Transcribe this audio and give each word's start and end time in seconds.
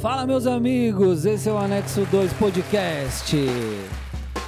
Fala, 0.00 0.26
meus 0.26 0.46
amigos, 0.46 1.24
esse 1.24 1.48
é 1.48 1.52
o 1.52 1.58
Anexo 1.58 2.06
2 2.06 2.32
Podcast, 2.34 3.34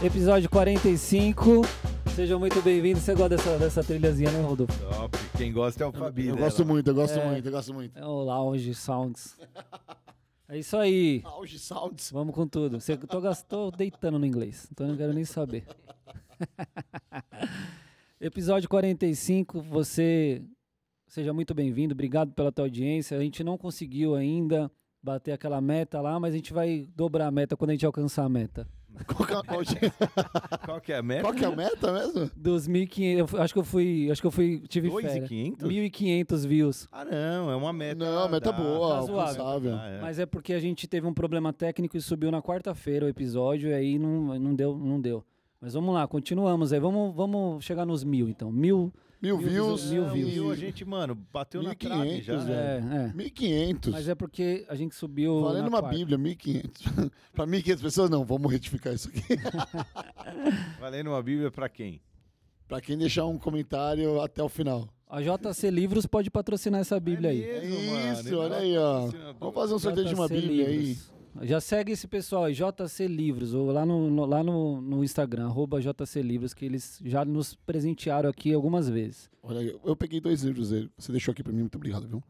episódio 0.00 0.48
45. 0.48 1.62
Sejam 2.14 2.38
muito 2.38 2.62
bem-vindos. 2.62 3.02
Você 3.02 3.14
gosta 3.14 3.36
dessa, 3.36 3.58
dessa 3.58 3.84
trilhazinha, 3.84 4.30
né, 4.30 4.40
Rodolfo? 4.40 4.72
Top. 4.84 5.18
Quem 5.36 5.52
gosta 5.52 5.82
é 5.82 5.86
o 5.86 5.92
Fabi. 5.92 6.28
Eu 6.28 6.36
né? 6.36 6.42
gosto 6.42 6.64
muito, 6.64 6.86
eu 6.88 6.94
gosto 6.94 7.18
É. 7.18 7.28
muito, 7.28 7.46
eu 7.46 7.52
gosto 7.52 7.74
muito. 7.74 7.98
É 7.98 8.06
o 8.06 8.22
Lounge 8.22 8.74
Sounds. 8.74 9.36
É 10.48 10.58
isso 10.58 10.76
aí. 10.76 11.20
Auge 11.24 11.58
Sounds. 11.58 12.10
Vamos 12.12 12.34
com 12.34 12.46
tudo. 12.46 12.80
Você, 12.80 12.96
tô, 12.96 13.20
tô 13.48 13.70
deitando 13.72 14.18
no 14.18 14.26
inglês, 14.26 14.68
então 14.70 14.86
eu 14.86 14.90
não 14.92 14.96
quero 14.98 15.12
nem 15.12 15.24
saber. 15.24 15.64
Episódio 18.20 18.68
45, 18.68 19.62
você 19.62 20.42
seja 21.08 21.32
muito 21.32 21.54
bem-vindo. 21.54 21.94
Obrigado 21.94 22.32
pela 22.32 22.52
tua 22.52 22.66
audiência. 22.66 23.16
A 23.16 23.20
gente 23.20 23.42
não 23.42 23.58
conseguiu 23.58 24.14
ainda 24.14 24.70
bater 25.02 25.32
aquela 25.32 25.60
meta 25.60 26.00
lá, 26.00 26.18
mas 26.20 26.34
a 26.34 26.36
gente 26.36 26.52
vai 26.52 26.86
dobrar 26.94 27.26
a 27.26 27.30
meta 27.30 27.56
quando 27.56 27.70
a 27.70 27.72
gente 27.74 27.86
alcançar 27.86 28.24
a 28.24 28.28
meta. 28.28 28.66
Qual, 29.06 29.24
que 29.26 29.32
é- 29.32 29.42
qual 29.44 29.60
que- 29.64 29.90
Qual 30.66 30.80
que 30.80 30.92
é 30.92 30.96
a 30.96 31.02
meta? 31.02 31.22
qual 31.22 31.32
que 31.32 31.44
é 31.44 31.46
a 31.46 31.56
meta 31.56 31.92
mesmo? 31.92 32.30
Dos 32.36 32.68
1.500, 32.68 33.32
eu 33.34 33.42
acho 33.42 33.52
que 33.54 33.58
eu 33.60 33.64
fui, 33.64 34.10
acho 34.10 34.20
que 34.20 34.26
eu 34.26 34.30
fui, 34.30 34.62
tive 34.68 34.90
férias. 34.90 35.12
2,500? 35.28 35.68
1.500 35.68 36.46
views. 36.46 36.88
Ah, 36.92 37.04
não, 37.04 37.50
é 37.50 37.56
uma 37.56 37.72
meta. 37.72 38.04
Não, 38.04 38.28
meta 38.28 38.50
da- 38.50 38.58
boa, 38.58 38.96
Razoável. 38.96 39.20
alcançável. 39.44 39.74
Ah, 39.76 39.88
é. 39.88 40.00
Mas 40.00 40.18
é 40.18 40.26
porque 40.26 40.52
a 40.52 40.58
gente 40.60 40.86
teve 40.88 41.06
um 41.06 41.14
problema 41.14 41.52
técnico 41.52 41.96
e 41.96 42.00
subiu 42.00 42.30
na 42.30 42.42
quarta-feira 42.42 43.06
o 43.06 43.08
episódio 43.08 43.70
e 43.70 43.72
aí 43.72 43.98
não, 43.98 44.38
não 44.38 44.54
deu, 44.54 44.76
não 44.76 45.00
deu. 45.00 45.24
Mas 45.60 45.72
vamos 45.72 45.94
lá, 45.94 46.06
continuamos 46.08 46.72
aí. 46.72 46.80
Vamos, 46.80 47.14
vamos 47.14 47.64
chegar 47.64 47.86
nos 47.86 48.02
mil, 48.04 48.28
então. 48.28 48.50
Mil. 48.50 48.92
Mil 49.22 49.36
Mil 49.36 49.48
views. 49.48 49.90
mil 49.90 50.08
views. 50.10 50.32
mil, 50.32 50.50
a 50.50 50.56
gente, 50.56 50.82
mano, 50.84 51.14
bateu 51.30 51.62
na 51.62 51.74
trave 51.74 52.08
1.500, 52.20 52.22
já. 52.22 52.36
velho. 52.38 52.54
É, 52.54 53.04
é. 53.06 53.12
1.500. 53.14 53.90
Mas 53.90 54.08
é 54.08 54.14
porque 54.14 54.64
a 54.68 54.74
gente 54.74 54.94
subiu. 54.94 55.42
Valendo 55.42 55.64
na 55.64 55.68
uma 55.68 55.80
quarta. 55.80 55.98
bíblia, 55.98 56.18
1.500. 56.18 57.10
Pra 57.34 57.46
1.500 57.46 57.80
pessoas, 57.82 58.08
não, 58.10 58.24
vamos 58.24 58.50
retificar 58.50 58.94
isso 58.94 59.08
aqui. 59.10 59.20
Valendo 60.80 61.08
uma 61.10 61.22
bíblia 61.22 61.50
pra 61.50 61.68
quem? 61.68 62.00
pra 62.66 62.80
quem 62.80 62.96
deixar 62.96 63.26
um 63.26 63.36
comentário 63.36 64.20
até 64.20 64.40
o 64.42 64.48
final. 64.48 64.88
A 65.08 65.20
JC 65.20 65.70
Livros 65.70 66.06
pode 66.06 66.30
patrocinar 66.30 66.80
essa 66.80 67.00
Bíblia 67.00 67.30
aí. 67.30 67.42
É 67.42 67.56
É 67.56 67.60
mesmo, 67.62 67.90
mano, 67.92 68.12
isso, 68.12 68.28
ele 68.28 68.36
olha 68.36 68.54
é 68.54 68.58
aí, 68.60 68.78
ó. 68.78 69.10
Vamos 69.40 69.54
fazer 69.56 69.74
um 69.74 69.78
sorteio 69.80 70.06
de 70.06 70.14
uma 70.14 70.28
bíblia 70.28 70.68
aí. 70.68 70.96
Já 71.42 71.60
segue 71.60 71.92
esse 71.92 72.08
pessoal 72.08 72.44
aí, 72.44 72.54
JC 72.54 73.06
Livros, 73.06 73.54
ou 73.54 73.70
lá 73.70 73.86
no, 73.86 74.10
no- 74.10 74.24
lá 74.26 74.42
no, 74.42 74.80
no 74.80 75.04
Instagram, 75.04 75.46
arroba 75.46 75.80
JC 75.80 76.22
Livros, 76.22 76.52
que 76.52 76.64
eles 76.64 77.00
já 77.04 77.24
nos 77.24 77.54
presentearam 77.54 78.28
aqui 78.28 78.52
algumas 78.52 78.88
vezes. 78.88 79.30
Olha 79.42 79.60
aí, 79.60 79.78
eu 79.84 79.94
peguei 79.96 80.20
dois 80.20 80.42
livros 80.42 80.70
dele. 80.70 80.90
Você 80.98 81.12
deixou 81.12 81.32
aqui 81.32 81.42
pra 81.42 81.52
mim, 81.52 81.60
muito 81.60 81.76
obrigado, 81.76 82.06
viu? 82.08 82.22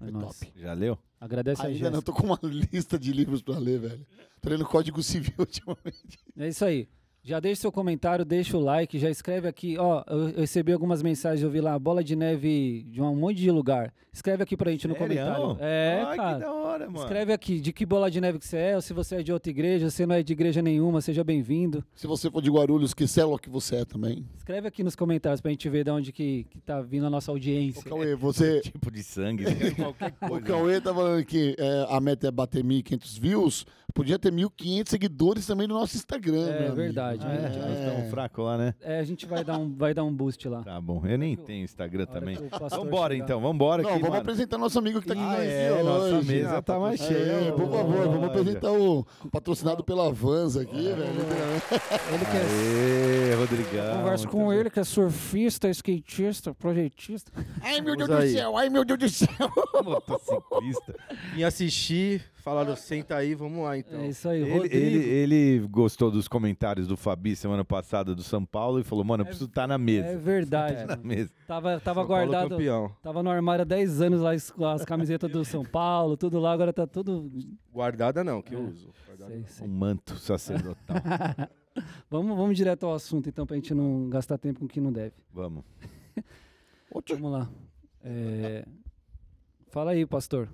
É 0.00 0.10
top. 0.10 0.52
Já 0.56 0.72
leu? 0.72 0.98
Agradece 1.20 1.62
a 1.62 1.64
Ainda 1.66 1.78
Jéssica. 1.78 1.90
não, 1.96 2.02
tô 2.02 2.12
com 2.12 2.26
uma 2.26 2.38
lista 2.72 2.98
de 2.98 3.12
livros 3.12 3.42
pra 3.42 3.58
ler, 3.58 3.80
velho. 3.80 4.06
Tô 4.40 4.48
lendo 4.50 4.64
Código 4.66 5.02
Civil 5.02 5.34
ultimamente. 5.38 6.18
É 6.36 6.48
isso 6.48 6.64
aí. 6.64 6.88
Já 7.26 7.40
deixa 7.40 7.62
seu 7.62 7.72
comentário, 7.72 8.22
deixa 8.22 8.54
o 8.54 8.60
like, 8.60 8.98
já 8.98 9.08
escreve 9.08 9.48
aqui. 9.48 9.78
Ó, 9.78 10.04
eu 10.06 10.28
eu 10.28 10.40
recebi 10.40 10.72
algumas 10.72 11.02
mensagens, 11.02 11.42
eu 11.42 11.48
vi 11.50 11.60
lá, 11.60 11.78
bola 11.78 12.04
de 12.04 12.14
neve 12.14 12.84
de 12.90 13.00
um 13.00 13.16
monte 13.16 13.36
de 13.38 13.50
lugar. 13.50 13.92
Escreve 14.12 14.42
aqui 14.42 14.56
pra 14.56 14.70
gente 14.70 14.86
no 14.86 14.94
Sério? 14.94 15.08
comentário. 15.08 15.56
É, 15.58 16.02
Ai, 16.06 16.10
que 16.12 16.16
cara. 16.18 16.38
da 16.38 16.52
hora, 16.52 16.86
mano. 16.86 16.98
Escreve 16.98 17.32
aqui 17.32 17.58
de 17.60 17.72
que 17.72 17.84
bola 17.86 18.10
de 18.10 18.20
neve 18.20 18.38
que 18.38 18.46
você 18.46 18.58
é, 18.58 18.76
ou 18.76 18.82
se 18.82 18.92
você 18.92 19.16
é 19.16 19.22
de 19.22 19.32
outra 19.32 19.50
igreja, 19.50 19.90
se 19.90 20.04
não 20.06 20.14
é 20.14 20.22
de 20.22 20.32
igreja 20.34 20.60
nenhuma, 20.62 21.00
seja 21.00 21.24
bem-vindo. 21.24 21.82
Se 21.96 22.06
você 22.06 22.30
for 22.30 22.42
de 22.42 22.50
Guarulhos, 22.50 22.92
que 22.94 23.06
célula 23.08 23.38
que 23.38 23.48
você 23.50 23.76
é 23.76 23.84
também. 23.86 24.24
Escreve 24.36 24.68
aqui 24.68 24.84
nos 24.84 24.94
comentários 24.94 25.40
pra 25.40 25.50
gente 25.50 25.68
ver 25.68 25.82
de 25.84 25.90
onde 25.90 26.12
que, 26.12 26.44
que 26.50 26.60
tá 26.60 26.80
vindo 26.82 27.06
a 27.06 27.10
nossa 27.10 27.32
Ô, 27.32 27.34
audiência. 27.34 27.82
Cauê, 27.82 28.14
você... 28.14 28.60
Tipo 28.70 28.90
de 28.90 29.02
sangue, 29.02 29.44
qualquer 29.74 30.14
O 30.22 30.28
coisa. 30.28 30.46
Cauê 30.46 30.80
tá 30.80 30.94
falando 30.94 31.24
que 31.24 31.56
é, 31.58 31.86
a 31.88 31.98
meta 32.00 32.28
é 32.28 32.30
bater 32.30 32.62
1.500 32.62 33.18
views. 33.20 33.66
Podia 33.92 34.18
ter 34.18 34.32
1.500 34.32 34.88
seguidores 34.88 35.46
também 35.46 35.66
no 35.68 35.74
nosso 35.74 35.96
Instagram, 35.96 36.48
É, 36.50 36.66
amigo. 36.68 36.94
Verdade, 37.16 37.24
Ah, 37.26 37.28
verdade. 37.28 37.58
Nós 37.58 37.78
estamos 37.88 38.10
fracos 38.10 38.44
lá, 38.44 38.58
né? 38.58 38.74
É, 38.82 38.98
a 38.98 39.04
gente 39.04 39.26
vai 39.26 39.44
dar 39.44 39.58
um, 39.58 39.74
vai 39.76 39.94
dar 39.94 40.04
um 40.04 40.12
boost 40.12 40.48
lá. 40.48 40.62
Tá 40.62 40.80
bom, 40.80 41.02
eu 41.06 41.16
nem 41.18 41.36
tenho 41.36 41.64
Instagram 41.64 42.06
também. 42.06 42.36
Vambora 42.70 43.14
chegar. 43.14 43.24
então, 43.24 43.40
vambora 43.40 43.82
Não, 43.82 43.90
aqui, 43.90 43.98
vamos 44.00 44.10
mano. 44.10 44.22
apresentar 44.22 44.58
nosso 44.58 44.78
amigo 44.78 45.00
que 45.00 45.06
tá 45.06 45.14
aqui 45.14 45.22
Ah, 45.22 45.44
é, 45.44 45.82
nossa 45.82 46.22
mesa 46.22 46.62
tá 46.62 46.78
mais 46.78 47.00
É, 47.00 47.06
cheia. 47.06 47.52
por 47.52 47.68
favor, 47.70 48.08
vamos 48.08 48.24
apresentar 48.24 48.72
o 48.72 49.06
patrocinado 49.30 49.84
pela 49.84 50.12
Vans 50.12 50.56
aqui, 50.56 50.82
velho. 50.92 51.04
Ele 51.04 52.24
que 52.24 52.36
é 52.36 53.30
Aê, 53.30 53.34
Rodrigão. 53.34 53.96
Converso 53.98 54.28
com 54.28 54.52
ele, 54.52 54.70
que 54.70 54.80
é 54.80 54.84
surfista, 54.84 55.68
skatista, 55.70 56.54
projetista. 56.54 57.30
Ai, 57.62 57.80
meu 57.80 57.96
Deus 57.96 58.08
do 58.08 58.22
céu, 58.32 58.56
ai, 58.56 58.68
meu 58.68 58.84
Deus 58.84 58.98
do 58.98 59.08
céu. 59.08 59.28
Motociclista. 59.84 60.94
Vim 61.34 61.42
assistir, 61.42 62.22
falaram, 62.44 62.76
senta 62.76 63.16
aí, 63.16 63.34
vamos 63.34 63.64
lá 63.64 63.76
então. 63.78 64.00
É 64.00 64.08
isso 64.08 64.28
aí, 64.28 64.42
Ele, 64.42 64.52
Rodrigo. 64.52 64.74
ele, 64.76 64.98
ele 65.08 65.66
gostou 65.68 66.10
dos 66.10 66.28
comentários 66.28 66.86
do 66.86 66.96
Fabi 66.96 67.34
semana 67.34 67.64
passada 67.64 68.14
do 68.14 68.22
São 68.22 68.44
Paulo 68.44 68.78
e 68.78 68.84
falou, 68.84 69.02
mano, 69.04 69.22
eu 69.22 69.26
preciso 69.26 69.46
estar 69.48 69.66
na 69.66 69.78
mesa. 69.78 70.08
É 70.08 70.16
verdade. 70.16 70.74
Tá 70.86 70.96
na 70.96 71.02
mesa. 71.02 71.30
Tava, 71.46 71.80
tava 71.80 72.00
São 72.02 72.08
Paulo 72.08 72.26
guardado. 72.26 72.50
campeão. 72.50 72.96
Tava 73.02 73.22
no 73.22 73.30
armário 73.30 73.62
há 73.62 73.64
10 73.64 74.00
anos 74.02 74.20
lá, 74.20 74.32
as, 74.32 74.52
as 74.60 74.84
camisetas 74.84 75.30
do 75.30 75.44
São 75.44 75.64
Paulo, 75.64 76.16
tudo 76.16 76.38
lá, 76.38 76.52
agora 76.52 76.72
tá 76.72 76.86
tudo. 76.86 77.30
Guardada 77.72 78.22
não, 78.22 78.42
que 78.42 78.54
É. 78.54 78.58
eu 78.58 78.64
uso. 78.68 78.92
Guardada 79.06 79.30
Sei, 79.30 79.40
não. 79.40 79.46
sei. 79.48 79.66
Um 79.66 79.70
manto 79.70 80.16
sacerdotal. 80.18 80.96
vamos, 82.10 82.36
vamos 82.36 82.56
direto 82.56 82.84
ao 82.86 82.94
assunto, 82.94 83.28
então, 83.28 83.46
pra 83.46 83.56
gente 83.56 83.72
não 83.74 84.08
gastar 84.10 84.36
tempo 84.38 84.60
com 84.60 84.66
o 84.66 84.68
que 84.68 84.80
não 84.80 84.92
deve. 84.92 85.14
Vamos. 85.32 85.64
Vamos 87.10 87.32
lá. 87.32 87.50
É, 88.04 88.64
Fala 89.70 89.90
aí, 89.90 90.06
pastor. 90.06 90.48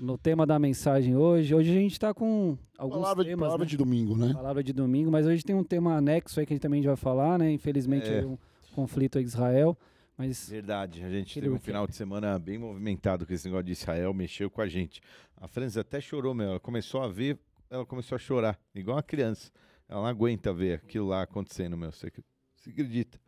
No 0.00 0.18
tema 0.18 0.46
da 0.46 0.58
mensagem 0.58 1.16
hoje, 1.16 1.54
hoje 1.54 1.70
a 1.70 1.74
gente 1.74 1.98
tá 1.98 2.12
com 2.12 2.58
alguns 2.76 3.00
Palavra, 3.00 3.24
de, 3.24 3.30
temas, 3.30 3.46
palavra 3.46 3.64
né? 3.64 3.70
de 3.70 3.76
domingo, 3.76 4.16
né? 4.16 4.32
Palavra 4.34 4.62
de 4.62 4.72
domingo, 4.72 5.10
mas 5.10 5.26
hoje 5.26 5.42
tem 5.42 5.56
um 5.56 5.64
tema 5.64 5.96
anexo 5.96 6.38
aí 6.38 6.46
que 6.46 6.52
a 6.52 6.56
gente 6.56 6.62
também 6.62 6.82
já 6.82 6.90
vai 6.90 6.96
falar, 6.96 7.38
né? 7.38 7.50
Infelizmente 7.50 8.06
É. 8.08 8.18
é 8.20 8.26
um 8.26 8.36
conflito 8.74 9.18
em 9.18 9.22
Israel, 9.22 9.76
mas 10.16 10.48
Verdade, 10.50 11.02
a 11.02 11.08
gente 11.10 11.34
teve 11.34 11.48
um 11.48 11.58
final 11.58 11.86
de 11.86 11.96
semana 11.96 12.38
bem 12.38 12.58
movimentado 12.58 13.26
com 13.26 13.32
esse 13.32 13.46
negócio 13.46 13.64
de 13.64 13.72
Israel, 13.72 14.12
mexeu 14.12 14.50
com 14.50 14.60
a 14.60 14.68
gente. 14.68 15.00
A 15.36 15.48
França 15.48 15.80
até 15.80 16.00
chorou, 16.00 16.34
meu. 16.34 16.50
Ela 16.50 16.60
começou 16.60 17.02
a 17.02 17.08
ver, 17.08 17.38
ela 17.70 17.86
começou 17.86 18.16
a 18.16 18.18
chorar, 18.18 18.58
igual 18.74 18.96
uma 18.96 19.02
criança. 19.02 19.50
Ela 19.88 20.00
não 20.00 20.08
aguenta 20.08 20.52
ver 20.52 20.74
aquilo 20.74 21.06
lá 21.06 21.22
acontecendo, 21.22 21.76
meu. 21.76 21.90
Você, 21.92 22.10
você 22.56 22.70
acredita? 22.70 23.18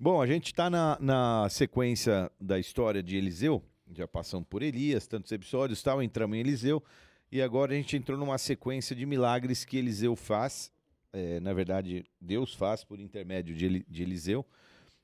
Bom, 0.00 0.22
a 0.22 0.26
gente 0.26 0.46
está 0.46 0.70
na, 0.70 0.96
na 1.00 1.48
sequência 1.50 2.30
da 2.40 2.58
história 2.58 3.02
de 3.02 3.16
Eliseu. 3.16 3.62
Já 3.94 4.08
passamos 4.08 4.46
por 4.48 4.62
Elias, 4.62 5.06
tantos 5.06 5.30
episódios 5.32 5.82
tal, 5.82 6.02
entramos 6.02 6.36
em 6.36 6.40
Eliseu. 6.40 6.82
E 7.30 7.42
agora 7.42 7.72
a 7.72 7.76
gente 7.76 7.96
entrou 7.96 8.18
numa 8.18 8.38
sequência 8.38 8.96
de 8.96 9.04
milagres 9.04 9.64
que 9.64 9.76
Eliseu 9.76 10.16
faz. 10.16 10.72
É, 11.12 11.38
na 11.40 11.52
verdade, 11.52 12.04
Deus 12.18 12.54
faz 12.54 12.84
por 12.84 12.98
intermédio 12.98 13.54
de, 13.54 13.84
de 13.86 14.02
Eliseu. 14.02 14.46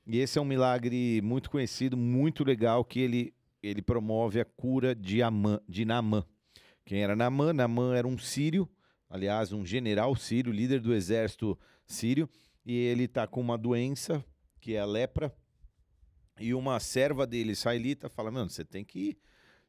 E 0.07 0.17
esse 0.17 0.39
é 0.39 0.41
um 0.41 0.45
milagre 0.45 1.21
muito 1.21 1.51
conhecido, 1.51 1.95
muito 1.95 2.43
legal, 2.43 2.83
que 2.83 2.99
ele, 2.99 3.33
ele 3.61 3.81
promove 3.81 4.39
a 4.39 4.45
cura 4.45 4.95
de, 4.95 5.21
Amã, 5.21 5.59
de 5.67 5.85
Naamã. 5.85 6.25
Quem 6.83 7.03
era 7.03 7.15
Naamã? 7.15 7.53
Naamã 7.53 7.95
era 7.95 8.07
um 8.07 8.17
sírio, 8.17 8.67
aliás, 9.07 9.53
um 9.53 9.63
general 9.63 10.15
sírio, 10.15 10.51
líder 10.51 10.79
do 10.79 10.95
exército 10.95 11.57
sírio, 11.85 12.27
e 12.65 12.75
ele 12.75 13.03
está 13.03 13.27
com 13.27 13.39
uma 13.39 13.57
doença, 13.57 14.25
que 14.59 14.73
é 14.73 14.79
a 14.79 14.85
lepra, 14.85 15.31
e 16.39 16.53
uma 16.53 16.79
serva 16.79 17.27
dele, 17.27 17.51
israelita, 17.51 18.09
fala, 18.09 18.31
mano, 18.31 18.49
você 18.49 18.63
tem 18.63 18.83
que 18.83 19.17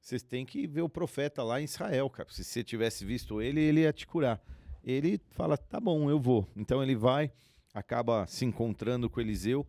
você 0.00 0.18
tem 0.18 0.46
que 0.46 0.66
ver 0.66 0.80
o 0.80 0.88
profeta 0.88 1.42
lá 1.42 1.60
em 1.60 1.64
Israel, 1.64 2.08
cara. 2.08 2.28
Se 2.30 2.42
você 2.42 2.64
tivesse 2.64 3.04
visto 3.04 3.42
ele, 3.42 3.60
ele 3.60 3.80
ia 3.80 3.92
te 3.92 4.06
curar. 4.06 4.42
Ele 4.82 5.20
fala, 5.32 5.58
tá 5.58 5.78
bom, 5.78 6.08
eu 6.08 6.18
vou. 6.18 6.48
Então 6.56 6.82
ele 6.82 6.96
vai, 6.96 7.30
acaba 7.74 8.26
se 8.26 8.46
encontrando 8.46 9.10
com 9.10 9.20
Eliseu, 9.20 9.66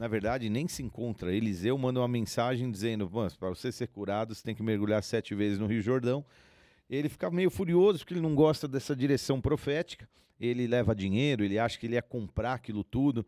na 0.00 0.08
verdade, 0.08 0.48
nem 0.48 0.66
se 0.66 0.82
encontra. 0.82 1.34
Eliseu 1.34 1.76
manda 1.76 2.00
uma 2.00 2.08
mensagem 2.08 2.70
dizendo: 2.70 3.06
para 3.38 3.50
você 3.50 3.70
ser 3.70 3.88
curado, 3.88 4.34
você 4.34 4.42
tem 4.42 4.54
que 4.54 4.62
mergulhar 4.62 5.02
sete 5.02 5.34
vezes 5.34 5.58
no 5.58 5.66
Rio 5.66 5.82
Jordão. 5.82 6.24
Ele 6.88 7.06
fica 7.06 7.30
meio 7.30 7.50
furioso 7.50 7.98
porque 7.98 8.14
ele 8.14 8.22
não 8.22 8.34
gosta 8.34 8.66
dessa 8.66 8.96
direção 8.96 9.42
profética. 9.42 10.08
Ele 10.40 10.66
leva 10.66 10.94
dinheiro, 10.94 11.44
ele 11.44 11.58
acha 11.58 11.78
que 11.78 11.86
ele 11.86 11.96
ia 11.96 12.02
comprar 12.02 12.54
aquilo 12.54 12.82
tudo. 12.82 13.26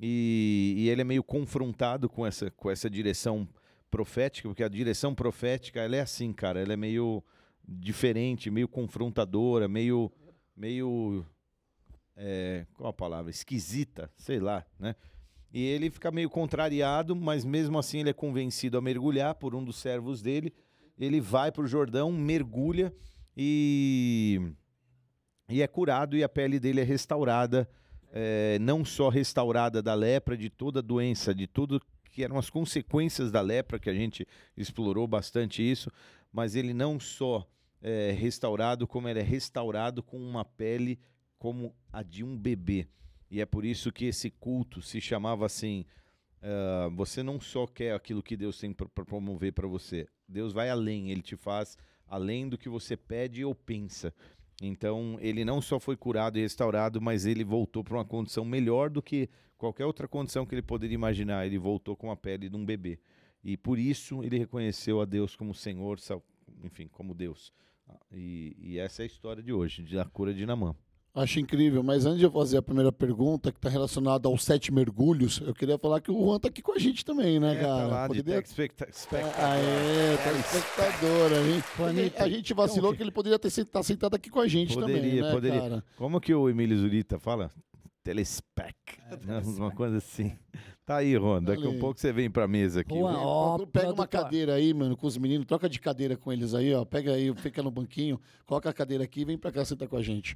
E, 0.00 0.74
e 0.78 0.88
ele 0.88 1.02
é 1.02 1.04
meio 1.04 1.22
confrontado 1.22 2.08
com 2.08 2.26
essa, 2.26 2.50
com 2.50 2.70
essa 2.70 2.88
direção 2.88 3.46
profética, 3.90 4.48
porque 4.48 4.64
a 4.64 4.68
direção 4.68 5.14
profética 5.14 5.80
ela 5.80 5.96
é 5.96 6.00
assim, 6.00 6.32
cara. 6.32 6.60
Ela 6.60 6.72
é 6.72 6.76
meio 6.76 7.22
diferente, 7.68 8.50
meio 8.50 8.66
confrontadora, 8.66 9.68
meio. 9.68 10.10
meio 10.56 11.24
é, 12.16 12.66
qual 12.74 12.90
a 12.90 12.92
palavra? 12.92 13.30
Esquisita, 13.30 14.10
sei 14.16 14.40
lá, 14.40 14.64
né? 14.78 14.94
E 15.52 15.64
ele 15.64 15.90
fica 15.90 16.10
meio 16.10 16.30
contrariado, 16.30 17.14
mas 17.16 17.44
mesmo 17.44 17.78
assim 17.78 18.00
ele 18.00 18.10
é 18.10 18.14
convencido 18.14 18.78
a 18.78 18.80
mergulhar 18.80 19.34
por 19.34 19.54
um 19.54 19.64
dos 19.64 19.76
servos 19.76 20.22
dele. 20.22 20.54
Ele 20.98 21.20
vai 21.20 21.50
para 21.50 21.62
o 21.62 21.66
Jordão, 21.66 22.12
mergulha 22.12 22.94
e, 23.36 24.40
e 25.48 25.60
é 25.60 25.66
curado 25.66 26.16
e 26.16 26.22
a 26.22 26.28
pele 26.28 26.60
dele 26.60 26.80
é 26.80 26.84
restaurada. 26.84 27.68
É, 28.12 28.58
não 28.60 28.84
só 28.84 29.08
restaurada 29.08 29.82
da 29.82 29.94
lepra, 29.94 30.36
de 30.36 30.50
toda 30.50 30.80
a 30.80 30.82
doença, 30.82 31.34
de 31.34 31.46
tudo 31.46 31.80
que 32.10 32.24
eram 32.24 32.38
as 32.38 32.50
consequências 32.50 33.30
da 33.30 33.40
lepra, 33.40 33.78
que 33.78 33.88
a 33.88 33.94
gente 33.94 34.26
explorou 34.56 35.06
bastante 35.06 35.62
isso, 35.62 35.90
mas 36.32 36.54
ele 36.56 36.74
não 36.74 36.98
só 36.98 37.48
é, 37.80 38.12
restaurado 38.12 38.86
como 38.86 39.08
ele 39.08 39.20
é 39.20 39.22
restaurado 39.22 40.02
com 40.02 40.18
uma 40.18 40.44
pele 40.44 40.98
como 41.38 41.74
a 41.92 42.02
de 42.02 42.22
um 42.22 42.36
bebê. 42.36 42.86
E 43.30 43.40
é 43.40 43.46
por 43.46 43.64
isso 43.64 43.92
que 43.92 44.06
esse 44.06 44.30
culto 44.30 44.82
se 44.82 45.00
chamava 45.00 45.46
assim. 45.46 45.86
ah, 46.42 46.90
você 46.94 47.22
não 47.22 47.40
só 47.40 47.66
quer 47.66 47.94
aquilo 47.94 48.22
que 48.22 48.36
Deus 48.36 48.58
tem 48.58 48.72
para 48.72 48.88
promover 49.04 49.52
para 49.52 49.68
você. 49.68 50.08
Deus 50.28 50.52
vai 50.52 50.68
além, 50.68 51.10
ele 51.10 51.22
te 51.22 51.36
faz 51.36 51.78
além 52.06 52.48
do 52.48 52.58
que 52.58 52.68
você 52.68 52.96
pede 52.96 53.44
ou 53.44 53.54
pensa. 53.54 54.12
Então, 54.60 55.16
ele 55.20 55.44
não 55.44 55.62
só 55.62 55.80
foi 55.80 55.96
curado 55.96 56.38
e 56.38 56.42
restaurado, 56.42 57.00
mas 57.00 57.24
ele 57.24 57.42
voltou 57.42 57.82
para 57.82 57.96
uma 57.96 58.04
condição 58.04 58.44
melhor 58.44 58.90
do 58.90 59.00
que 59.00 59.28
qualquer 59.56 59.86
outra 59.86 60.06
condição 60.06 60.44
que 60.44 60.54
ele 60.54 60.62
poderia 60.62 60.94
imaginar. 60.94 61.46
Ele 61.46 61.58
voltou 61.58 61.96
com 61.96 62.10
a 62.10 62.16
pele 62.16 62.48
de 62.48 62.56
um 62.56 62.64
bebê. 62.64 62.98
E 63.42 63.56
por 63.56 63.78
isso 63.78 64.22
ele 64.22 64.38
reconheceu 64.38 65.00
a 65.00 65.06
Deus 65.06 65.34
como 65.34 65.54
Senhor, 65.54 65.98
enfim, 66.62 66.88
como 66.88 67.14
Deus. 67.14 67.52
Ah, 67.88 67.98
E, 68.12 68.54
e 68.58 68.78
essa 68.78 69.02
é 69.02 69.04
a 69.04 69.06
história 69.06 69.42
de 69.42 69.52
hoje, 69.52 69.82
da 69.82 70.04
cura 70.04 70.34
de 70.34 70.44
Namã. 70.44 70.76
Acho 71.12 71.40
incrível, 71.40 71.82
mas 71.82 72.06
antes 72.06 72.20
de 72.20 72.24
eu 72.24 72.30
fazer 72.30 72.56
a 72.58 72.62
primeira 72.62 72.92
pergunta, 72.92 73.50
que 73.50 73.58
está 73.58 73.68
relacionada 73.68 74.28
aos 74.28 74.44
sete 74.44 74.72
mergulhos, 74.72 75.40
eu 75.44 75.52
queria 75.52 75.76
falar 75.76 76.00
que 76.00 76.08
o 76.10 76.14
Juan 76.24 76.38
tá 76.38 76.46
aqui 76.46 76.62
com 76.62 76.70
a 76.72 76.78
gente 76.78 77.04
também, 77.04 77.40
né, 77.40 77.54
É, 77.54 77.56
tá 77.56 77.62
cara? 77.66 77.86
lá 77.88 78.02
de 78.08 78.16
Poderia- 78.18 78.40
expecta- 78.40 78.88
expecta- 78.88 79.44
Aê, 79.44 80.16
tá 80.18 80.32
espectadora, 80.32 81.36
hein? 81.48 81.64
Juanito. 81.76 82.22
A 82.22 82.28
gente 82.28 82.54
vacilou 82.54 82.94
que 82.94 83.02
ele 83.02 83.10
poderia 83.10 83.40
ter 83.40 83.48
estar 83.48 83.82
sentado 83.82 84.14
aqui 84.14 84.30
com 84.30 84.38
a 84.38 84.46
gente 84.46 84.74
também, 84.78 84.96
Poderia, 84.96 85.22
né, 85.22 85.32
poderia. 85.32 85.60
cara? 85.60 85.84
Como 85.96 86.20
que 86.20 86.32
o 86.32 86.48
Emílio 86.48 86.78
Zurita 86.78 87.18
fala? 87.18 87.50
Telespec. 88.04 88.76
né? 89.26 89.42
Uma 89.44 89.72
coisa 89.72 89.96
assim. 89.98 90.32
Tá 90.86 90.96
aí, 90.98 91.16
Ron. 91.16 91.42
Daqui 91.42 91.66
a 91.66 91.68
um 91.70 91.78
pouco 91.78 92.00
você 92.00 92.12
vem 92.12 92.30
pra 92.30 92.46
mesa 92.48 92.80
aqui. 92.80 92.96
Juan, 92.96 93.18
ó, 93.18 93.58
Pega 93.66 93.92
uma 93.92 94.06
cadeira 94.06 94.54
aí, 94.54 94.72
mano, 94.72 94.96
com 94.96 95.06
os 95.06 95.16
meninos, 95.18 95.46
troca 95.46 95.68
de 95.68 95.78
cadeira 95.80 96.16
com 96.16 96.32
eles 96.32 96.54
aí, 96.54 96.72
ó. 96.74 96.84
Pega 96.84 97.12
aí, 97.12 97.32
fica 97.36 97.62
no 97.62 97.70
banquinho, 97.70 98.20
coloca 98.46 98.70
a 98.70 98.72
cadeira 98.72 99.02
aqui 99.04 99.20
e 99.20 99.24
vem 99.24 99.36
pra 99.38 99.52
cá 99.52 99.64
sentar 99.64 99.86
com 99.88 99.96
a 99.96 100.02
gente. 100.02 100.34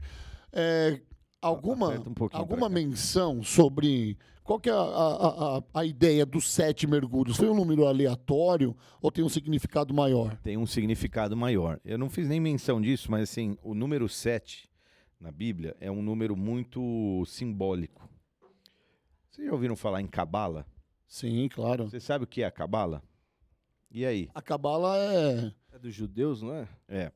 É, 0.54 1.00
alguma 1.42 1.90
um 1.90 2.14
alguma 2.32 2.68
menção 2.68 3.42
sobre 3.42 4.16
qual 4.44 4.60
que 4.60 4.68
é 4.68 4.72
a, 4.72 4.76
a, 4.76 5.58
a, 5.58 5.62
a 5.74 5.84
ideia 5.84 6.24
dos 6.24 6.50
sete 6.50 6.86
mergulhos? 6.86 7.36
Foi 7.36 7.48
um 7.48 7.54
número 7.54 7.86
aleatório 7.86 8.76
ou 9.00 9.10
tem 9.10 9.24
um 9.24 9.28
significado 9.28 9.94
maior? 9.94 10.36
Tem 10.42 10.56
um 10.56 10.66
significado 10.66 11.36
maior. 11.36 11.80
Eu 11.84 11.96
não 11.96 12.10
fiz 12.10 12.28
nem 12.28 12.38
menção 12.38 12.80
disso, 12.80 13.10
mas 13.10 13.22
assim, 13.30 13.56
o 13.62 13.74
número 13.74 14.08
7 14.08 14.70
na 15.18 15.32
Bíblia 15.32 15.74
é 15.80 15.90
um 15.90 16.02
número 16.02 16.36
muito 16.36 17.24
simbólico. 17.26 18.06
Vocês 19.30 19.46
já 19.46 19.52
ouviram 19.52 19.74
falar 19.74 20.02
em 20.02 20.06
Cabala? 20.06 20.66
Sim, 21.06 21.48
claro. 21.48 21.88
Você 21.88 21.98
sabe 21.98 22.24
o 22.24 22.28
que 22.28 22.42
é 22.42 22.46
a 22.46 22.50
Cabala? 22.50 23.02
E 23.90 24.04
aí? 24.04 24.28
A 24.34 24.42
cabala 24.42 24.98
é, 24.98 25.52
É 25.72 25.78
dos 25.78 25.94
judeus, 25.94 26.42
não 26.42 26.52
é? 26.52 26.68
É. 26.88 27.12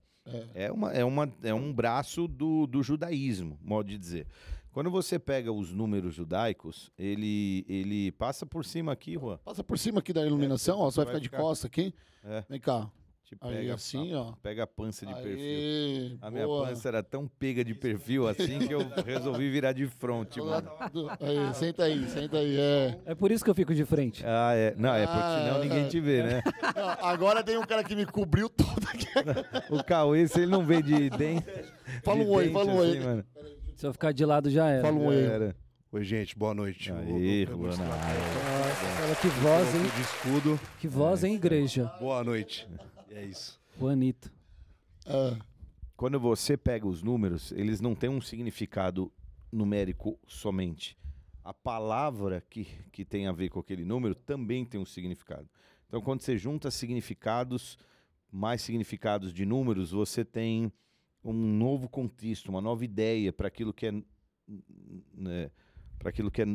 é 0.54 0.64
É, 0.66 0.72
uma, 0.72 0.92
é, 0.92 1.04
uma, 1.04 1.32
é 1.42 1.54
um 1.54 1.72
braço 1.72 2.26
do, 2.28 2.66
do 2.66 2.82
judaísmo, 2.82 3.58
modo 3.62 3.88
de 3.88 3.98
dizer. 3.98 4.26
Quando 4.72 4.90
você 4.90 5.18
pega 5.18 5.50
os 5.50 5.72
números 5.72 6.14
judaicos, 6.14 6.90
ele, 6.98 7.64
ele 7.68 8.12
passa 8.12 8.46
por 8.46 8.64
cima 8.64 8.92
aqui, 8.92 9.14
Juan. 9.14 9.38
Passa 9.44 9.64
por 9.64 9.78
cima 9.78 9.98
aqui 9.98 10.12
da 10.12 10.24
iluminação, 10.24 10.78
ó. 10.78 10.90
Você 10.90 10.96
vai 10.96 11.06
vai 11.06 11.14
ficar 11.14 11.22
de 11.22 11.28
ficar- 11.28 11.38
costa 11.42 11.66
aqui. 11.66 11.92
É. 12.24 12.44
Vem 12.48 12.60
cá. 12.60 12.88
Te 13.28 13.36
Aí 13.42 13.56
pega, 13.56 13.74
assim, 13.74 14.14
a, 14.14 14.20
ó. 14.22 14.32
pega 14.42 14.62
a 14.62 14.66
pança 14.66 15.04
de 15.04 15.12
perfil. 15.12 15.36
Aê, 15.36 16.16
A 16.22 16.30
minha 16.30 16.46
boa. 16.46 16.66
pança 16.66 16.88
era 16.88 17.02
tão 17.02 17.28
pega 17.28 17.62
de 17.62 17.74
perfil 17.74 18.26
assim 18.26 18.58
que 18.60 18.72
eu 18.72 18.80
resolvi 19.04 19.50
virar 19.50 19.72
de 19.74 19.86
frente, 19.86 20.40
mano. 20.40 20.66
Aí, 21.20 21.54
senta 21.54 21.84
aí, 21.84 22.08
senta 22.08 22.38
aí. 22.38 22.56
É. 22.58 22.98
É 23.04 23.14
por 23.14 23.30
isso 23.30 23.44
que 23.44 23.50
eu 23.50 23.54
fico 23.54 23.74
de 23.74 23.84
frente. 23.84 24.24
Ah, 24.26 24.54
é. 24.54 24.74
Não, 24.78 24.94
é 24.94 25.04
porque 25.06 25.20
Ah, 25.22 25.42
senão 25.44 25.60
ninguém 25.62 25.84
é. 25.84 25.88
te 25.88 26.00
vê, 26.00 26.22
né? 26.22 26.42
Não, 26.74 26.88
Agora 27.06 27.44
tem 27.44 27.58
um 27.58 27.66
cara 27.66 27.84
que 27.84 27.94
me 27.94 28.06
cobriu 28.06 28.48
todo 28.48 28.82
aqui. 28.88 29.06
O 29.68 29.84
Cauê, 29.84 30.26
se 30.26 30.38
ele 30.40 30.50
não 30.50 30.64
vê 30.64 30.80
de 30.80 31.10
dente. 31.16 31.44
Fala 32.02 32.20
um 32.20 32.30
oi, 32.30 32.44
dente 32.44 32.54
fala 32.54 32.72
um 32.72 32.76
oi. 32.78 32.88
assim, 32.96 33.00
mano, 33.00 33.24
Se 33.76 33.86
eu 33.86 33.92
ficar 33.92 34.12
de 34.12 34.24
lado 34.24 34.48
já 34.48 34.68
era. 34.70 34.82
Fala 34.82 34.96
um 34.96 35.06
oi. 35.06 35.22
era. 35.22 35.54
Oi, 35.92 36.02
gente, 36.02 36.34
boa 36.38 36.54
noite. 36.54 36.90
Aí, 36.92 37.42
Eu- 37.44 37.50
eu- 37.50 37.56
Juan, 37.58 37.72
eu- 37.72 37.76
na 37.78 37.94
área. 37.94 38.20
Nossa, 38.20 39.02
olha 39.04 39.16
que 39.16 39.28
voz, 39.28 39.74
hein? 39.74 39.82
de 39.94 40.00
escudo. 40.00 40.60
Que 40.80 40.88
voz, 40.88 41.24
hein, 41.24 41.34
igreja? 41.34 41.92
Boa 42.00 42.24
noite. 42.24 42.66
É 43.18 43.24
isso. 43.24 43.60
Juanito. 43.76 44.30
É, 45.04 45.36
Quando 45.96 46.20
você 46.20 46.56
pega 46.56 46.86
os 46.86 47.02
números, 47.02 47.50
eles 47.50 47.80
não 47.80 47.92
têm 47.92 48.08
um 48.08 48.20
significado 48.20 49.10
numérico 49.50 50.16
somente. 50.24 50.96
A 51.42 51.52
palavra 51.52 52.40
que, 52.48 52.64
que 52.92 53.04
tem 53.04 53.26
a 53.26 53.32
ver 53.32 53.48
com 53.48 53.58
aquele 53.58 53.84
número 53.84 54.14
também 54.14 54.64
tem 54.64 54.80
um 54.80 54.86
significado. 54.86 55.48
Então, 55.88 56.00
quando 56.00 56.20
você 56.20 56.38
junta 56.38 56.70
significados, 56.70 57.76
mais 58.30 58.62
significados 58.62 59.32
de 59.32 59.44
números, 59.44 59.90
você 59.90 60.24
tem 60.24 60.72
um 61.24 61.32
novo 61.32 61.88
contexto, 61.88 62.50
uma 62.50 62.60
nova 62.60 62.84
ideia 62.84 63.32
para 63.32 63.48
aquilo 63.48 63.72
que 63.72 63.86
é. 63.86 63.92
Né, 65.12 65.50
para 65.98 66.10
aquilo 66.10 66.30
que 66.30 66.42
é. 66.42 66.46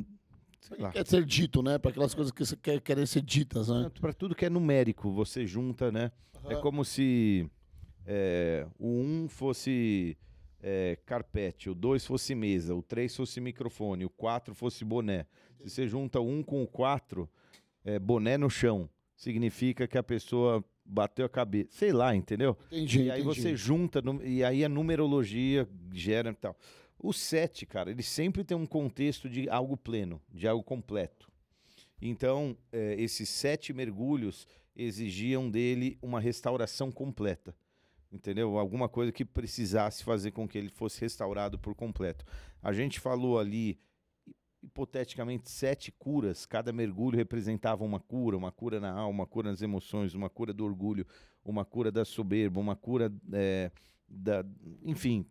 Sei 0.64 0.78
lá. 0.78 0.92
quer 0.92 1.06
ser 1.06 1.26
dito, 1.26 1.62
né? 1.62 1.78
Para 1.78 1.92
aquelas 1.92 2.14
coisas 2.14 2.32
que 2.32 2.46
você 2.46 2.56
quer, 2.56 2.80
querem 2.80 3.06
ser 3.06 3.22
ditas, 3.22 3.68
né? 3.68 3.92
Para 4.00 4.14
tudo 4.14 4.34
que 4.34 4.46
é 4.46 4.50
numérico, 4.50 5.12
você 5.12 5.46
junta, 5.46 5.92
né? 5.92 6.12
É 6.50 6.56
como 6.56 6.84
se 6.86 7.50
é, 8.06 8.66
o 8.80 8.88
1 8.88 9.24
um 9.24 9.28
fosse 9.30 10.18
é, 10.62 10.98
carpete, 11.06 11.70
o 11.70 11.76
2 11.76 12.06
fosse 12.06 12.34
mesa, 12.34 12.74
o 12.74 12.82
3 12.82 13.14
fosse 13.14 13.42
microfone, 13.42 14.06
o 14.06 14.10
4 14.10 14.56
fosse 14.56 14.86
boné. 14.86 15.26
Se 15.60 15.70
você 15.70 15.88
junta 15.88 16.20
o 16.20 16.28
1 16.28 16.38
um 16.38 16.44
com 16.44 16.64
o 16.64 16.68
4, 16.68 17.30
é, 17.84 18.00
boné 18.00 18.38
no 18.38 18.50
chão, 18.50 18.90
significa 19.16 19.88
que 19.88 19.98
a 19.98 20.04
pessoa 20.04 20.64
bateu 20.86 21.26
a 21.26 21.30
cabeça. 21.30 21.70
Sei 21.72 21.92
lá, 21.92 22.16
entendeu? 22.16 22.58
Entendi, 22.68 23.04
E 23.04 23.12
aí 23.12 23.22
entendi. 23.22 23.42
você 23.42 23.56
junta, 23.56 24.02
e 24.24 24.44
aí 24.44 24.64
a 24.64 24.70
numerologia 24.70 25.68
gera 25.92 26.32
e 26.32 26.36
tal. 26.36 26.58
O 27.04 27.12
7, 27.12 27.66
cara, 27.66 27.92
ele 27.92 28.02
sempre 28.02 28.46
tem 28.46 28.56
um 28.56 28.66
contexto 28.66 29.30
de 29.30 29.50
algo 29.50 29.76
pleno, 29.76 30.22
de 30.34 30.48
algo 30.48 30.64
completo. 30.64 31.30
Então, 32.02 32.58
eh, 32.72 32.96
esses 32.98 33.28
sete 33.28 33.74
mergulhos 33.74 34.48
exigiam 34.74 35.50
dele 35.50 35.98
uma 36.02 36.22
restauração 36.22 36.90
completa. 36.92 37.54
Entendeu? 38.10 38.58
Alguma 38.58 38.88
coisa 38.88 39.12
que 39.12 39.26
precisasse 39.26 40.02
fazer 40.04 40.32
com 40.32 40.48
que 40.48 40.58
ele 40.58 40.70
fosse 40.70 41.02
restaurado 41.02 41.60
por 41.60 41.76
completo. 41.76 42.24
A 42.62 42.72
gente 42.72 43.00
falou 43.02 43.38
ali, 43.38 43.78
hi- 44.26 44.36
hipoteticamente, 44.64 45.50
sete 45.50 45.92
curas. 45.92 46.46
Cada 46.46 46.72
mergulho 46.72 47.18
representava 47.18 47.84
uma 47.84 48.00
cura: 48.00 48.38
uma 48.38 48.52
cura 48.52 48.80
na 48.80 48.92
alma, 48.92 49.24
uma 49.24 49.26
cura 49.28 49.50
nas 49.50 49.62
emoções, 49.62 50.14
uma 50.14 50.30
cura 50.30 50.54
do 50.54 50.64
orgulho, 50.64 51.06
uma 51.44 51.66
cura 51.66 51.92
da 51.92 52.06
soberba, 52.06 52.60
uma 52.62 52.76
cura 52.78 53.12
eh, 53.34 53.72
da. 54.08 54.46
Enfim, 54.86 55.26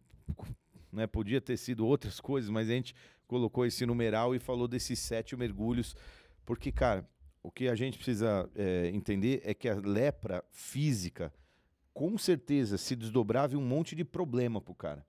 né? 0.92 1.06
podia 1.06 1.40
ter 1.40 1.56
sido 1.56 1.86
outras 1.86 2.20
coisas, 2.20 2.50
mas 2.50 2.68
a 2.68 2.72
gente 2.72 2.94
colocou 3.26 3.64
esse 3.64 3.86
numeral 3.86 4.34
e 4.34 4.38
falou 4.38 4.68
desses 4.68 4.98
sete 4.98 5.34
mergulhos, 5.34 5.96
porque, 6.44 6.70
cara, 6.70 7.08
o 7.42 7.50
que 7.50 7.68
a 7.68 7.74
gente 7.74 7.96
precisa 7.96 8.48
eh, 8.54 8.90
entender 8.92 9.40
é 9.44 9.54
que 9.54 9.68
a 9.68 9.74
lepra 9.74 10.44
física, 10.50 11.32
com 11.92 12.16
certeza, 12.18 12.78
se 12.78 12.94
desdobrava 12.94 13.54
em 13.54 13.56
um 13.56 13.66
monte 13.66 13.96
de 13.96 14.04
problema 14.04 14.60
pro 14.60 14.74
cara, 14.74 15.04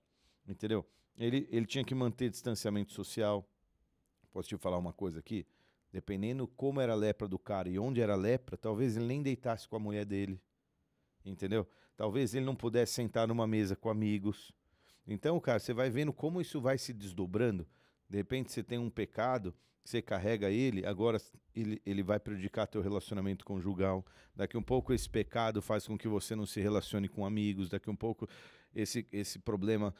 entendeu? 0.48 0.84
Ele, 1.16 1.46
ele 1.50 1.66
tinha 1.66 1.84
que 1.84 1.94
manter 1.94 2.30
distanciamento 2.30 2.92
social. 2.92 3.48
Posso 4.32 4.48
te 4.48 4.56
falar 4.56 4.78
uma 4.78 4.92
coisa 4.92 5.20
aqui? 5.20 5.46
Dependendo 5.92 6.48
como 6.48 6.80
era 6.80 6.92
a 6.92 6.96
lepra 6.96 7.28
do 7.28 7.38
cara 7.38 7.68
e 7.68 7.78
onde 7.78 8.00
era 8.00 8.14
a 8.14 8.16
lepra, 8.16 8.56
talvez 8.56 8.96
ele 8.96 9.06
nem 9.06 9.22
deitasse 9.22 9.68
com 9.68 9.76
a 9.76 9.78
mulher 9.78 10.04
dele, 10.04 10.40
entendeu? 11.24 11.68
Talvez 11.96 12.34
ele 12.34 12.44
não 12.44 12.56
pudesse 12.56 12.94
sentar 12.94 13.28
numa 13.28 13.46
mesa 13.46 13.76
com 13.76 13.88
amigos. 13.88 14.52
Então, 15.06 15.38
cara, 15.40 15.58
você 15.58 15.72
vai 15.72 15.90
vendo 15.90 16.12
como 16.12 16.40
isso 16.40 16.60
vai 16.60 16.78
se 16.78 16.92
desdobrando. 16.92 17.66
De 18.08 18.16
repente 18.16 18.52
você 18.52 18.62
tem 18.62 18.78
um 18.78 18.90
pecado, 18.90 19.54
você 19.84 20.00
carrega 20.00 20.50
ele, 20.50 20.86
agora 20.86 21.18
ele, 21.54 21.80
ele 21.84 22.02
vai 22.02 22.18
prejudicar 22.18 22.66
teu 22.66 22.80
relacionamento 22.80 23.44
conjugal. 23.44 24.04
Daqui 24.34 24.56
um 24.56 24.62
pouco 24.62 24.92
esse 24.92 25.08
pecado 25.08 25.60
faz 25.60 25.86
com 25.86 25.98
que 25.98 26.08
você 26.08 26.34
não 26.34 26.46
se 26.46 26.60
relacione 26.60 27.08
com 27.08 27.26
amigos. 27.26 27.68
Daqui 27.68 27.90
um 27.90 27.96
pouco 27.96 28.28
esse, 28.74 29.06
esse 29.12 29.38
problema 29.38 29.94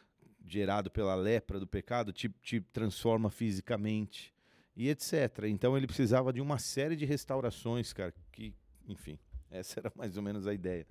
gerado 0.44 0.90
pela 0.90 1.14
lepra 1.14 1.58
do 1.58 1.66
pecado 1.66 2.12
te, 2.12 2.28
te 2.42 2.61
transforma 2.61 3.30
fisicamente 3.30 4.34
e 4.76 4.88
etc. 4.88 5.44
Então 5.46 5.76
ele 5.76 5.87
precisava 5.87 6.32
de 6.32 6.40
uma 6.40 6.58
série 6.58 6.96
de 6.96 7.04
restaurações, 7.04 7.92
cara, 7.92 8.12
que, 8.32 8.54
enfim, 8.87 9.18
essa 9.50 9.80
era 9.80 9.92
mais 9.94 10.16
ou 10.16 10.23
menos 10.23 10.46
a 10.46 10.54
ideia. 10.54 10.87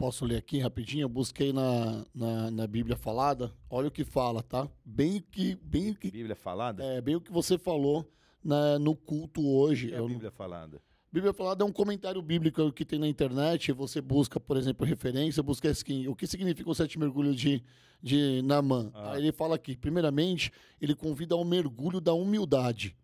Posso 0.00 0.24
ler 0.24 0.38
aqui 0.38 0.58
rapidinho? 0.58 1.02
Eu 1.02 1.08
busquei 1.10 1.52
na, 1.52 2.06
na, 2.14 2.50
na 2.50 2.66
Bíblia 2.66 2.96
falada. 2.96 3.52
Olha 3.68 3.88
o 3.88 3.90
que 3.90 4.02
fala, 4.02 4.42
tá? 4.42 4.66
Bem 4.82 5.18
o 5.18 5.22
que, 5.22 5.54
bem 5.56 5.90
o 5.90 5.94
que, 5.94 6.10
Bíblia 6.10 6.34
falada? 6.34 6.82
é, 6.82 7.02
bem 7.02 7.16
o 7.16 7.20
que 7.20 7.30
você 7.30 7.58
falou 7.58 8.10
na- 8.42 8.78
no 8.78 8.96
culto 8.96 9.46
hoje. 9.46 9.92
É 9.92 9.98
a 9.98 10.02
Bíblia 10.02 10.30
falada? 10.30 10.80
Bíblia 11.12 11.34
falada 11.34 11.62
é 11.62 11.66
um 11.66 11.70
comentário 11.72 12.22
bíblico 12.22 12.72
que 12.72 12.82
tem 12.82 12.98
na 12.98 13.06
internet. 13.06 13.72
Você 13.72 14.00
busca, 14.00 14.40
por 14.40 14.56
exemplo, 14.56 14.86
referência, 14.86 15.42
busca 15.42 15.68
assim, 15.68 16.08
o 16.08 16.16
que 16.16 16.26
significa 16.26 16.70
o 16.70 16.74
sete 16.74 16.98
mergulhos 16.98 17.36
de, 17.36 17.62
de 18.02 18.40
Naamã. 18.40 18.90
Ah. 18.94 19.12
Aí 19.12 19.20
ele 19.24 19.32
fala 19.32 19.56
aqui, 19.56 19.76
primeiramente, 19.76 20.50
ele 20.80 20.94
convida 20.94 21.34
ao 21.34 21.44
mergulho 21.44 22.00
da 22.00 22.14
humildade. 22.14 22.96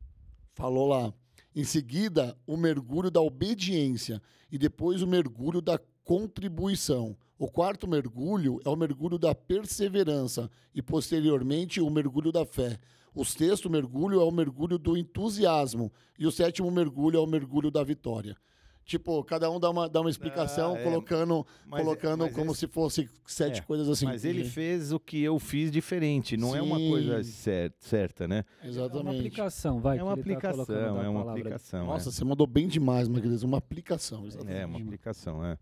Falou 0.54 0.88
lá. 0.88 1.12
Em 1.54 1.64
seguida, 1.64 2.34
o 2.46 2.56
mergulho 2.56 3.10
da 3.10 3.20
obediência. 3.20 4.22
E 4.50 4.56
depois 4.56 5.02
o 5.02 5.06
mergulho 5.06 5.60
da 5.60 5.78
contribuição. 6.06 7.16
O 7.38 7.48
quarto 7.48 7.86
mergulho 7.86 8.60
é 8.64 8.68
o 8.68 8.76
mergulho 8.76 9.18
da 9.18 9.34
perseverança 9.34 10.50
e, 10.75 10.80
posteriormente, 10.80 11.80
o 11.80 11.90
mergulho 11.90 12.32
da 12.32 12.46
fé. 12.46 12.78
O 13.14 13.25
sexto 13.25 13.68
mergulho 13.68 14.20
é 14.20 14.25
o 14.25 14.30
mergulho 14.30 14.78
do 14.78 14.96
entusiasmo 14.96 15.92
e 16.18 16.26
o 16.26 16.32
sétimo 16.32 16.70
mergulho 16.70 17.18
é 17.18 17.20
o 17.20 17.26
mergulho 17.26 17.70
da 17.70 17.82
vitória. 17.84 18.36
Tipo, 18.84 19.22
cada 19.25 19.50
um 19.50 19.58
dá 19.58 19.68
uma, 19.68 19.88
dá 19.88 20.00
uma 20.00 20.08
explicação, 20.10 20.75
Ah, 20.76 20.78
é. 20.78 20.84
colocando, 20.84 21.44
Mas- 21.66 21.82
colocando 21.82 22.20
mas 22.25 22.32
como 22.34 22.52
esse- 22.52 22.60
se 22.60 22.66
fosse 22.68 23.10
sete 23.26 23.58
É, 23.58 23.62
coisas 23.64 23.88
assim. 23.88 24.04
Mas 24.04 24.25
ele 24.25 24.38
Entendi. 24.40 24.54
fez 24.54 24.92
o 24.92 25.00
que 25.00 25.20
eu 25.20 25.38
fiz 25.40 25.72
diferente, 25.72 26.36
não 26.36 26.54
é 26.54 26.62
uma 26.62 26.78
Sim. 26.78 26.90
coisa 26.90 27.22
cer- 27.25 27.75
certa, 27.80 28.28
né? 28.28 28.44
É 28.62 28.66
uma 28.66 28.70
Exatamente. 28.70 29.16
aplicação, 29.18 29.80
vai. 29.80 29.98
é 29.98 30.02
uma 30.04 30.14
tá 30.14 30.20
aplicação, 30.20 30.64
da 30.66 30.75
é 31.04 31.08
uma 31.08 31.20
palavra. 31.20 31.32
aplicação. 31.32 31.82
é. 31.82 31.86
Nossa, 31.86 32.12
você 32.12 32.25
mandou 32.25 32.46
bem 32.46 32.68
demais, 32.68 33.08
Magalhães. 33.08 33.42
Uma 33.42 33.58
aplicação. 33.58 34.25
Exatamente. 34.25 34.56
É, 34.56 34.64
uma 34.64 34.78
aplicação, 34.78 35.44
é. 35.44 35.58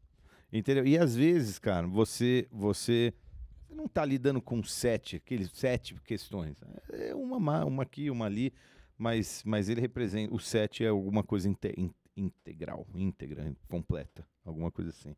Entendeu? 0.55 0.87
E 0.87 0.97
às 0.97 1.17
vezes, 1.17 1.59
cara, 1.59 1.87
você 1.87 2.47
você 2.51 3.13
não 3.69 3.89
tá 3.89 4.05
lidando 4.05 4.41
com 4.41 4.63
sete, 4.63 5.17
aqueles 5.17 5.51
sete 5.53 5.97
questões. 6.05 6.57
É 6.93 7.13
uma, 7.15 7.41
ma- 7.41 7.65
uma 7.65 7.83
aqui, 7.83 8.09
uma 8.09 8.27
ali, 8.27 8.53
mas, 8.97 9.43
mas 9.45 9.69
ele 9.69 9.81
representa. 9.81 10.33
O 10.33 10.39
sete 10.39 10.85
é 10.85 10.89
alguma 10.89 11.25
coisa 11.25 11.49
inte- 11.49 11.75
in- 11.77 11.91
integral, 12.17 12.87
íntegra, 12.95 13.53
completa, 13.69 14.25
alguma 14.45 14.71
coisa 14.71 14.91
assim. 14.91 15.17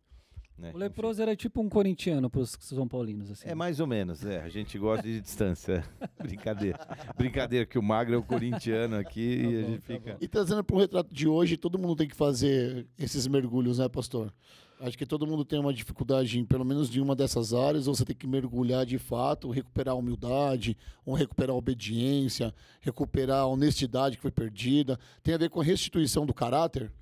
né? 0.57 0.73
O 0.75 0.79
leproso 0.79 1.21
era 1.21 1.37
tipo 1.37 1.61
um 1.61 1.69
corintiano 1.69 2.31
pros 2.31 2.57
São 2.61 2.89
Paulinos, 2.89 3.31
assim. 3.31 3.43
Enfim. 3.43 3.53
É 3.53 3.55
mais 3.55 3.79
ou 3.79 3.87
menos, 3.87 4.25
é. 4.25 4.41
A 4.41 4.49
gente 4.49 4.79
gosta 4.79 5.03
de 5.07 5.21
distância. 5.21 5.85
Brincadeira. 6.19 6.79
Brincadeira 7.15 7.67
que 7.67 7.79
o 7.79 7.83
Magro 7.83 8.15
é 8.15 8.17
o 8.17 8.23
corintiano 8.23 8.97
aqui 8.97 9.43
Tá 9.43 9.49
e 9.51 9.59
a 9.59 9.61
bom, 9.63 9.69
gente 9.69 9.81
tá 9.83 9.87
fica. 9.95 10.13
bom. 10.13 10.19
E 10.19 10.29
trazendo 10.29 10.65
para 10.65 10.77
o 10.77 10.79
retrato 10.79 11.15
de 11.15 11.29
hoje, 11.29 11.59
todo 11.59 11.79
mundo 11.79 11.95
tem 11.95 12.09
que 12.09 12.17
fazer 12.17 12.87
esses 12.99 13.27
mergulhos, 13.27 13.79
né, 13.79 13.87
pastor? 13.91 14.33
Acho 14.81 14.99
que 14.99 15.07
todo 15.07 15.27
mundo 15.27 15.45
tem 15.45 15.59
uma 15.59 15.73
dificuldade, 15.73 16.39
em, 16.39 16.45
pelo 16.45 16.65
menos 16.65 16.91
de 16.91 17.01
uma 17.01 17.17
dessas 17.17 17.55
áreas, 17.55 17.87
você 17.87 18.05
tem 18.05 18.15
que 18.15 18.27
mergulhar 18.27 18.85
de 18.85 18.99
fato, 18.99 19.51
recuperar 19.51 19.95
a 19.95 19.99
humildade, 19.99 20.77
ou 21.05 21.15
recuperar 21.15 21.55
a 21.55 21.59
obediência, 21.59 22.55
recuperar 22.81 23.41
a 23.41 23.47
honestidade 23.47 24.17
que 24.17 24.23
foi 24.23 24.31
perdida. 24.31 24.99
Tem 25.23 25.35
a 25.35 25.39
ver 25.39 25.49
com 25.49 25.61
a 25.61 25.65
restituição 25.65 26.27
do 26.27 26.35
caráter? 26.35 26.93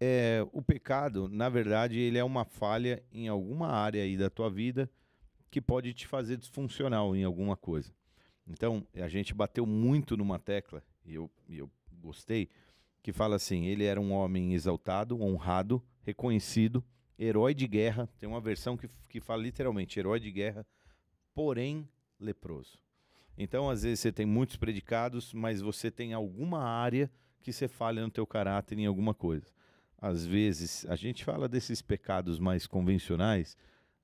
É, 0.00 0.46
o 0.52 0.62
pecado, 0.62 1.28
na 1.28 1.48
verdade, 1.48 1.98
ele 1.98 2.18
é 2.18 2.24
uma 2.24 2.44
falha 2.44 3.02
em 3.12 3.28
alguma 3.28 3.68
área 3.68 4.02
aí 4.02 4.16
da 4.16 4.30
tua 4.30 4.50
vida 4.50 4.90
que 5.50 5.60
pode 5.60 5.92
te 5.92 6.06
fazer 6.06 6.36
disfuncional 6.36 7.14
em 7.14 7.24
alguma 7.24 7.56
coisa. 7.56 7.92
Então, 8.46 8.84
a 8.94 9.08
gente 9.08 9.34
bateu 9.34 9.66
muito 9.66 10.16
numa 10.16 10.38
tecla, 10.38 10.82
e 11.04 11.14
eu, 11.14 11.30
eu 11.48 11.70
gostei, 12.00 12.48
que 13.02 13.12
fala 13.12 13.36
assim: 13.36 13.66
ele 13.66 13.84
era 13.84 14.00
um 14.00 14.12
homem 14.12 14.54
exaltado, 14.54 15.20
honrado, 15.22 15.82
reconhecido, 16.02 16.84
herói 17.18 17.54
de 17.54 17.66
guerra. 17.66 18.08
Tem 18.18 18.28
uma 18.28 18.40
versão 18.40 18.76
que, 18.76 18.88
que 19.08 19.20
fala 19.20 19.42
literalmente 19.42 19.98
herói 19.98 20.20
de 20.20 20.30
guerra, 20.30 20.66
porém 21.34 21.88
leproso. 22.18 22.78
Então, 23.36 23.70
às 23.70 23.82
vezes, 23.82 24.00
você 24.00 24.12
tem 24.12 24.26
muitos 24.26 24.56
predicados, 24.56 25.32
mas 25.32 25.60
você 25.60 25.90
tem 25.90 26.12
alguma 26.12 26.62
área 26.62 27.10
que 27.40 27.52
você 27.52 27.66
falha 27.66 28.02
no 28.02 28.10
teu 28.10 28.26
caráter 28.26 28.78
em 28.78 28.86
alguma 28.86 29.14
coisa 29.14 29.52
às 30.02 30.26
vezes, 30.26 30.84
a 30.88 30.96
gente 30.96 31.24
fala 31.24 31.48
desses 31.48 31.80
pecados 31.80 32.40
mais 32.40 32.66
convencionais. 32.66 33.56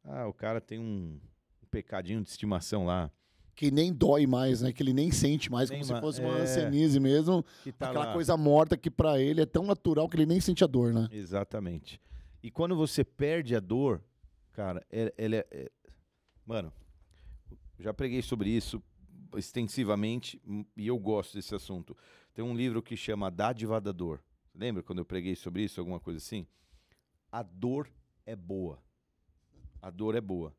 Ah, 0.04 0.28
o 0.28 0.32
cara 0.32 0.60
tem 0.60 0.78
um, 0.78 1.20
um 1.60 1.66
pecadinho 1.68 2.22
de 2.22 2.30
estimação 2.30 2.86
lá. 2.86 3.10
Que 3.58 3.72
nem 3.72 3.92
dói 3.92 4.24
mais, 4.24 4.60
né? 4.62 4.72
Que 4.72 4.84
ele 4.84 4.92
nem 4.92 5.10
sente 5.10 5.50
mais, 5.50 5.68
Nem 5.68 5.80
como 5.80 5.84
se 5.84 5.92
ma- 5.92 6.00
fosse 6.00 6.20
uma 6.20 6.38
é. 6.38 6.42
ancenise 6.42 7.00
mesmo. 7.00 7.44
Tá 7.76 7.88
aquela 7.90 8.04
lá. 8.06 8.12
coisa 8.12 8.36
morta 8.36 8.76
que 8.76 8.88
para 8.88 9.20
ele 9.20 9.40
é 9.40 9.46
tão 9.46 9.64
natural 9.64 10.08
que 10.08 10.14
ele 10.14 10.26
nem 10.26 10.40
sente 10.40 10.62
a 10.62 10.66
dor, 10.68 10.92
né? 10.94 11.08
Exatamente. 11.10 12.00
E 12.40 12.52
quando 12.52 12.76
você 12.76 13.02
perde 13.02 13.56
a 13.56 13.58
dor, 13.60 14.00
cara, 14.52 14.86
é- 14.92 15.12
ela 15.18 15.34
é, 15.34 15.46
é- 15.50 15.70
Mano, 16.46 16.72
já 17.80 17.92
preguei 17.92 18.22
sobre 18.22 18.48
isso 18.48 18.80
extensivamente 19.36 20.40
hum, 20.46 20.64
e 20.76 20.86
eu 20.86 20.96
gosto 20.96 21.34
desse 21.34 21.52
assunto. 21.52 21.96
Tem 22.32 22.44
um 22.44 22.54
livro 22.56 22.80
que 22.80 22.96
chama 22.96 23.28
Dádiva 23.28 23.80
da 23.80 23.90
Dor. 23.90 24.22
Lembra 24.54 24.84
quando 24.84 25.00
eu 25.00 25.04
preguei 25.04 25.34
sobre 25.34 25.64
isso, 25.64 25.80
alguma 25.80 25.98
coisa 25.98 26.18
assim? 26.18 26.46
A 27.32 27.42
dor 27.42 27.90
é 28.24 28.36
boa. 28.36 28.78
A 29.82 29.90
dor 29.90 30.14
é 30.14 30.20
boa. 30.20 30.54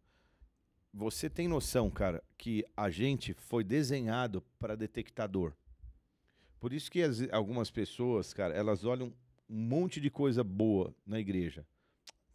Você 1.00 1.30
tem 1.30 1.48
noção, 1.48 1.90
cara, 1.90 2.22
que 2.38 2.66
a 2.76 2.90
gente 2.90 3.34
foi 3.34 3.64
desenhado 3.64 4.42
para 4.60 4.76
detectar 4.76 5.30
dor. 5.30 5.56
Por 6.60 6.74
isso 6.74 6.92
que 6.92 7.02
as- 7.02 7.32
algumas 7.32 7.72
pessoas, 7.72 8.34
cara, 8.34 8.54
elas 8.54 8.84
olham 8.84 9.14
um 9.50 9.56
monte 9.62 10.02
de 10.02 10.10
coisa 10.10 10.44
boa 10.44 10.94
na 11.06 11.18
igreja. 11.18 11.66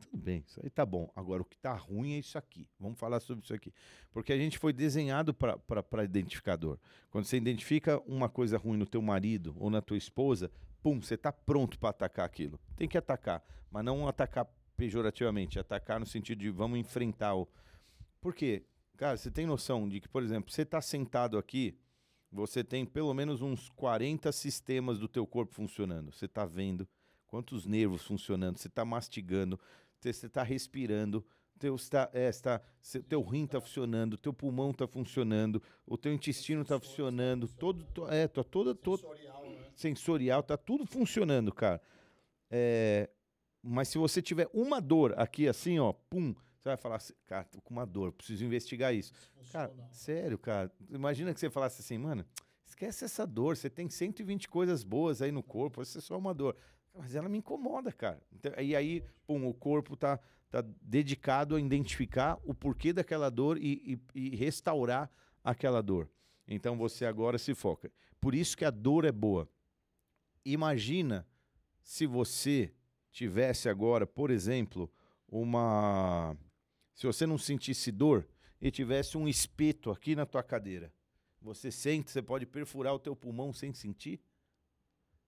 Tudo 0.01 0.17
bem, 0.17 0.43
isso 0.47 0.59
aí 0.63 0.71
tá 0.71 0.87
bom. 0.87 1.11
Agora, 1.15 1.43
o 1.43 1.45
que 1.45 1.59
tá 1.59 1.75
ruim 1.75 2.15
é 2.15 2.19
isso 2.19 2.39
aqui. 2.39 2.67
Vamos 2.81 2.99
falar 2.99 3.21
sobre 3.21 3.45
isso 3.45 3.53
aqui. 3.53 3.71
Porque 4.11 4.33
a 4.33 4.39
gente 4.39 4.59
foi 4.59 4.73
desenhado 4.73 5.35
para 5.35 6.03
identificar 6.03 6.57
dor. 6.57 6.81
Quando 7.11 7.27
você 7.27 7.37
identifica 7.37 8.01
uma 8.07 8.31
coisa 8.31 8.57
ruim 8.57 8.79
no 8.79 8.87
teu 8.87 9.03
marido 9.03 9.55
ou 9.59 9.69
na 9.69 9.83
tua 9.83 9.99
esposa, 9.99 10.51
pum, 10.83 11.03
você 11.03 11.19
tá 11.19 11.31
pronto 11.31 11.79
para 11.79 11.91
atacar 11.91 12.25
aquilo. 12.25 12.59
Tem 12.79 12.89
que 12.89 12.97
atacar, 12.97 13.45
mas 13.71 13.85
não 13.85 14.09
atacar 14.09 14.49
pejorativamente, 14.75 15.59
atacar 15.59 16.01
no 16.01 16.07
sentido 16.07 16.39
de 16.39 16.49
vamos 16.49 16.79
enfrentar 16.79 17.35
o... 17.35 17.47
Por 18.25 18.35
quê? 18.35 18.63
Cara, 18.97 19.19
você 19.19 19.31
tem 19.31 19.45
noção 19.45 19.87
de 19.87 20.01
que, 20.01 20.09
por 20.09 20.23
exemplo, 20.23 20.51
você 20.51 20.65
tá 20.65 20.81
sentado 20.81 21.37
aqui, 21.37 21.77
você 22.33 22.65
tem 22.65 22.87
pelo 22.87 23.13
menos 23.13 23.43
uns 23.43 23.69
40 23.69 24.33
sistemas 24.33 24.99
do 24.99 25.07
teu 25.07 25.27
corpo 25.27 25.53
funcionando. 25.53 26.11
Você 26.11 26.25
está 26.25 26.47
vendo 26.47 26.89
quantos 27.27 27.67
nervos 27.67 28.03
funcionando, 28.03 28.57
você 28.57 28.69
está 28.69 28.83
mastigando, 28.83 29.61
você 30.01 30.09
está 30.09 30.43
respirando, 30.43 31.23
teu, 31.59 31.75
está, 31.77 32.09
é, 32.15 32.31
está, 32.31 32.63
teu 33.11 33.21
rim 33.23 33.45
está 33.45 33.61
funcionando, 33.61 34.17
teu 34.17 34.33
pulmão 34.33 34.71
está 34.71 34.87
funcionando, 34.87 35.63
o 35.87 35.99
teu 35.99 36.11
intestino 36.15 36.63
está 36.63 36.81
funcionando, 36.81 37.47
todo, 37.47 37.85
to- 37.93 38.09
é, 38.09 38.27
tá 38.27 38.43
toda, 38.43 38.75
todo, 38.75 39.03
sensorial, 39.77 40.43
tá 40.43 40.57
tudo 40.57 40.87
funcionando, 40.87 41.53
cara. 41.53 41.79
É, 42.51 43.11
mas 43.63 43.89
se 43.89 43.99
você 43.99 44.23
tiver 44.23 44.49
uma 44.55 44.81
dor 44.81 45.13
aqui 45.19 45.47
assim, 45.47 45.79
ó, 45.79 45.93
pum, 45.93 46.35
você 46.65 46.71
vai 46.71 46.77
falar 46.79 46.97
assim, 46.97 47.13
cara, 47.27 47.45
tô 47.45 47.61
com 47.61 47.75
uma 47.75 47.85
dor, 47.85 48.11
preciso 48.11 48.43
investigar 48.43 48.95
isso. 48.95 49.13
Cara, 49.53 49.71
sério, 49.93 50.39
cara. 50.39 50.73
Imagina 50.91 51.35
que 51.35 51.39
você 51.39 51.51
falasse 51.51 51.83
assim, 51.83 51.99
mano, 51.99 52.25
esquece 52.65 53.05
essa 53.05 53.27
dor. 53.27 53.55
Você 53.57 53.69
tem 53.69 53.91
120 53.91 54.49
coisas 54.49 54.83
boas 54.83 55.21
aí 55.21 55.31
no 55.31 55.43
corpo, 55.43 55.83
isso 55.83 55.99
é 55.99 56.01
só 56.01 56.17
uma 56.17 56.33
dor. 56.33 56.57
Mas 56.95 57.15
ela 57.15 57.29
me 57.29 57.37
incomoda, 57.37 57.93
cara. 57.93 58.19
Então, 58.33 58.51
e 58.59 58.75
aí, 58.75 59.05
pum, 59.27 59.47
o 59.47 59.53
corpo 59.53 59.95
tá, 59.95 60.19
tá 60.49 60.65
dedicado 60.81 61.55
a 61.55 61.61
identificar 61.61 62.41
o 62.45 62.55
porquê 62.55 62.95
daquela 62.95 63.29
dor 63.31 63.59
e, 63.59 64.01
e- 64.15 64.31
e 64.33 64.35
restaurar 64.37 65.11
aquela 65.43 65.83
dor. 65.83 66.09
Então 66.49 66.79
você 66.79 67.05
agora 67.05 67.37
se 67.37 67.55
foca. 67.55 67.93
Por 68.19 68.35
isso 68.35 68.57
que 68.57 68.65
a 68.65 68.71
dor 68.71 69.05
é 69.05 69.13
boa. 69.13 69.47
Imagina 70.47 71.27
se 71.83 72.07
você 72.07 72.73
tivesse 73.13 73.69
agora, 73.69 74.07
por 74.07 74.31
exemplo, 74.31 74.91
uma. 75.29 76.35
Se 76.95 77.07
você 77.07 77.27
não 77.27 77.37
sentisse 77.37 77.91
dor 77.91 78.27
e 78.61 78.71
tivesse 78.71 79.19
um 79.19 79.29
espeto 79.29 79.91
aqui 79.91 80.15
na 80.15 80.25
tua 80.25 80.43
cadeira. 80.43 80.93
Você 81.43 81.71
sente, 81.71 82.11
você 82.11 82.23
pode 82.23 82.47
perfurar 82.47 82.95
o 82.95 82.99
teu 82.99 83.15
pulmão 83.15 83.53
sem 83.53 83.75
sentir? 83.75 84.21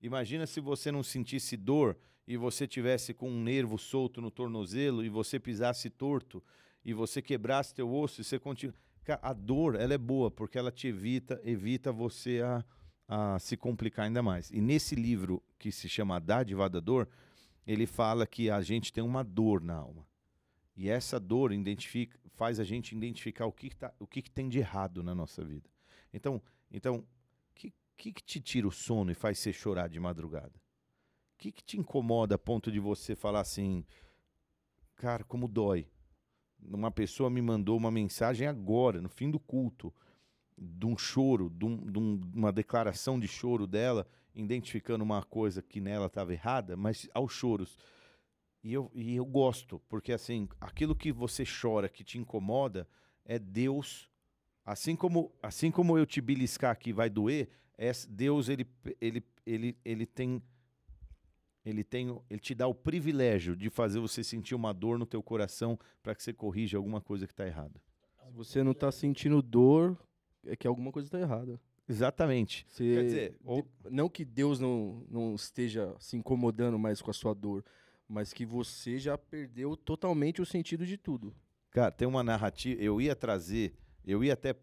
Imagina 0.00 0.46
se 0.46 0.60
você 0.60 0.90
não 0.90 1.02
sentisse 1.02 1.56
dor 1.56 1.98
e 2.26 2.36
você 2.36 2.66
tivesse 2.66 3.12
com 3.12 3.30
um 3.30 3.42
nervo 3.42 3.76
solto 3.76 4.20
no 4.20 4.30
tornozelo 4.30 5.04
e 5.04 5.08
você 5.08 5.38
pisasse 5.38 5.90
torto 5.90 6.42
e 6.84 6.94
você 6.94 7.20
quebrasse 7.20 7.74
teu 7.74 7.92
osso 7.92 8.20
e 8.20 8.24
você 8.24 8.38
continua. 8.38 8.74
A 9.20 9.32
dor, 9.32 9.76
ela 9.76 9.94
é 9.94 9.98
boa 9.98 10.30
porque 10.30 10.58
ela 10.58 10.72
te 10.72 10.88
evita, 10.88 11.40
evita 11.44 11.92
você 11.92 12.40
a, 12.42 12.64
a 13.06 13.38
se 13.38 13.56
complicar 13.56 14.06
ainda 14.06 14.22
mais. 14.22 14.50
E 14.50 14.60
nesse 14.60 14.94
livro 14.94 15.42
que 15.58 15.70
se 15.70 15.88
chama 15.88 16.18
Dádiva 16.18 16.68
da 16.68 16.80
Dor, 16.80 17.08
ele 17.66 17.86
fala 17.86 18.26
que 18.26 18.50
a 18.50 18.60
gente 18.62 18.92
tem 18.92 19.04
uma 19.04 19.22
dor 19.22 19.60
na 19.60 19.74
alma. 19.74 20.06
E 20.76 20.88
essa 20.90 21.18
dor 21.18 21.52
identifica, 21.52 22.18
faz 22.34 22.60
a 22.60 22.64
gente 22.64 22.94
identificar 22.94 23.46
o 23.46 23.52
que, 23.52 23.70
que, 23.70 23.76
tá, 23.76 23.94
o 23.98 24.06
que, 24.06 24.20
que 24.20 24.30
tem 24.30 24.48
de 24.48 24.58
errado 24.58 25.02
na 25.02 25.14
nossa 25.14 25.44
vida. 25.44 25.68
Então, 26.12 26.40
então, 26.70 26.96
o 26.96 27.04
que, 27.54 27.72
que, 27.96 28.12
que 28.12 28.22
te 28.22 28.40
tira 28.40 28.68
o 28.68 28.72
sono 28.72 29.10
e 29.10 29.14
faz 29.14 29.38
você 29.38 29.52
chorar 29.52 29.88
de 29.88 29.98
madrugada? 29.98 30.52
O 31.34 31.38
que, 31.38 31.50
que 31.50 31.64
te 31.64 31.78
incomoda 31.78 32.34
a 32.34 32.38
ponto 32.38 32.70
de 32.70 32.78
você 32.78 33.14
falar 33.16 33.40
assim, 33.40 33.84
cara, 34.96 35.24
como 35.24 35.48
dói? 35.48 35.88
Uma 36.62 36.90
pessoa 36.90 37.30
me 37.30 37.40
mandou 37.40 37.76
uma 37.76 37.90
mensagem 37.90 38.46
agora, 38.46 39.00
no 39.00 39.08
fim 39.08 39.30
do 39.30 39.38
culto, 39.38 39.94
de 40.56 40.86
um 40.86 40.96
choro, 40.96 41.50
de, 41.50 41.64
um- 41.64 41.90
de 41.90 41.98
um- 41.98 42.20
uma 42.34 42.52
declaração 42.52 43.20
de 43.20 43.28
choro 43.28 43.66
dela, 43.66 44.06
identificando 44.34 45.04
uma 45.04 45.22
coisa 45.22 45.62
que 45.62 45.80
nela 45.80 46.06
estava 46.06 46.32
errada, 46.32 46.76
mas 46.76 47.08
aos 47.14 47.32
choros. 47.32 47.78
E 48.66 48.72
eu, 48.72 48.90
e 48.92 49.14
eu 49.14 49.24
gosto, 49.24 49.80
porque 49.88 50.12
assim, 50.12 50.48
aquilo 50.60 50.92
que 50.96 51.12
você 51.12 51.44
chora, 51.44 51.88
que 51.88 52.02
te 52.02 52.18
incomoda, 52.18 52.88
é 53.24 53.38
Deus. 53.38 54.10
Assim 54.64 54.96
como, 54.96 55.32
assim 55.40 55.70
como 55.70 55.96
eu 55.96 56.04
te 56.04 56.20
beliscar 56.20 56.72
aqui 56.72 56.92
vai 56.92 57.08
doer, 57.08 57.48
é, 57.78 57.92
Deus 58.08 58.48
ele, 58.48 58.66
ele, 59.00 59.22
ele, 59.46 59.78
ele 59.84 60.04
tem 60.04 60.42
ele 61.64 61.84
tem, 61.84 62.08
ele 62.28 62.40
te 62.40 62.56
dá 62.56 62.66
o 62.66 62.74
privilégio 62.74 63.54
de 63.54 63.70
fazer 63.70 64.00
você 64.00 64.24
sentir 64.24 64.56
uma 64.56 64.72
dor 64.74 64.98
no 64.98 65.06
teu 65.06 65.22
coração 65.22 65.78
para 66.02 66.12
que 66.16 66.22
você 66.24 66.32
corrija 66.32 66.76
alguma 66.76 67.00
coisa 67.00 67.24
que 67.24 67.32
está 67.32 67.46
errada. 67.46 67.80
Se 68.24 68.32
você 68.32 68.62
não 68.64 68.74
tá 68.74 68.90
sentindo 68.90 69.40
dor, 69.40 69.96
é 70.44 70.56
que 70.56 70.66
alguma 70.66 70.90
coisa 70.90 71.08
tá 71.08 71.20
errada. 71.20 71.60
Exatamente. 71.88 72.66
Você- 72.68 72.94
Quer 72.94 73.04
dizer, 73.04 73.36
ou- 73.44 73.64
não 73.90 74.08
que 74.08 74.24
Deus 74.24 74.58
não, 74.58 75.04
não 75.08 75.34
esteja 75.36 75.94
se 76.00 76.16
incomodando 76.16 76.76
mais 76.80 77.00
com 77.00 77.10
a 77.12 77.14
sua 77.14 77.32
dor, 77.32 77.64
mas 78.08 78.32
que 78.32 78.44
você 78.44 78.98
já 78.98 79.18
perdeu 79.18 79.76
totalmente 79.76 80.40
o 80.40 80.46
sentido 80.46 80.86
de 80.86 80.96
tudo. 80.96 81.34
Cara, 81.70 81.90
tem 81.90 82.06
uma 82.06 82.22
narrativa. 82.22 82.80
Eu 82.80 83.00
ia 83.00 83.14
trazer, 83.14 83.74
eu 84.04 84.22
ia 84.24 84.32
até. 84.32 84.54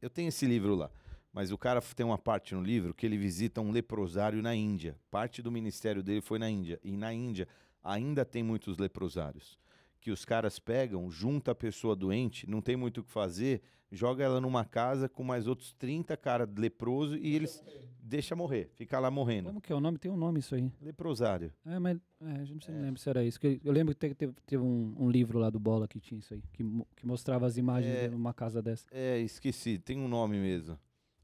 Eu 0.00 0.08
tenho 0.08 0.28
esse 0.28 0.46
livro 0.46 0.74
lá, 0.74 0.90
mas 1.32 1.50
o 1.50 1.58
cara 1.58 1.80
tem 1.82 2.06
uma 2.06 2.18
parte 2.18 2.54
no 2.54 2.62
livro 2.62 2.94
que 2.94 3.04
ele 3.04 3.18
visita 3.18 3.60
um 3.60 3.70
leprosário 3.70 4.40
na 4.40 4.54
Índia. 4.54 4.98
Parte 5.10 5.42
do 5.42 5.50
ministério 5.50 6.02
dele 6.02 6.20
foi 6.20 6.38
na 6.38 6.48
Índia. 6.48 6.80
E 6.82 6.96
na 6.96 7.12
Índia 7.12 7.48
ainda 7.82 8.24
tem 8.24 8.42
muitos 8.42 8.78
leprosários. 8.78 9.58
Que 10.00 10.10
os 10.10 10.24
caras 10.24 10.58
pegam, 10.58 11.10
junta 11.10 11.50
a 11.50 11.54
pessoa 11.54 11.96
doente, 11.96 12.48
não 12.48 12.62
tem 12.62 12.76
muito 12.76 13.00
o 13.00 13.04
que 13.04 13.10
fazer, 13.10 13.62
joga 13.90 14.24
ela 14.24 14.40
numa 14.40 14.64
casa 14.64 15.08
com 15.08 15.22
mais 15.22 15.46
outros 15.46 15.72
30 15.74 16.16
caras 16.16 16.48
leprosos 16.56 17.18
e 17.20 17.34
eles 17.34 17.62
deixa 18.00 18.36
morrer, 18.36 18.70
fica 18.74 18.98
lá 19.00 19.10
morrendo. 19.10 19.46
Como 19.48 19.60
que 19.60 19.72
é 19.72 19.76
o 19.76 19.80
nome? 19.80 19.98
Tem 19.98 20.10
um 20.10 20.16
nome 20.16 20.38
isso 20.40 20.54
aí. 20.54 20.70
Leprosário. 20.80 21.52
É, 21.64 21.78
mas 21.78 21.98
é, 22.20 22.32
a 22.40 22.44
gente 22.44 22.68
não 22.70 22.76
não 22.78 22.84
lembro 22.84 23.00
se 23.00 23.08
era 23.10 23.24
isso. 23.24 23.38
Eu 23.64 23.72
lembro 23.72 23.94
que 23.94 24.14
teve, 24.14 24.32
teve, 24.46 24.62
um, 24.62 24.94
um 24.98 25.10
livro 25.10 25.38
lá 25.38 25.50
do 25.50 25.58
Bola 25.58 25.88
que 25.88 25.98
tinha 25.98 26.18
isso 26.18 26.32
aí, 26.34 26.42
que, 26.52 26.62
que 26.96 27.06
mostrava 27.06 27.46
as 27.46 27.56
imagens 27.56 27.92
É. 27.94 28.08
de 28.08 28.14
uma 28.14 28.32
casa 28.32 28.62
dessa. 28.62 28.86
É, 28.92 29.18
esqueci, 29.18 29.78
tem 29.78 29.98
um 29.98 30.06
nome 30.08 30.38
mesmo. 30.38 30.78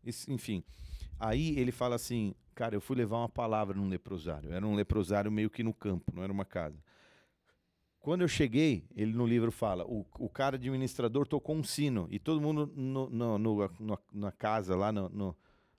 Esse- 0.04 0.32
enfim, 0.32 0.64
aí 1.20 1.56
ele 1.58 1.70
fala 1.70 1.94
assim, 1.94 2.34
cara, 2.54 2.74
eu 2.74 2.80
fui 2.80 2.96
levar 2.96 3.18
uma 3.18 3.28
palavra 3.28 3.76
num 3.76 3.88
leprosário. 3.88 4.52
Era 4.52 4.66
um 4.66 4.74
leprosário 4.74 5.30
meio 5.30 5.48
que 5.50 5.62
no 5.62 5.72
campo, 5.72 6.12
não 6.14 6.22
era 6.24 6.32
uma 6.32 6.44
casa. 6.44 6.82
Quando 8.02 8.22
eu 8.22 8.28
cheguei, 8.28 8.84
ele 8.96 9.12
no 9.12 9.24
livro 9.24 9.52
fala, 9.52 9.84
o, 9.86 10.04
o 10.18 10.28
cara 10.28 10.56
administrador 10.56 11.26
tocou 11.26 11.54
um 11.54 11.62
sino 11.62 12.08
e 12.10 12.18
todo 12.18 12.40
mundo 12.40 12.66
no, 12.74 13.08
no- 13.08 13.38
no- 13.38 13.98
na 14.12 14.32
casa 14.32 14.74
lá 14.76 14.90
no, 14.92 15.36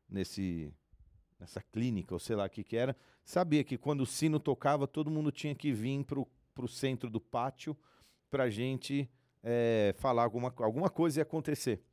nesse 0.09 0.73
nessa 1.37 1.61
clínica 1.61 2.15
ou 2.15 2.19
sei 2.19 2.37
lá 2.37 2.45
o 2.45 2.49
que 2.49 2.63
que 2.63 2.77
era, 2.77 2.95
sabia 3.25 3.61
que 3.65 3.77
quando 3.77 4.01
o 4.01 4.05
sino 4.05 4.39
tocava 4.39 4.87
todo 4.87 5.11
mundo 5.11 5.29
tinha 5.29 5.53
que 5.53 5.73
vir 5.73 6.01
pro, 6.05 6.25
pro 6.55 6.69
centro 6.69 7.09
do 7.09 7.19
pátio 7.19 7.75
pra 8.31 8.49
gente 8.49 9.09
é, 9.43 9.93
falar 9.97 10.23
alguma, 10.23 10.53
alguma 10.59 10.89
coisa 10.89 11.19
ia 11.19 11.23
acontecer. 11.23 11.83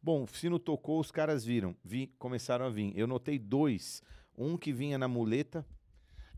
Bom, 0.00 0.22
o 0.22 0.28
sino 0.28 0.60
tocou, 0.60 1.00
os 1.00 1.10
caras 1.10 1.44
viram, 1.44 1.74
vi, 1.84 2.06
começaram 2.18 2.64
a 2.64 2.70
vir. 2.70 2.96
Eu 2.96 3.08
notei 3.08 3.38
dois, 3.40 4.00
um 4.38 4.56
que 4.56 4.72
vinha 4.72 4.96
na 4.96 5.08
muleta, 5.08 5.66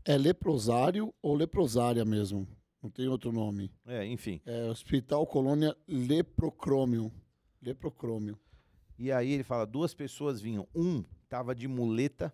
É 0.03 0.17
leprosário 0.17 1.13
ou 1.21 1.35
leprosária 1.35 2.03
mesmo? 2.03 2.47
Não 2.83 2.89
tem 2.89 3.07
outro 3.07 3.31
nome. 3.31 3.71
é, 3.87 4.05
enfim. 4.05 4.41
É 4.45 4.65
Hospital 4.65 5.25
Colônia 5.25 5.73
Leprocrômio. 5.87 7.09
Leprocrômio. 7.61 8.37
E 8.99 9.09
aí 9.09 9.31
ele 9.31 9.43
fala, 9.43 9.65
duas 9.65 9.93
pessoas 9.93 10.41
vinham, 10.41 10.67
um 10.75 11.01
tava 11.29 11.55
de 11.55 11.65
muleta 11.65 12.33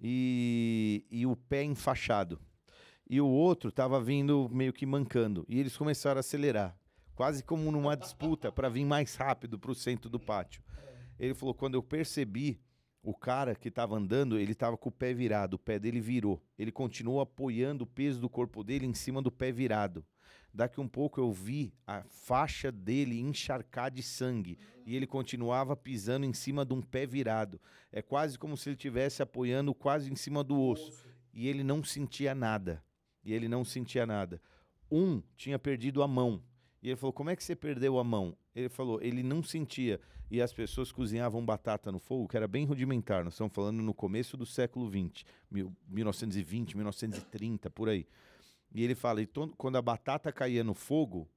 e, 0.00 1.04
e 1.10 1.26
o 1.26 1.36
pé 1.36 1.62
enfaixado. 1.64 2.40
E 3.08 3.20
o 3.20 3.26
outro 3.26 3.70
tava 3.70 4.00
vindo 4.00 4.48
meio 4.50 4.72
que 4.72 4.86
mancando. 4.86 5.44
E 5.46 5.60
eles 5.60 5.76
começaram 5.76 6.18
a 6.18 6.20
acelerar, 6.20 6.74
quase 7.14 7.42
como 7.44 7.70
numa 7.70 7.94
disputa 7.94 8.50
para 8.50 8.70
vir 8.70 8.86
mais 8.86 9.14
rápido 9.16 9.58
para 9.58 9.70
o 9.70 9.74
centro 9.74 10.08
do 10.08 10.18
pátio. 10.18 10.62
Ele 11.18 11.34
falou, 11.34 11.54
quando 11.54 11.74
eu 11.74 11.82
percebi 11.82 12.58
o 13.08 13.14
cara 13.14 13.54
que 13.54 13.68
estava 13.68 13.96
andando, 13.96 14.38
ele 14.38 14.52
estava 14.52 14.76
com 14.76 14.90
o 14.90 14.92
pé 14.92 15.14
virado, 15.14 15.54
o 15.54 15.58
pé 15.58 15.78
dele 15.78 15.98
virou. 15.98 16.42
Ele 16.58 16.70
continuou 16.70 17.22
apoiando 17.22 17.84
o 17.84 17.86
peso 17.86 18.20
do 18.20 18.28
corpo 18.28 18.62
dele 18.62 18.84
em 18.84 18.92
cima 18.92 19.22
do 19.22 19.32
pé 19.32 19.50
virado. 19.50 20.04
Daqui 20.52 20.78
um 20.78 20.86
pouco 20.86 21.18
eu 21.18 21.32
vi 21.32 21.72
a 21.86 22.02
faixa 22.02 22.70
dele 22.70 23.18
encharcar 23.18 23.90
de 23.90 24.02
sangue 24.02 24.58
e 24.84 24.94
ele 24.94 25.06
continuava 25.06 25.74
pisando 25.74 26.26
em 26.26 26.34
cima 26.34 26.66
de 26.66 26.74
um 26.74 26.82
pé 26.82 27.06
virado. 27.06 27.58
É 27.90 28.02
quase 28.02 28.38
como 28.38 28.58
se 28.58 28.68
ele 28.68 28.76
estivesse 28.76 29.22
apoiando 29.22 29.74
quase 29.74 30.12
em 30.12 30.16
cima 30.16 30.44
do 30.44 30.60
osso. 30.60 30.92
E 31.32 31.48
ele 31.48 31.64
não 31.64 31.82
sentia 31.82 32.34
nada. 32.34 32.84
E 33.24 33.32
ele 33.32 33.48
não 33.48 33.64
sentia 33.64 34.04
nada. 34.04 34.38
Um 34.90 35.22
tinha 35.34 35.58
perdido 35.58 36.02
a 36.02 36.06
mão. 36.06 36.42
E 36.82 36.88
ele 36.90 36.96
falou: 36.96 37.14
Como 37.14 37.30
é 37.30 37.36
que 37.36 37.42
você 37.42 37.56
perdeu 37.56 37.98
a 37.98 38.04
mão? 38.04 38.36
Ele 38.58 38.68
falou: 38.68 39.00
Ele 39.02 39.22
não 39.22 39.42
sentia. 39.42 40.00
E 40.30 40.42
as 40.42 40.52
pessoas 40.52 40.92
cozinhavam 40.92 41.44
batata 41.44 41.90
no 41.90 41.98
fogo, 41.98 42.28
que 42.28 42.36
era 42.36 42.46
bem 42.46 42.66
rudimentar. 42.66 43.24
Nós 43.24 43.32
estamos 43.32 43.54
falando 43.54 43.80
no 43.80 43.94
começo 43.94 44.36
do 44.36 44.44
século 44.44 44.90
XX, 44.90 45.24
mil- 45.50 45.74
1920, 45.88 46.76
1930, 46.76 47.70
por 47.70 47.88
aí. 47.88 48.06
E 48.74 48.84
ele 48.84 48.94
fala: 48.94 49.22
e 49.22 49.28
quando 49.56 49.76
a 49.76 49.82
batata 49.82 50.30
caía 50.30 50.62
no 50.62 50.74
fogo 50.74 51.28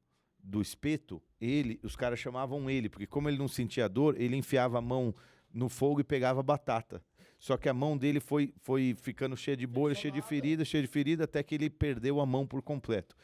do 0.44 0.62
espeto, 0.62 1.22
ele, 1.40 1.80
os 1.84 1.96
caras 1.96 2.20
chamavam 2.20 2.70
ele, 2.70 2.90
porque 2.90 3.08
como 3.08 3.30
ele 3.30 3.38
não 3.38 3.48
sentia 3.48 3.88
dor, 3.88 4.20
ele 4.20 4.36
enfiava 4.36 4.80
a 4.80 4.82
mão 4.82 5.14
no 5.54 5.70
fogo 5.70 6.02
e 6.02 6.04
pegava 6.04 6.40
a 6.40 6.44
batata. 6.44 7.02
Só 7.38 7.58
que 7.58 7.70
a 7.70 7.74
mão 7.74 7.98
dele 7.98 8.20
foi, 8.20 8.54
foi 8.62 8.94
ficando 9.00 9.36
cheia 9.36 9.58
de 9.58 9.66
bolha, 9.66 9.96
cheia 9.96 10.12
de 10.12 10.22
ferida, 10.22 10.64
cheia 10.66 10.82
de 10.84 10.88
ferida, 10.88 11.24
até 11.24 11.42
que 11.42 11.56
ele 11.56 11.70
perdeu 11.70 12.20
a 12.20 12.26
mão 12.26 12.46
por 12.46 12.62
completo. 12.62 13.16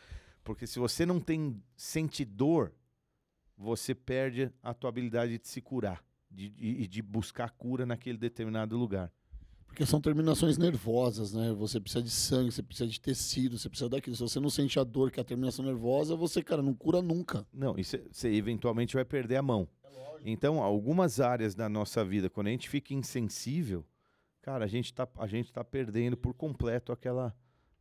Porque 0.44 0.66
se 0.66 0.80
você 0.80 1.06
não 1.06 1.20
tem 1.20 1.62
sente 1.76 2.24
dor, 2.26 2.72
você 3.58 3.96
perde 3.96 4.52
a 4.62 4.74
tua 4.74 4.90
habilidade 4.90 5.38
de 5.38 5.48
se 5.48 5.62
curar 5.62 6.04
de- 6.30 6.54
e 6.58 6.74
de, 6.82 6.88
de 6.88 7.02
buscar 7.02 7.50
cura 7.52 7.86
naquele 7.86 8.18
determinado 8.18 8.78
lugar. 8.78 9.12
Porque 9.66 9.86
são 9.86 10.02
terminações 10.02 10.58
nervosas, 10.58 11.34
né? 11.34 11.54
Você 11.54 11.80
precisa 11.80 12.04
de 12.04 12.10
sangue, 12.10 12.52
você 12.52 12.64
precisa 12.64 12.90
de 12.90 13.00
tecido, 13.00 13.58
você 13.60 13.70
precisa 13.70 13.90
daquilo. 13.90 14.16
Se 14.16 14.24
você 14.24 14.40
não 14.40 14.50
sente 14.50 14.80
a 14.80 14.84
dor 14.84 15.12
que 15.12 15.20
é 15.20 15.22
a 15.22 15.26
terminação 15.26 15.64
nervosa, 15.64 16.16
você, 16.16 16.42
cara, 16.42 16.62
não 16.64 16.74
cura 16.74 17.02
nunca. 17.02 17.46
Não, 17.54 17.78
e 17.78 17.84
você 17.84 18.02
eventualmente 18.30 18.96
vai 18.96 19.06
perder 19.06 19.36
a 19.36 19.42
mão. 19.42 19.68
Então, 20.26 20.64
algumas 20.64 21.20
áreas 21.20 21.54
da 21.54 21.70
nossa 21.70 22.04
vida, 22.04 22.30
quando 22.30 22.48
a 22.48 22.50
gente 22.50 22.68
fica 22.68 22.94
insensível, 22.94 23.86
cara, 24.42 24.66
a 24.66 24.68
gente 24.68 24.92
tá, 24.94 25.08
a 25.18 25.28
gente 25.28 25.54
tá 25.54 25.64
perdendo 25.64 26.18
por 26.18 26.34
completo 26.34 26.92
aquela 26.92 27.36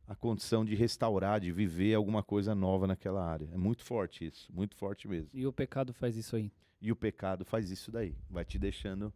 a 0.07 0.15
condição 0.15 0.63
de 0.63 0.73
restaurar, 0.73 1.41
de 1.41 1.51
viver 1.51 1.93
alguma 1.93 2.23
coisa 2.23 2.55
nova 2.55 2.87
naquela 2.87 3.23
área. 3.23 3.49
É 3.51 3.57
muito 3.57 3.83
forte 3.83 4.25
isso, 4.25 4.51
muito 4.53 4.75
forte 4.75 5.07
mesmo. 5.07 5.29
E 5.33 5.45
o 5.45 5.51
pecado 5.51 5.93
faz 5.93 6.15
isso 6.15 6.35
aí. 6.35 6.51
E 6.81 6.91
o 6.91 6.95
pecado 6.95 7.43
faz 7.43 7.69
isso 7.69 7.91
daí, 7.91 8.15
vai 8.29 8.45
te 8.45 8.57
deixando 8.57 9.13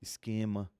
esquema, 0.00 0.70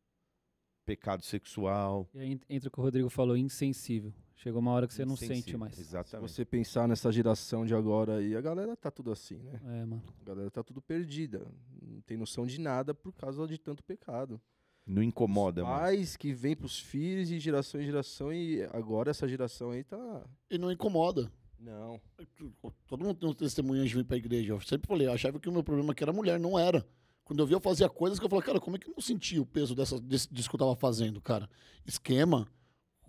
pecado 0.87 1.25
sexual. 1.25 2.09
E 2.14 2.20
aí 2.20 2.40
entra 2.49 2.68
o 2.68 2.73
que 2.73 2.79
o 2.79 2.83
Rodrigo 2.83 3.09
falou, 3.11 3.37
insensível. 3.37 4.12
Chegou 4.37 4.61
uma 4.61 4.70
hora 4.70 4.87
que 4.87 4.94
você 4.94 5.05
não 5.05 5.14
insensível. 5.14 5.42
sente 5.42 5.57
mais. 5.57 5.75
Se 5.75 5.83
Exatamente. 5.83 6.31
você 6.31 6.44
pensar 6.44 6.88
nessa 6.88 7.12
geração 7.12 7.66
de 7.66 7.75
agora 7.75 8.16
aí, 8.18 8.35
a 8.35 8.40
galera 8.40 8.75
tá 8.75 8.90
tudo 8.90 9.11
assim, 9.12 9.37
né? 9.37 9.61
É, 9.62 9.85
mano. 9.85 10.03
A 10.23 10.25
galera 10.25 10.51
tá 10.51 10.62
tudo 10.62 10.81
perdida. 10.81 11.46
Não 11.83 12.01
tem 12.03 12.16
noção 12.16 12.46
de 12.46 12.59
nada 12.59 12.94
por 12.94 13.12
causa 13.12 13.46
de 13.46 13.59
tanto 13.59 13.85
pecado. 13.85 14.40
Não 14.87 15.03
incomoda, 15.03 15.62
mano. 15.62 15.79
Pais 15.79 16.16
que 16.16 16.33
vêm 16.33 16.57
pros 16.57 16.79
filhos 16.79 17.29
de 17.29 17.38
geração 17.38 17.81
em 17.81 17.85
geração 17.85 18.33
e 18.33 18.62
agora 18.73 19.11
essa 19.11 19.29
geração 19.29 19.71
aí 19.71 19.85
tá. 19.85 20.25
E 20.51 20.59
não 20.59 20.71
incomoda. 20.73 21.31
Não. 21.59 22.01
Todo 22.87 23.05
mundo 23.05 23.14
tem 23.19 23.29
um 23.29 23.35
testemunho 23.35 23.87
de 23.87 23.95
vir 23.95 24.05
pra 24.05 24.16
igreja. 24.16 24.53
Eu 24.53 24.61
sempre 24.61 24.88
falei, 24.88 25.07
eu 25.07 25.12
achava 25.12 25.38
que 25.38 25.49
o 25.49 25.53
meu 25.53 25.62
problema 25.62 25.93
aqui 25.93 26.03
era 26.03 26.12
mulher, 26.12 26.40
não 26.40 26.59
era. 26.59 26.85
Quando 27.23 27.38
eu 27.40 27.47
via, 27.47 27.57
eu 27.57 27.61
fazia 27.61 27.88
coisas 27.88 28.19
que 28.19 28.25
eu 28.25 28.29
falava, 28.31 28.47
cara, 28.47 28.61
como 28.61 28.77
é 28.77 28.79
que 28.79 28.88
eu 28.88 28.95
não 28.95 29.01
sentia 29.03 29.40
o 29.40 29.47
peso 29.47 29.75
dessa, 29.75 30.01
desse, 30.01 30.27
disso 30.33 30.49
que 30.49 30.55
eu 30.57 30.59
tava 30.59 30.75
fazendo, 30.75 31.21
cara? 31.21 31.49
Esquema, 31.87 32.49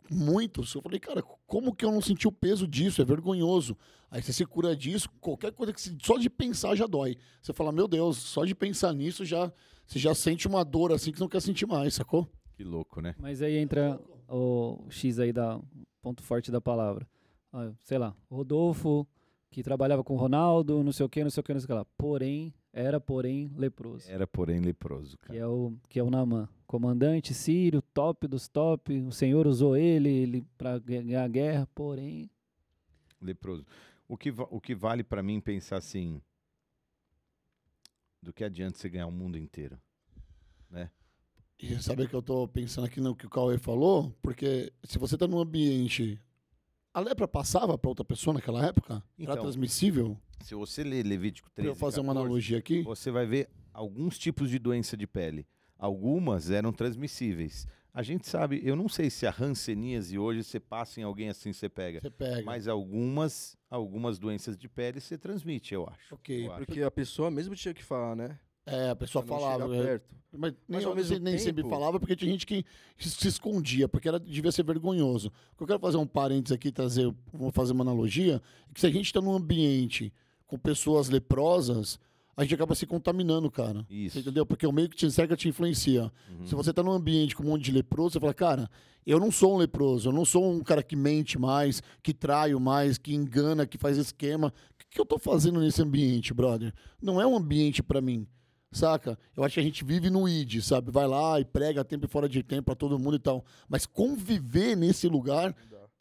muitos. 0.10 0.74
Eu 0.76 0.82
falei, 0.82 1.00
cara, 1.00 1.24
como 1.48 1.74
que 1.76 1.86
eu 1.86 1.92
não 1.92 2.02
senti 2.02 2.28
o 2.28 2.32
peso 2.32 2.68
disso? 2.68 3.02
É 3.02 3.06
vergonhoso. 3.06 3.76
Aí 4.12 4.22
você 4.22 4.34
se 4.34 4.46
cura 4.46 4.76
disso, 4.76 5.10
qualquer 5.22 5.52
coisa 5.54 5.74
que 5.74 5.82
se- 5.82 5.98
só 6.04 6.18
de 6.18 6.30
pensar 6.30 6.76
já 6.76 6.86
dói. 6.86 7.18
Você 7.42 7.54
fala, 7.54 7.72
meu 7.72 7.88
Deus, 7.88 8.18
só 8.18 8.44
de 8.46 8.54
pensar 8.54 8.94
nisso 8.94 9.24
já 9.26 9.52
você 9.92 10.00
já 10.00 10.16
sente 10.16 10.48
uma 10.48 10.64
dor 10.64 10.94
assim 10.94 11.12
que 11.12 11.18
você 11.18 11.24
não 11.24 11.30
quer 11.30 11.42
sentir 11.42 11.66
mais, 11.66 11.94
sacou? 11.96 12.26
Que 12.56 12.64
louco, 12.64 13.02
né? 13.02 13.14
Mas 13.20 13.42
aí 13.42 13.58
entra 13.58 14.00
o 14.30 14.86
X 14.90 15.20
aí 15.20 15.34
da 15.34 15.60
ponto 16.02 16.24
forte 16.24 16.50
da 16.50 16.62
palavra. 16.62 17.06
Ah, 17.52 17.74
sei 17.84 17.98
lá, 17.98 18.16
Rodolfo, 18.30 19.06
que 19.50 19.62
trabalhava 19.62 20.02
com 20.02 20.14
o 20.14 20.18
Ronaldo, 20.18 20.82
não 20.82 20.94
sei 20.94 21.06
o 21.06 21.10
que, 21.10 21.22
não 21.22 21.30
sei 21.30 21.42
o 21.42 21.44
que, 21.44 21.54
não 21.54 21.60
sei 21.60 21.66
o 21.66 21.68
que 21.68 21.74
lá. 21.74 21.86
Porém, 21.98 22.54
era 22.72 23.02
porém 23.02 23.52
leproso. 23.58 24.10
Era, 24.10 24.26
porém, 24.26 24.62
leproso, 24.62 25.18
Que 25.18 25.28
cara. 25.28 25.40
é 25.40 25.46
o 25.46 25.74
que 25.90 26.00
é 26.00 26.04
o 26.04 26.10
Naamã. 26.10 26.48
Comandante 26.66 27.34
sírio, 27.34 27.82
top 27.82 28.28
dos 28.30 28.48
top. 28.48 28.98
O 29.02 29.12
Senhor 29.12 29.46
usou 29.46 29.76
ele, 29.76 30.08
ele 30.08 30.46
para 30.58 30.80
ganhar 30.80 31.26
a 31.26 31.28
guerra, 31.28 31.68
porém. 31.76 32.30
Leproso. 33.22 33.66
O 34.08 34.16
que, 34.16 34.34
o 34.50 34.62
que 34.62 34.74
vale 34.74 35.04
pra 35.04 35.22
mim 35.22 35.42
pensar 35.42 35.78
assim, 35.78 36.22
do 38.22 38.32
que 38.32 38.44
adianta 38.44 38.78
você 38.78 38.90
ganhar 38.90 39.08
o 39.08 39.12
mundo 39.12 39.38
inteiro? 39.38 39.80
E 41.64 41.80
sabe 41.80 42.08
que 42.08 42.16
eu 42.16 42.24
tô 42.24 42.48
pensando 42.48 42.86
aqui 42.86 43.00
no 43.00 43.16
que 43.16 43.28
o 43.28 43.30
Cauê 43.30 43.58
falou? 43.60 44.12
Porque 44.20 44.74
se 44.84 44.98
você 44.98 45.16
tá 45.16 45.28
num 45.28 45.40
ambiente. 45.40 46.20
A 46.92 47.00
lepra 47.00 47.28
passava 47.28 47.78
pra 47.78 47.90
outra 47.90 48.04
pessoa 48.04 48.34
naquela 48.34 48.66
época? 48.66 49.04
Então, 49.18 49.34
Era 49.34 49.42
transmissível? 49.42 50.18
Se 50.42 50.56
você 50.56 50.84
ler 50.84 51.06
Levítico 51.06 51.50
Pra 51.52 51.62
13, 51.64 51.70
eu 51.70 51.76
fazer 51.76 52.00
uma 52.00 52.14
14, 52.14 52.20
analogia 52.20 52.58
aqui? 52.58 52.82
você 52.82 53.12
vai 53.12 53.28
ver 53.28 53.48
alguns 53.72 54.18
tipos 54.18 54.50
de 54.50 54.58
doença 54.58 54.98
de 54.98 55.06
pele. 55.06 55.48
Algumas 55.78 56.50
eram 56.50 56.74
transmissíveis. 56.74 57.68
A 57.94 58.02
gente 58.02 58.28
sabe, 58.28 58.60
eu 58.64 58.76
não 58.76 58.90
sei 58.90 59.10
se 59.12 59.28
a 59.28 59.36
hanseníase 59.40 60.18
hoje 60.18 60.44
você 60.44 60.60
passa 60.60 61.00
em 61.00 61.04
alguém 61.04 61.30
assim, 61.30 61.54
você 61.54 61.70
pega. 61.70 62.02
Você 62.02 62.10
pega. 62.10 62.44
Mas 62.44 62.68
algumas, 62.68 63.56
algumas 63.72 64.20
doenças 64.20 64.58
de 64.58 64.68
pele 64.68 65.00
você 65.00 65.18
transmite, 65.18 65.74
eu 65.74 65.88
acho. 65.88 66.14
Ok. 66.14 66.46
Eu 66.46 66.52
acho. 66.52 66.66
Porque 66.66 66.82
a 66.84 66.92
pessoa 66.92 67.32
mesmo 67.32 67.56
tinha 67.56 67.74
que 67.74 67.84
falar, 67.84 68.16
né? 68.16 68.38
É, 68.66 68.90
a 68.90 68.96
pessoa 68.96 69.24
falava. 69.26 69.68
perto. 69.68 70.16
Mas 70.34 70.54
nem, 70.68 70.80
Mas, 70.82 70.86
nem- 70.86 70.96
mesmo 70.96 71.20
nem 71.20 71.38
sempre 71.38 71.64
falava, 71.68 72.00
porque 72.00 72.16
tinha 72.16 72.32
gente 72.32 72.46
que 72.46 72.64
se 72.98 73.28
escondia, 73.28 73.88
porque 73.90 74.08
era, 74.08 74.20
devia 74.20 74.52
ser 74.52 74.64
vergonhoso. 74.64 75.32
O 75.54 75.58
que 75.58 75.64
eu 75.64 75.68
quero 75.68 75.80
fazer 75.80 75.98
um 75.98 76.06
parênteses 76.08 76.56
aqui, 76.56 76.72
trazer, 76.72 77.14
vou 77.34 77.52
fazer 77.52 77.74
uma 77.74 77.84
analogia, 77.84 78.42
é 78.70 78.74
que 78.74 78.80
se 78.80 78.88
a 78.88 78.92
gente 78.92 79.08
está 79.08 79.20
num 79.20 79.34
ambiente 79.34 80.14
com 80.48 80.58
pessoas 80.58 81.10
leprosas, 81.10 82.00
a 82.36 82.44
gente 82.44 82.56
acaba 82.56 82.74
se 82.76 82.86
contaminando, 82.86 83.50
cara. 83.52 83.86
Isso. 83.90 84.14
Você 84.14 84.20
entendeu? 84.22 84.46
Porque 84.46 84.66
o 84.66 84.72
meio 84.72 84.90
que 84.90 84.96
te 84.96 85.10
cerca 85.12 85.36
te 85.36 85.50
influencia. 85.50 86.12
Uhum. 86.30 86.46
Se 86.46 86.56
você 86.56 86.74
tá 86.74 86.82
num 86.82 86.92
ambiente 86.92 87.36
com 87.36 87.44
um 87.44 87.48
monte 87.48 87.64
de 87.64 87.72
leproso, 87.72 88.14
você 88.14 88.20
fala, 88.20 88.34
cara, 88.34 88.70
eu 89.06 89.20
não 89.20 89.32
sou 89.32 89.56
um 89.56 89.58
leproso, 89.58 90.10
eu 90.10 90.14
não 90.14 90.26
sou 90.26 90.52
um 90.52 90.62
cara 90.62 90.84
que 90.84 90.96
mente 90.96 91.40
mais, 91.40 91.82
que 92.02 92.14
traio 92.14 92.60
mais, 92.60 92.98
que 92.98 93.14
engana, 93.14 93.66
que 93.66 93.78
faz 93.78 93.98
esquema. 93.98 94.54
O 94.74 94.78
que, 94.78 94.86
que 94.90 95.02
eu 95.02 95.06
tô 95.06 95.18
fazendo 95.18 95.60
nesse 95.60 95.82
ambiente, 95.82 96.34
brother? 96.34 96.74
Não 97.02 97.20
é 97.20 97.26
um 97.26 97.36
ambiente 97.36 97.82
pra 97.84 98.02
mim. 98.02 98.28
Saca? 98.72 99.20
Eu 99.36 99.44
acho 99.44 99.56
que 99.56 99.60
a 99.60 99.64
gente 99.64 99.84
vive 99.84 100.10
no 100.10 100.30
id, 100.30 100.62
sabe? 100.62 100.92
Vai 100.92 101.06
lá 101.06 101.40
e 101.40 101.44
prega 101.44 101.84
tempo 101.84 102.06
e 102.06 102.10
fora 102.10 102.30
de 102.30 102.42
tempo 102.42 102.64
pra 102.64 102.76
todo 102.76 102.98
mundo 102.98 103.18
e 103.18 103.20
tal. 103.20 103.44
Mas 103.68 103.86
conviver 103.86 104.78
nesse 104.78 105.10
lugar, 105.10 105.54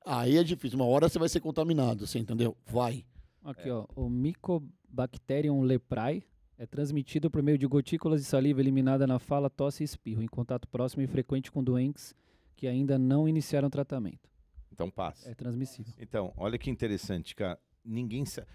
aí 0.06 0.36
é 0.36 0.44
difícil. 0.44 0.78
Uma 0.78 0.86
hora 0.86 1.08
você 1.08 1.18
vai 1.18 1.28
ser 1.28 1.40
contaminado, 1.40 2.06
você 2.06 2.18
entendeu? 2.20 2.56
Vai. 2.64 3.04
Aqui, 3.44 3.70
ó. 3.70 3.86
O 3.94 4.08
Mycobacterium 4.08 5.62
leprae 5.62 6.24
é 6.58 6.66
transmitido 6.66 7.30
por 7.30 7.42
meio 7.42 7.56
de 7.56 7.66
gotículas 7.66 8.20
de 8.20 8.26
saliva 8.26 8.60
eliminada 8.60 9.06
na 9.06 9.18
fala, 9.18 9.48
tosse 9.48 9.82
e 9.82 9.84
espirro, 9.84 10.22
em 10.22 10.26
contato 10.28 10.68
próximo 10.68 11.02
e 11.02 11.06
frequente 11.06 11.50
com 11.50 11.62
doentes 11.64 12.14
que 12.54 12.66
ainda 12.66 12.98
não 12.98 13.26
iniciaram 13.28 13.70
tratamento. 13.70 14.28
Então 14.70 14.90
passa. 14.90 15.30
É 15.30 15.34
transmissível. 15.34 15.92
Então, 15.98 16.32
olha 16.36 16.58
que 16.58 16.70
interessante, 16.70 17.34
cara. 17.34 17.58
Ninguém 17.84 18.24
sabe. 18.26 18.46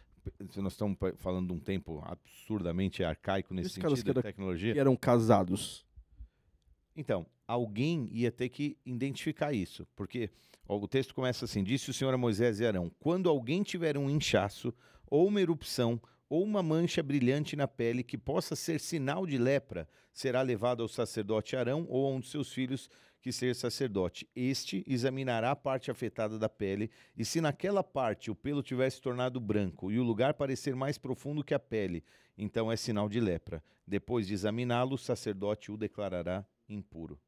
Nós 0.58 0.74
estamos 0.74 0.98
falando 1.18 1.48
de 1.48 1.54
um 1.54 1.60
tempo 1.60 2.02
absurdamente 2.04 3.04
arcaico 3.04 3.54
nesse 3.54 3.68
Esses 3.68 3.82
sentido 3.84 3.96
da 3.96 4.04
que 4.04 4.10
era- 4.20 4.22
tecnologia. 4.24 4.74
Que 4.74 4.80
eram 4.80 4.96
casados. 4.96 5.86
Então, 6.96 7.26
alguém 7.48 8.08
ia 8.12 8.32
ter 8.32 8.50
que 8.50 8.78
identificar 8.86 9.52
isso, 9.54 9.86
porque 9.96 10.30
o 10.68 10.88
texto 10.88 11.14
começa 11.14 11.46
assim: 11.46 11.64
Disse 11.64 11.90
o 11.90 11.94
Senhor 11.94 12.14
a 12.14 12.18
Moisés 12.18 12.60
e 12.60 12.66
Arão: 12.66 12.92
Quando 13.00 13.30
alguém 13.30 13.64
tiver 13.64 13.98
um 13.98 14.10
inchaço, 14.10 14.74
ou 15.08 15.28
uma 15.28 15.42
erupção, 15.42 16.02
ou 16.28 16.44
uma 16.44 16.64
mancha 16.64 17.04
brilhante 17.04 17.56
na 17.56 17.68
pele 17.68 18.04
que 18.04 18.18
possa 18.18 18.56
ser 18.56 18.80
sinal 18.80 19.26
de 19.28 19.38
lepra, 19.38 19.88
será 20.12 20.42
levado 20.42 20.82
ao 20.82 20.90
sacerdote 20.90 21.56
Arão 21.56 21.86
ou 21.88 22.08
a 22.08 22.16
um 22.16 22.20
de 22.20 22.28
seus 22.28 22.52
filhos 22.52 22.90
que 23.22 23.32
seja 23.32 23.54
sacerdote. 23.54 24.28
Este 24.36 24.84
examinará 24.88 25.52
a 25.52 25.56
parte 25.56 25.90
afetada 25.90 26.38
da 26.38 26.50
pele, 26.50 26.92
e 27.18 27.26
se 27.26 27.42
naquela 27.42 27.84
parte 27.84 28.30
o 28.30 28.36
pelo 28.36 28.62
tiver 28.62 28.90
se 28.90 29.02
tornado 29.02 29.40
branco 29.40 29.92
e 29.92 30.00
o 30.00 30.04
lugar 30.04 30.36
parecer 30.36 30.76
mais 30.76 30.98
profundo 30.98 31.44
que 31.44 31.54
a 31.54 31.60
pele, 31.60 32.04
então 32.38 32.72
é 32.72 32.76
sinal 32.76 33.10
de 33.10 33.20
lepra. 33.20 33.64
Depois 33.88 34.28
de 34.28 34.34
examiná-lo, 34.34 34.96
o 34.96 34.98
sacerdote 34.98 35.72
o 35.72 35.78
declarará 35.78 36.46
impuro. 36.68 37.20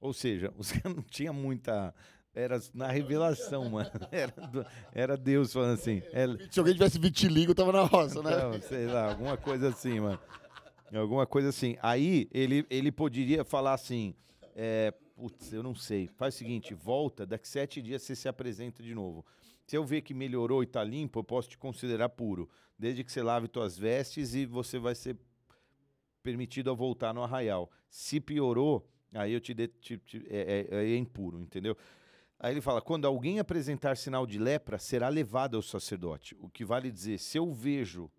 Ou 0.00 0.12
seja, 0.12 0.52
os 0.56 0.72
caras 0.72 0.96
não 0.96 1.02
tinham 1.02 1.34
muita. 1.34 1.94
Era 2.40 2.60
na 2.72 2.86
revelação, 2.88 3.68
mano. 3.68 3.90
Era, 4.12 4.32
do- 4.46 4.66
era 4.92 5.16
Deus 5.16 5.52
falando 5.52 5.74
assim. 5.74 6.02
é, 6.12 6.26
Se 6.50 6.58
alguém 6.60 6.74
tivesse 6.74 6.98
vitiligo, 6.98 7.54
tava 7.54 7.72
na 7.72 7.82
roça, 7.82 8.22
né? 8.22 8.30
então, 8.32 8.60
sei 8.62 8.86
lá, 8.86 9.10
alguma 9.10 9.36
coisa 9.36 9.68
assim, 9.68 9.98
mano. 10.00 10.20
Alguma 10.94 11.26
coisa 11.26 11.48
assim. 11.48 11.76
Aí 11.82 12.28
ele, 12.32 12.64
ele 12.70 12.92
poderia 12.92 13.44
falar 13.44 13.74
assim: 13.74 14.14
é, 14.54 14.92
putz, 15.16 15.52
eu 15.52 15.62
não 15.62 15.74
sei. 15.74 16.08
Faz 16.16 16.34
o 16.34 16.38
seguinte: 16.38 16.74
volta, 16.74 17.26
daqui 17.26 17.48
sete 17.48 17.82
dias 17.82 18.02
você 18.02 18.14
se 18.14 18.28
apresenta 18.28 18.82
de 18.82 18.94
novo. 18.94 19.26
Se 19.66 19.76
eu 19.76 19.84
ver 19.84 20.00
que 20.02 20.14
melhorou 20.14 20.62
e 20.62 20.66
tá 20.66 20.82
limpo, 20.84 21.18
eu 21.18 21.24
posso 21.24 21.48
te 21.48 21.58
considerar 21.58 22.08
puro. 22.08 22.48
Desde 22.78 23.02
que 23.02 23.10
você 23.12 23.22
lave 23.22 23.48
tuas 23.48 23.76
vestes 23.76 24.34
e 24.34 24.46
você 24.46 24.78
vai 24.78 24.94
ser 24.94 25.16
permitido 26.22 26.70
a 26.70 26.74
voltar 26.74 27.12
no 27.12 27.22
arraial. 27.22 27.70
Se 27.90 28.20
piorou, 28.20 28.88
aí 29.12 29.32
eu 29.32 29.40
te, 29.40 29.52
de, 29.54 29.68
te- 29.68 29.98
te- 29.98 30.26
é, 30.30 30.66
é- 30.70 30.84
é 30.92 30.96
impuro, 30.96 31.40
entendeu? 31.40 31.76
Aí 32.38 32.52
ele 32.54 32.60
fala: 32.60 32.80
quando 32.80 33.04
alguém 33.06 33.38
apresentar 33.38 33.96
sinal 33.96 34.26
de 34.26 34.38
lepra, 34.38 34.78
será 34.78 35.08
levado 35.08 35.56
ao 35.56 35.62
sacerdote. 35.62 36.36
O 36.40 36.48
que 36.48 36.64
vale 36.64 36.90
dizer, 36.90 37.18
se 37.18 37.36
eu 37.38 37.52
vejo 37.52 38.10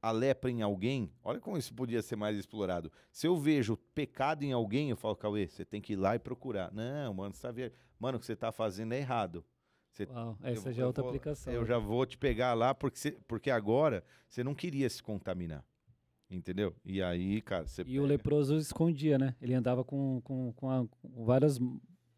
a 0.00 0.12
lepra 0.12 0.50
em 0.50 0.62
alguém, 0.62 1.10
olha 1.24 1.40
como 1.40 1.58
isso 1.58 1.74
podia 1.74 2.00
ser 2.02 2.14
mais 2.14 2.38
explorado. 2.38 2.90
Se 3.10 3.26
eu 3.26 3.36
vejo 3.36 3.76
pecado 3.94 4.44
em 4.44 4.52
alguém, 4.52 4.90
eu 4.90 4.96
falo, 4.96 5.16
Cauê, 5.16 5.48
você 5.48 5.64
tem 5.64 5.80
que 5.80 5.94
ir 5.94 5.96
lá 5.96 6.14
e 6.14 6.18
procurar. 6.20 6.72
Não, 6.72 7.12
mano, 7.14 7.34
você 7.34 7.42
tá 7.42 7.50
vendo? 7.50 7.72
Mano, 7.98 8.16
o 8.16 8.20
que 8.20 8.26
você 8.26 8.36
tá 8.36 8.52
fazendo 8.52 8.92
é 8.92 8.98
errado. 8.98 9.44
Você- 9.90 10.04
Uau, 10.04 10.38
eu 10.40 10.46
essa 10.52 10.60
vou- 10.62 10.72
já 10.72 10.80
é 10.80 10.84
eu 10.84 10.86
outra 10.86 11.02
vou- 11.02 11.10
aplicação. 11.10 11.52
Eu 11.52 11.66
já 11.66 11.78
vou 11.78 12.06
te 12.06 12.16
pegar 12.16 12.54
lá 12.54 12.72
porque, 12.72 12.96
você- 12.96 13.18
porque 13.26 13.50
agora 13.50 14.04
você 14.28 14.44
não 14.44 14.54
queria 14.54 14.88
se 14.88 15.02
contaminar. 15.02 15.64
Entendeu? 16.30 16.76
E 16.84 17.02
aí, 17.02 17.40
cara, 17.40 17.66
você. 17.66 17.82
E 17.82 17.98
o 17.98 18.02
pega. 18.02 18.06
leproso 18.06 18.56
escondia, 18.56 19.18
né? 19.18 19.34
Ele 19.40 19.54
andava 19.54 19.82
com, 19.82 20.20
com, 20.22 20.52
com, 20.52 20.70
a- 20.70 20.86
com 20.86 21.24
vários 21.24 21.58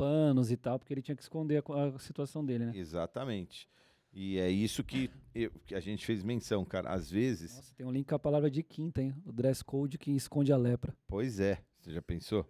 panos 0.01 0.51
e 0.51 0.57
tal, 0.57 0.79
porque 0.79 0.93
ele 0.95 1.03
tinha 1.03 1.15
que 1.17 1.23
esconder 1.23 1.63
a, 1.69 1.85
a 1.95 1.99
situação 1.99 2.45
dele, 2.45 2.67
né? 2.67 2.73
Exatamente. 2.75 3.69
E 4.13 4.39
é 4.39 4.49
isso 4.51 4.83
que, 4.83 5.11
eu- 5.35 5.51
que 5.67 5.75
a 5.75 5.81
gente 5.81 6.05
fez 6.05 6.23
menção, 6.23 6.65
cara. 6.65 6.91
Às 6.91 7.11
vezes. 7.11 7.55
Nossa, 7.55 7.75
tem 7.77 7.87
um 7.87 7.93
link 7.93 8.09
com 8.09 8.15
a 8.15 8.19
palavra 8.19 8.51
de 8.51 8.63
quinta, 8.63 9.01
hein? 9.03 9.15
O 9.25 9.31
dress 9.33 9.63
code 9.63 9.99
que 9.99 10.11
esconde 10.11 10.53
a 10.53 10.57
lepra. 10.57 10.97
Pois 11.07 11.39
é. 11.39 11.63
Você 11.81 11.93
já 11.93 12.03
pensou? 12.03 12.45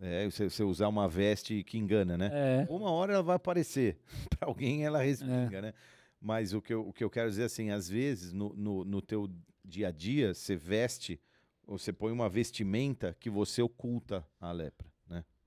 É, 0.00 0.30
você, 0.30 0.48
você 0.48 0.62
usar 0.62 0.86
uma 0.88 1.08
veste 1.08 1.64
que 1.64 1.76
engana, 1.76 2.16
né? 2.16 2.30
É. 2.32 2.66
Uma 2.70 2.90
hora 2.90 3.14
ela 3.14 3.22
vai 3.22 3.36
aparecer. 3.36 3.98
Para 4.38 4.48
alguém 4.48 4.84
ela 4.84 5.02
respinga, 5.02 5.60
né? 5.60 5.74
Mas 6.20 6.52
o 6.52 6.62
que, 6.62 6.72
eu, 6.72 6.86
o 6.88 6.92
que 6.92 7.02
eu 7.02 7.10
quero 7.10 7.28
dizer 7.30 7.44
assim, 7.44 7.70
às 7.70 7.88
vezes 7.88 8.32
no, 8.32 8.54
no, 8.54 8.84
no 8.84 9.02
teu 9.02 9.28
dia 9.64 9.88
a 9.88 9.90
dia, 9.90 10.34
você 10.34 10.54
veste, 10.56 11.20
ou 11.66 11.78
você 11.78 11.92
põe 11.92 12.12
uma 12.12 12.28
vestimenta 12.28 13.16
que 13.18 13.28
você 13.28 13.60
oculta 13.60 14.24
a 14.40 14.52
lepra? 14.52 14.86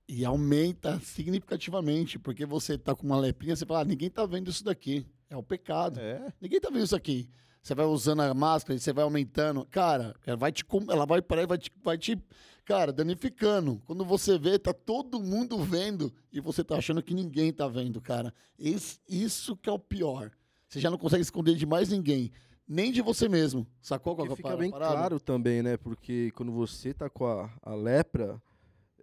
E 0.08 0.24
aumenta 0.24 0.98
significativamente, 1.00 2.18
porque 2.18 2.44
você 2.44 2.76
tá 2.76 2.94
com 2.94 3.06
uma 3.06 3.18
leprinha, 3.18 3.56
você 3.56 3.64
fala, 3.64 3.80
ah, 3.80 3.84
ninguém 3.84 4.10
tá 4.10 4.24
vendo 4.26 4.50
isso 4.50 4.64
daqui. 4.64 5.06
É 5.30 5.36
o 5.36 5.42
pecado. 5.42 5.98
É. 6.00 6.32
Ninguém 6.40 6.60
tá 6.60 6.68
vendo 6.70 6.84
isso 6.84 6.96
aqui. 6.96 7.28
Você 7.62 7.74
vai 7.74 7.86
usando 7.86 8.20
a 8.20 8.34
máscara 8.34 8.74
e 8.76 8.80
você 8.80 8.92
vai 8.92 9.04
aumentando. 9.04 9.64
Cara, 9.70 10.14
ela 10.26 10.36
vai 10.36 10.50
te. 10.52 10.64
Ela 10.90 11.06
vai 11.06 11.22
para 11.22 11.40
aí, 11.42 11.46
vai 11.46 11.56
te, 11.56 11.70
vai 11.82 11.96
te. 11.96 12.18
Cara, 12.64 12.92
danificando. 12.92 13.80
Quando 13.86 14.04
você 14.04 14.36
vê, 14.38 14.58
tá 14.58 14.72
todo 14.74 15.20
mundo 15.20 15.58
vendo 15.58 16.12
e 16.32 16.40
você 16.40 16.62
tá 16.64 16.76
achando 16.76 17.02
que 17.02 17.14
ninguém 17.14 17.52
tá 17.52 17.66
vendo, 17.68 18.00
cara. 18.00 18.34
Esse- 18.58 18.98
isso 19.08 19.56
que 19.56 19.68
é 19.70 19.72
o 19.72 19.78
pior. 19.78 20.30
Você 20.68 20.80
já 20.80 20.90
não 20.90 20.98
consegue 20.98 21.22
esconder 21.22 21.54
de 21.54 21.64
mais 21.64 21.88
ninguém. 21.88 22.30
Nem 22.68 22.90
de 22.92 23.00
você 23.00 23.28
mesmo. 23.28 23.66
Sacou 23.80 24.14
qual 24.16 24.26
que 24.26 24.32
é 24.32 24.36
fica 24.36 24.56
bem 24.56 24.70
parada? 24.70 24.92
claro 24.94 25.20
também, 25.20 25.62
né? 25.62 25.76
Porque 25.76 26.30
quando 26.34 26.50
você 26.52 26.92
tá 26.92 27.08
com 27.08 27.26
a, 27.26 27.50
a 27.62 27.74
lepra, 27.74 28.40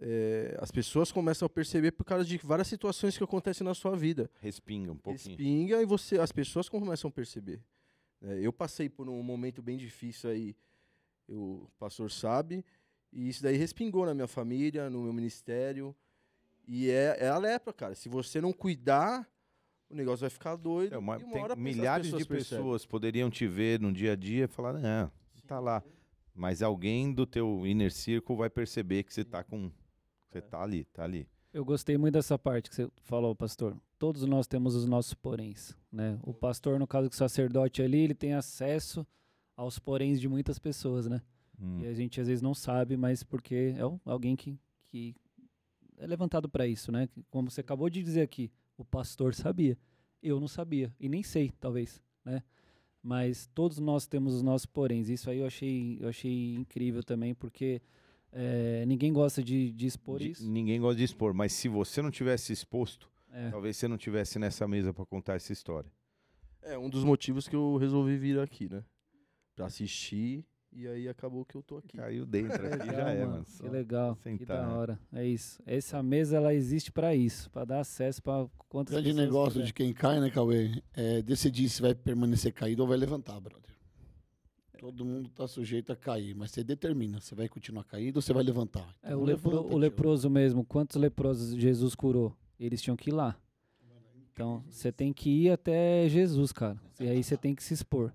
é, 0.00 0.56
as 0.60 0.70
pessoas 0.70 1.12
começam 1.12 1.46
a 1.46 1.48
perceber 1.48 1.92
por 1.92 2.04
causa 2.04 2.24
de 2.24 2.38
várias 2.38 2.68
situações 2.68 3.16
que 3.18 3.22
acontecem 3.24 3.64
na 3.64 3.74
sua 3.74 3.96
vida. 3.96 4.30
Respinga 4.40 4.90
um 4.92 4.96
pouquinho. 4.96 5.32
Espinga 5.32 5.82
e 5.82 5.84
você, 5.84 6.18
as 6.18 6.32
pessoas 6.32 6.68
começam 6.68 7.08
a 7.08 7.12
perceber. 7.12 7.60
É, 8.22 8.38
eu 8.40 8.52
passei 8.52 8.88
por 8.88 9.08
um 9.08 9.22
momento 9.22 9.62
bem 9.62 9.76
difícil 9.76 10.30
aí, 10.30 10.56
o 11.28 11.68
pastor 11.78 12.10
sabe, 12.10 12.64
e 13.12 13.28
isso 13.28 13.42
daí 13.42 13.56
respingou 13.56 14.04
na 14.06 14.14
minha 14.14 14.26
família, 14.26 14.88
no 14.90 15.02
meu 15.02 15.12
ministério. 15.12 15.94
E 16.66 16.88
é, 16.90 17.16
é 17.20 17.28
a 17.28 17.38
lepra, 17.38 17.72
cara. 17.72 17.94
Se 17.94 18.08
você 18.08 18.40
não 18.40 18.52
cuidar, 18.52 19.28
o 19.88 19.94
negócio 19.94 20.20
vai 20.20 20.30
ficar 20.30 20.54
doido. 20.56 20.94
É, 20.94 20.98
uma- 20.98 21.16
uma 21.18 21.56
milhares 21.56 22.06
de 22.06 22.24
percebem. 22.24 22.38
pessoas 22.60 22.86
poderiam 22.86 23.28
te 23.30 23.46
ver 23.46 23.80
no 23.80 23.92
dia 23.92 24.12
a 24.12 24.16
dia 24.16 24.44
e 24.44 24.48
falar, 24.48 24.74
não, 24.74 25.10
tá 25.46 25.58
lá. 25.58 25.82
Mas 26.34 26.62
alguém 26.62 27.12
do 27.12 27.26
teu 27.26 27.66
inner 27.66 27.90
circle 27.92 28.36
vai 28.36 28.48
perceber 28.48 29.02
que 29.02 29.12
você 29.12 29.24
tá 29.24 29.42
com. 29.42 29.70
Você 30.30 30.40
tá 30.40 30.62
ali, 30.62 30.84
tá 30.84 31.02
ali. 31.02 31.26
Eu 31.52 31.64
gostei 31.64 31.98
muito 31.98 32.14
dessa 32.14 32.38
parte 32.38 32.70
que 32.70 32.76
você 32.76 32.88
falou, 33.02 33.34
pastor. 33.34 33.76
Todos 33.98 34.24
nós 34.24 34.46
temos 34.46 34.76
os 34.76 34.86
nossos 34.86 35.12
poréns, 35.12 35.76
né? 35.90 36.18
O 36.22 36.32
pastor, 36.32 36.78
no 36.78 36.86
caso 36.86 37.08
do 37.08 37.14
sacerdote 37.14 37.82
ali, 37.82 37.98
ele 37.98 38.14
tem 38.14 38.34
acesso 38.34 39.04
aos 39.56 39.78
poréns 39.78 40.20
de 40.20 40.28
muitas 40.28 40.60
pessoas, 40.60 41.08
né? 41.08 41.20
Hum. 41.60 41.80
E 41.80 41.86
a 41.88 41.92
gente 41.92 42.20
às 42.20 42.28
vezes 42.28 42.40
não 42.40 42.54
sabe, 42.54 42.96
mas 42.96 43.24
porque 43.24 43.74
é 43.76 43.80
alguém 44.04 44.36
que, 44.36 44.56
que 44.86 45.16
é 45.98 46.06
levantado 46.06 46.48
para 46.48 46.66
isso, 46.66 46.92
né? 46.92 47.08
Como 47.28 47.50
você 47.50 47.60
acabou 47.60 47.90
de 47.90 48.00
dizer 48.00 48.22
aqui, 48.22 48.52
o 48.78 48.84
pastor 48.84 49.34
sabia. 49.34 49.76
Eu 50.22 50.38
não 50.38 50.48
sabia 50.48 50.94
e 51.00 51.08
nem 51.08 51.24
sei, 51.24 51.50
talvez, 51.58 52.00
né? 52.24 52.44
Mas 53.02 53.48
todos 53.52 53.78
nós 53.80 54.06
temos 54.06 54.34
os 54.34 54.42
nossos 54.42 54.66
poréns. 54.66 55.08
Isso 55.08 55.28
aí 55.28 55.38
eu 55.38 55.46
achei, 55.46 55.98
eu 56.00 56.08
achei 56.08 56.54
incrível 56.54 57.02
também, 57.02 57.34
porque 57.34 57.82
eh, 58.32 58.84
ninguém 58.86 59.12
gosta 59.12 59.42
de, 59.42 59.72
de 59.72 59.86
expor 59.86 60.18
De- 60.18 60.30
isso. 60.30 60.48
ninguém 60.50 60.80
gosta 60.80 60.96
de 60.96 61.04
expor, 61.04 61.34
mas 61.34 61.52
se 61.52 61.68
você 61.68 62.00
não 62.02 62.10
tivesse 62.10 62.52
exposto, 62.52 63.10
É. 63.32 63.50
talvez 63.50 63.76
você 63.76 63.86
não 63.88 63.96
tivesse 63.98 64.38
nessa 64.38 64.66
mesa 64.68 64.92
pra 64.92 65.04
contar 65.06 65.34
essa 65.36 65.52
história. 65.52 65.90
É 66.62 66.76
um 66.78 66.90
dos 66.90 67.04
motivos 67.04 67.48
que 67.48 67.56
eu 67.56 67.76
resolvi 67.76 68.16
vir 68.18 68.38
aqui, 68.38 68.68
né? 68.70 68.84
Pra 69.56 69.66
assistir 69.66 70.44
E 70.72 70.86
aí 70.86 71.08
acabou 71.08 71.44
que 71.44 71.56
eu 71.56 71.62
tô 71.64 71.78
aqui. 71.78 71.96
Caiu 71.96 72.24
dentro 72.24 72.64
aqui, 72.64 72.78
Legal, 72.86 72.94
já 72.94 73.10
é, 73.10 73.26
mano. 73.26 73.44
Que 73.44 73.68
legal, 73.68 74.14
que 74.14 74.22
sentar, 74.22 74.56
da 74.60 74.66
né? 74.68 74.72
hora. 74.74 75.00
É 75.12 75.26
isso. 75.26 75.60
Essa 75.66 76.00
mesa 76.00 76.36
ela 76.36 76.54
existe 76.54 76.92
pra 76.92 77.12
isso, 77.12 77.50
pra 77.50 77.64
dar 77.64 77.80
acesso 77.80 78.22
pra 78.22 78.42
O 78.44 78.50
quantas 78.68 78.92
grande 78.94 79.08
pessoas 79.08 79.26
negócio 79.26 79.52
quiser. 79.54 79.64
de 79.66 79.72
quem 79.74 79.92
cai, 79.92 80.20
né, 80.20 80.30
Cauê? 80.30 80.80
É 80.94 81.22
decidir 81.22 81.68
se 81.68 81.82
vai 81.82 81.92
permanecer 81.92 82.52
caído 82.52 82.82
ou 82.82 82.88
vai 82.88 82.96
levantar, 82.96 83.40
brother. 83.40 83.68
Todo 84.80 85.04
mundo 85.04 85.28
tá 85.28 85.46
sujeito 85.46 85.92
a 85.92 85.96
cair, 85.96 86.34
mas 86.34 86.50
você 86.52 86.64
determina 86.64 87.20
se 87.20 87.34
vai 87.34 87.48
continuar 87.48 87.84
caído 87.84 88.16
ou 88.18 88.22
você 88.22 88.32
vai 88.32 88.42
levantar. 88.42 88.88
É, 89.02 89.08
Então 89.08 89.20
o, 89.20 89.24
lepro- 89.24 89.50
levanta, 89.50 89.66
o 89.66 89.70
tio. 89.70 89.78
leproso 89.78 90.30
mesmo, 90.30 90.64
quantos 90.64 90.96
leprosos 90.96 91.54
Jesus 91.54 91.94
curou? 91.94 92.34
Eles 92.58 92.80
tinham 92.80 92.96
que 92.96 93.10
ir 93.10 93.12
lá. 93.12 93.36
Então, 94.32 94.64
você 94.70 94.90
tem 94.90 95.12
que 95.12 95.28
ir 95.28 95.50
até 95.50 96.08
Jesus, 96.08 96.50
cara. 96.50 96.80
E 96.98 97.06
aí 97.06 97.22
você 97.22 97.36
tem 97.36 97.54
que 97.54 97.62
se 97.62 97.74
expor. 97.74 98.10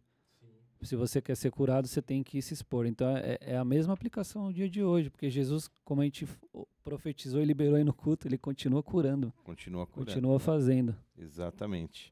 Se 0.81 0.95
você 0.95 1.21
quer 1.21 1.35
ser 1.35 1.51
curado, 1.51 1.87
você 1.87 2.01
tem 2.01 2.23
que 2.23 2.41
se 2.41 2.53
expor. 2.53 2.85
Então, 2.87 3.07
é, 3.15 3.37
é 3.41 3.57
a 3.57 3.65
mesma 3.65 3.93
aplicação 3.93 4.45
no 4.45 4.53
dia 4.53 4.67
de 4.69 4.83
hoje, 4.83 5.09
porque 5.11 5.29
Jesus, 5.29 5.69
como 5.83 6.01
a 6.01 6.03
gente 6.03 6.27
profetizou 6.83 7.41
e 7.41 7.45
liberou 7.45 7.75
aí 7.75 7.83
no 7.83 7.93
culto, 7.93 8.27
ele 8.27 8.37
continua 8.39 8.81
curando, 8.81 9.31
Continua 9.43 9.85
curando. 9.85 10.11
continua 10.11 10.39
fazendo. 10.39 10.95
Exatamente. 11.17 12.11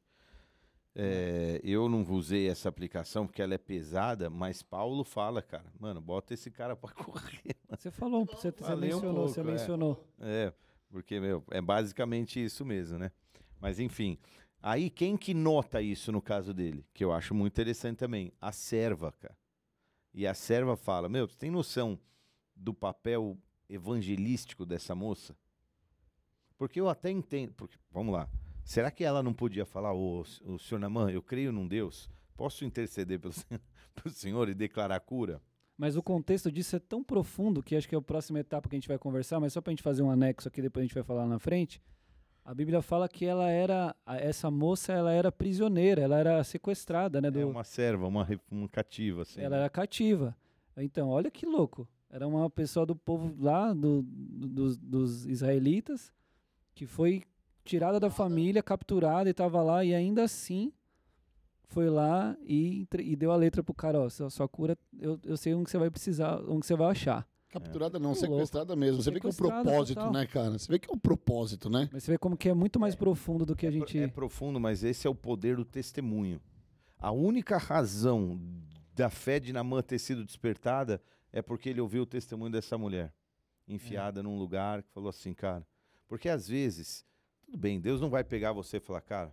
É, 0.96 1.60
eu 1.64 1.88
não 1.88 2.02
usei 2.08 2.48
essa 2.48 2.68
aplicação 2.68 3.26
porque 3.26 3.42
ela 3.42 3.54
é 3.54 3.58
pesada, 3.58 4.30
mas 4.30 4.62
Paulo 4.62 5.02
fala, 5.02 5.42
cara, 5.42 5.64
mano, 5.78 6.00
bota 6.00 6.34
esse 6.34 6.50
cara 6.50 6.76
pra 6.76 6.90
correr. 6.94 7.56
Você 7.68 7.90
falou, 7.90 8.24
você, 8.24 8.52
você 8.52 8.64
Falei 8.64 8.90
um 8.90 8.94
mencionou, 8.94 9.28
você 9.28 9.34
pouco, 9.42 9.50
é. 9.50 9.52
mencionou. 9.52 10.04
É, 10.20 10.52
porque, 10.88 11.18
meu, 11.18 11.42
é 11.50 11.60
basicamente 11.60 12.42
isso 12.42 12.64
mesmo, 12.64 12.98
né? 12.98 13.10
Mas 13.60 13.80
enfim, 13.80 14.16
aí 14.62 14.88
quem 14.88 15.16
que 15.16 15.34
nota 15.34 15.82
isso 15.82 16.12
no 16.12 16.22
caso 16.22 16.54
dele? 16.54 16.86
Que 16.94 17.02
eu 17.02 17.12
acho 17.12 17.34
muito 17.34 17.52
interessante 17.54 17.98
também, 17.98 18.32
a 18.40 18.52
serva, 18.52 19.10
cara. 19.10 19.36
E 20.12 20.28
a 20.28 20.34
serva 20.34 20.76
fala, 20.76 21.08
meu, 21.08 21.26
você 21.26 21.36
tem 21.36 21.50
noção 21.50 21.98
do 22.54 22.72
papel 22.72 23.36
evangelístico 23.68 24.64
dessa 24.64 24.94
moça? 24.94 25.36
Porque 26.56 26.80
eu 26.80 26.88
até 26.88 27.10
entendo, 27.10 27.52
porque, 27.54 27.76
vamos 27.90 28.14
lá, 28.14 28.28
será 28.64 28.90
que 28.90 29.04
ela 29.04 29.22
não 29.22 29.32
podia 29.32 29.64
falar, 29.64 29.92
ô, 29.92 30.24
o 30.44 30.58
senhor 30.58 30.80
Namã, 30.80 31.10
eu 31.10 31.22
creio 31.22 31.52
num 31.52 31.66
Deus, 31.68 32.10
posso 32.36 32.64
interceder 32.64 33.18
pelo, 33.20 33.34
pelo 33.94 34.14
senhor 34.14 34.48
e 34.48 34.54
declarar 34.54 34.98
cura? 35.00 35.40
Mas 35.76 35.96
o 35.96 36.02
contexto 36.02 36.52
disso 36.52 36.76
é 36.76 36.78
tão 36.78 37.02
profundo 37.02 37.62
que 37.62 37.74
acho 37.74 37.88
que 37.88 37.94
é 37.94 37.98
a 37.98 38.02
próxima 38.02 38.38
etapa 38.38 38.68
que 38.68 38.76
a 38.76 38.78
gente 38.78 38.88
vai 38.88 38.98
conversar, 38.98 39.40
mas 39.40 39.52
só 39.52 39.60
pra 39.60 39.70
gente 39.72 39.82
fazer 39.82 40.02
um 40.02 40.10
anexo 40.10 40.46
aqui, 40.48 40.62
depois 40.62 40.82
a 40.82 40.86
gente 40.86 40.94
vai 40.94 41.02
falar 41.02 41.26
na 41.26 41.38
frente. 41.38 41.82
A 42.44 42.54
Bíblia 42.54 42.80
fala 42.82 43.08
que 43.08 43.24
ela 43.24 43.48
era, 43.50 43.96
a- 44.06 44.16
essa 44.18 44.50
moça, 44.50 44.92
ela 44.92 45.10
era 45.12 45.32
prisioneira, 45.32 46.02
ela 46.02 46.18
era 46.18 46.44
sequestrada, 46.44 47.20
né? 47.20 47.30
Do, 47.30 47.40
É 47.40 47.44
uma 47.44 47.64
serva, 47.64 48.06
uma, 48.06 48.28
uma 48.50 48.68
cativa, 48.68 49.22
assim. 49.22 49.40
ela 49.40 49.56
era 49.56 49.68
cativa. 49.70 50.36
Então, 50.76 51.08
olha 51.08 51.30
que 51.30 51.46
louco. 51.46 51.88
Era 52.10 52.28
uma 52.28 52.48
pessoa 52.50 52.84
do 52.86 52.94
povo 52.94 53.34
lá, 53.42 53.72
do, 53.72 54.02
do- 54.02 54.48
dos, 54.48 54.76
dos 54.76 55.26
israelitas, 55.26 56.12
que 56.74 56.86
foi 56.86 57.22
tirada 57.64 57.98
da 57.98 58.10
família, 58.10 58.62
capturada 58.62 59.28
e 59.28 59.32
estava 59.32 59.62
lá, 59.62 59.84
e 59.84 59.94
ainda 59.94 60.22
assim 60.24 60.72
foi 61.66 61.88
lá 61.90 62.36
e, 62.42 62.86
e 63.00 63.16
deu 63.16 63.32
a 63.32 63.36
letra 63.36 63.62
pro 63.62 63.74
cara, 63.74 64.00
ó, 64.00 64.08
sua, 64.08 64.30
sua 64.30 64.46
cura, 64.48 64.78
eu, 65.00 65.18
eu 65.24 65.36
sei 65.36 65.54
onde 65.54 65.70
você 65.70 65.78
vai 65.78 65.90
precisar, 65.90 66.40
onde 66.48 66.66
você 66.66 66.76
vai 66.76 66.90
achar. 66.90 67.26
Capturada 67.48 67.98
não, 68.00 68.10
Muito 68.10 68.20
sequestrada 68.20 68.74
mesmo. 68.74 69.00
Você 69.00 69.12
vê 69.12 69.20
que 69.20 69.26
é 69.26 69.30
o 69.30 69.34
propósito, 69.34 69.94
total. 69.94 70.12
né, 70.12 70.26
cara? 70.26 70.58
Você 70.58 70.70
vê 70.72 70.76
que 70.78 70.90
é 70.90 70.92
o 70.92 70.96
propósito, 70.98 71.70
né? 71.70 71.88
Mas 71.92 72.02
você 72.02 72.10
vê 72.12 72.18
como 72.18 72.36
que 72.36 72.48
é 72.48 72.54
muito 72.54 72.80
mais 72.80 72.96
profundo 72.96 73.46
do 73.46 73.54
que 73.54 73.64
a 73.64 73.68
É 73.68 73.72
pro- 73.72 73.80
gente... 73.80 73.98
É 73.98 74.08
profundo, 74.08 74.58
mas 74.58 74.82
esse 74.82 75.06
é 75.06 75.10
o 75.10 75.14
poder 75.14 75.56
do 75.56 75.64
testemunho. 75.64 76.40
A 76.98 77.12
única 77.12 77.56
razão 77.56 78.40
da 78.94 79.08
fé 79.08 79.38
de 79.38 79.52
Namã 79.52 79.82
ter 79.82 80.00
sido 80.00 80.24
despertada 80.24 81.00
é 81.32 81.40
porque 81.42 81.68
ele 81.68 81.80
ouviu 81.80 82.02
o 82.02 82.06
testemunho 82.06 82.50
dessa 82.50 82.76
mulher, 82.76 83.12
enfiada 83.68 84.20
num 84.20 84.36
lugar, 84.36 84.82
que 84.82 84.90
falou 84.90 85.08
assim, 85.10 85.32
cara. 85.32 85.64
Porque 86.08 86.28
às 86.28 86.48
vezes, 86.48 87.04
tudo 87.54 87.60
bem, 87.60 87.80
Deus 87.80 88.00
não 88.00 88.10
vai 88.10 88.24
pegar 88.24 88.50
você 88.52 88.78
e 88.78 88.80
falar, 88.80 89.00
cara, 89.00 89.32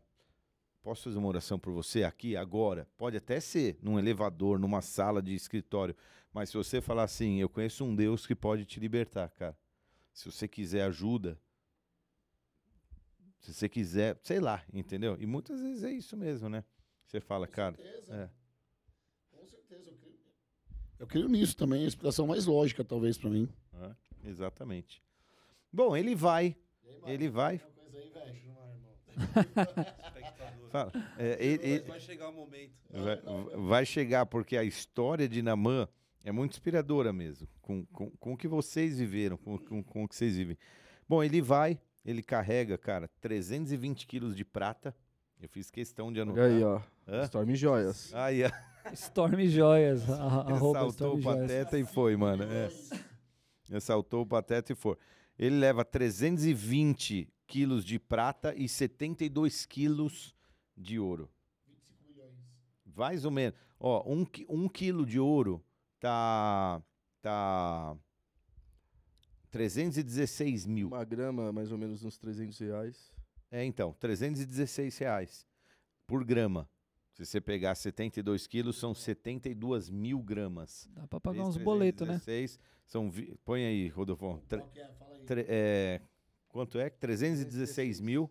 posso 0.84 1.05
fazer 1.05 1.17
uma 1.17 1.27
oração 1.27 1.57
por 1.57 1.73
você 1.73 2.03
aqui, 2.03 2.38
agora? 2.38 2.88
Pode 2.95 3.17
até 3.17 3.39
ser 3.39 3.79
num 3.81 3.97
elevador, 3.97 4.60
numa 4.60 4.79
sala 4.79 5.23
de 5.23 5.34
escritório, 5.34 5.95
mas 6.31 6.49
se 6.49 6.55
você 6.55 6.79
falar 6.79 7.01
assim, 7.01 7.39
eu 7.41 7.49
conheço 7.49 7.84
um 7.84 7.95
Deus 7.95 8.27
que 8.27 8.36
pode 8.36 8.63
te 8.63 8.79
libertar, 8.79 9.27
cara. 9.29 9.57
Se 10.13 10.31
você 10.31 10.47
quiser 10.47 10.84
ajuda, 10.84 11.39
se 13.39 13.55
você 13.55 13.67
quiser, 13.67 14.19
sei 14.21 14.39
lá, 14.39 14.63
entendeu? 14.71 15.17
E 15.19 15.25
muitas 15.25 15.60
vezes 15.60 15.84
é 15.84 15.91
isso 15.91 16.15
mesmo, 16.15 16.47
né? 16.47 16.63
Você 17.07 17.19
fala, 17.19 17.47
cara, 17.47 17.75
é. 18.07 18.29
Com 19.31 19.47
certeza, 19.47 19.89
eu 19.89 19.97
creio. 19.97 20.19
Eu 20.99 21.07
creio 21.07 21.27
nisso 21.27 21.57
também, 21.57 21.86
a 21.86 21.88
explicação 21.88 22.27
mais 22.27 22.45
lógica, 22.45 22.84
talvez, 22.84 23.17
pra 23.17 23.31
mim. 23.31 23.49
é, 23.73 24.29
exatamente. 24.29 25.01
Bom, 25.73 25.97
ele 25.97 26.13
vai, 26.13 26.55
ele 27.07 27.27
vai, 27.27 27.60
fala, 30.71 30.91
é, 31.17 31.38
ele- 31.45 31.80
Vai 31.82 32.00
chegar 32.00 32.30
o 32.30 32.34
momento. 32.34 32.71
vai, 32.91 33.21
vai 33.58 33.86
chegar 33.86 34.26
porque 34.26 34.58
a 34.58 34.63
história 34.63 35.28
de 35.28 35.41
Namã 35.41 35.88
é 36.24 36.32
muito 36.32 36.52
inspiradora 36.54 37.12
mesmo, 37.12 37.47
com, 37.62 37.86
com, 37.88 38.10
com 38.12 38.34
o 38.34 38.38
que 38.38 38.47
vocês 38.47 38.97
viveram, 39.00 39.38
com, 39.38 39.58
com, 39.58 39.84
com 39.84 40.04
o 40.04 40.08
que 40.08 40.15
vocês 40.15 40.36
vivem. 40.36 40.58
Bom, 41.08 41.24
ele 41.24 41.41
vai, 41.41 41.80
ele 42.06 42.21
carrega, 42.24 42.78
cara, 42.78 43.10
320 43.19 44.06
quilos 44.08 44.36
de 44.36 44.45
prata. 44.45 44.95
Eu 45.41 45.50
fiz 45.50 45.71
questão 45.71 46.13
de 46.13 46.21
anotar. 46.21 46.43
Olha 46.43 46.56
aí, 46.56 46.63
ó. 46.63 46.80
Hã? 47.08 47.24
Storm 47.24 47.56
Joias. 47.56 48.13
Aí, 48.13 48.43
ó. 48.43 48.52
Storm 48.93 49.39
Joias, 49.47 50.08
a, 50.10 50.45
Ele 50.50 50.60
saltou 50.60 50.89
Storm 50.89 51.17
o 51.17 51.21
Joias. 51.21 51.41
pateta 51.41 51.80
e 51.80 51.86
foi, 51.86 52.15
mano. 52.15 52.43
É. 52.43 52.69
Ele 53.69 53.80
saltou 53.80 54.21
o 54.21 54.26
pateta 54.26 54.71
e 54.71 54.76
foi. 54.76 54.95
Ele 55.39 55.58
leva 55.58 55.84
320 55.84 57.28
quilos 57.51 57.83
de 57.83 57.99
prata 57.99 58.55
e 58.55 58.67
72 58.69 59.65
quilos 59.65 60.33
de 60.77 60.97
ouro. 60.97 61.29
Mais 62.95 63.25
ou 63.25 63.31
menos. 63.31 63.57
Ó, 63.79 64.03
um, 64.11 64.25
um 64.49 64.69
quilo 64.69 65.05
de 65.05 65.19
ouro 65.19 65.63
tá. 65.99 66.81
tá 67.21 67.95
316 69.49 70.65
mil. 70.65 70.87
Uma 70.87 71.03
grama, 71.03 71.51
mais 71.51 71.71
ou 71.71 71.77
menos 71.77 72.03
uns 72.03 72.17
300 72.17 72.57
reais. 72.59 73.11
É, 73.51 73.65
então, 73.65 73.93
316 73.99 74.97
reais 74.97 75.45
por 76.07 76.23
grama. 76.23 76.69
Se 77.13 77.25
você 77.25 77.41
pegar 77.41 77.75
72 77.75 78.47
quilos, 78.47 78.77
são 78.77 78.93
72 78.95 79.89
mil 79.89 80.19
gramas. 80.23 80.87
Dá 80.93 81.05
pra 81.07 81.19
pagar 81.19 81.43
Vezes 81.43 81.57
uns 81.57 81.63
boletos, 81.63 82.07
né? 82.07 82.13
316, 82.19 82.59
São, 82.85 83.09
vi- 83.11 83.35
põe 83.43 83.65
aí, 83.65 83.87
Rodolfo. 83.89 84.41
Tre- 84.47 84.63
tre- 85.25 85.45
é, 85.49 86.01
quanto 86.51 86.77
é? 86.77 86.89
316 86.89 87.99
mil 87.99 88.29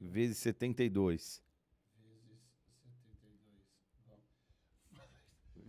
vezes 0.00 0.38
72. 0.38 1.42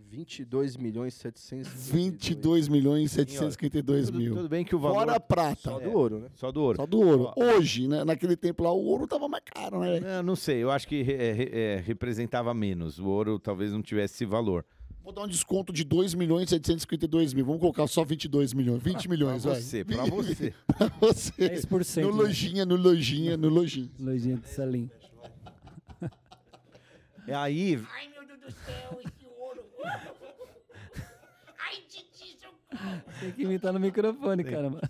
22 0.08 0.78
milhões 0.78 1.13
700 1.15 1.91
22 1.91 2.67
milhões 2.69 3.12
e 3.12 3.15
752 3.15 4.06
Tudo, 4.06 4.17
mil. 4.17 4.36
tudo 4.36 4.47
bem 4.47 4.63
que 4.63 4.73
o 4.73 4.80
valor... 4.80 4.99
Fora 4.99 5.15
a 5.15 5.19
prata. 5.19 5.62
Só 5.62 5.80
do 5.80 5.91
ouro, 5.91 6.19
né? 6.19 6.30
Só 6.36 6.51
do 6.54 6.62
ouro. 6.62 6.78
Só 6.78 6.86
do 6.86 6.99
ouro. 7.01 7.34
Hoje, 7.36 7.88
né? 7.88 8.06
Naquele 8.06 8.38
tempo 8.38 8.63
lá, 8.63 8.71
o 8.71 8.86
ouro 8.86 9.08
tava 9.08 9.28
mais 9.28 9.43
caro, 9.43 9.82
né? 9.82 9.99
Não, 9.99 10.23
não 10.23 10.36
sei, 10.36 10.63
eu 10.63 10.71
acho 10.71 10.88
que 10.88 11.01
é, 11.01 11.73
é, 11.73 11.75
representava 11.78 12.54
menos. 12.54 12.97
O 12.97 13.08
ouro 13.08 13.38
talvez 13.39 13.73
não 13.73 13.82
tivesse 13.82 14.13
esse 14.13 14.25
valor. 14.25 14.63
Vou 15.06 15.13
dar 15.13 15.22
um 15.22 15.28
desconto 15.28 15.72
de 15.72 15.84
2 15.84 16.15
milhões 16.15 16.48
e 16.48 16.50
752 16.50 17.32
mil. 17.36 17.46
Vamos 17.46 17.62
colocar 17.62 17.86
só 17.86 18.04
22 18.04 18.54
milhões. 18.54 18.82
20 18.82 19.08
milhões, 19.08 19.44
pra 19.44 19.52
vai. 19.52 19.62
você, 19.62 19.86
pra 19.86 20.04
você. 20.06 20.54
Pra 20.76 20.88
você. 21.00 21.32
10%. 21.32 22.02
No 22.02 22.12
né? 22.12 22.24
lojinha, 22.24 22.65
no 22.65 22.76
lojinha, 22.76 23.38
no 23.38 23.48
lojinha. 23.48 23.91
Lojinha 24.00 24.38
de 24.38 24.50
salim. 24.50 24.89
E 27.28 27.32
aí, 27.32 27.80
Ai, 27.94 28.08
meu 28.10 28.26
Deus 28.26 28.39
do 28.39 28.52
céu, 28.52 29.00
esse 29.00 29.28
ouro. 29.39 29.63
Ai, 29.86 31.76
Titi, 31.88 32.38
socorro. 32.39 33.02
Tem 33.20 33.32
que 33.32 33.44
imitar 33.44 33.74
no 33.74 33.80
microfone, 33.80 34.44
caramba. 34.44 34.82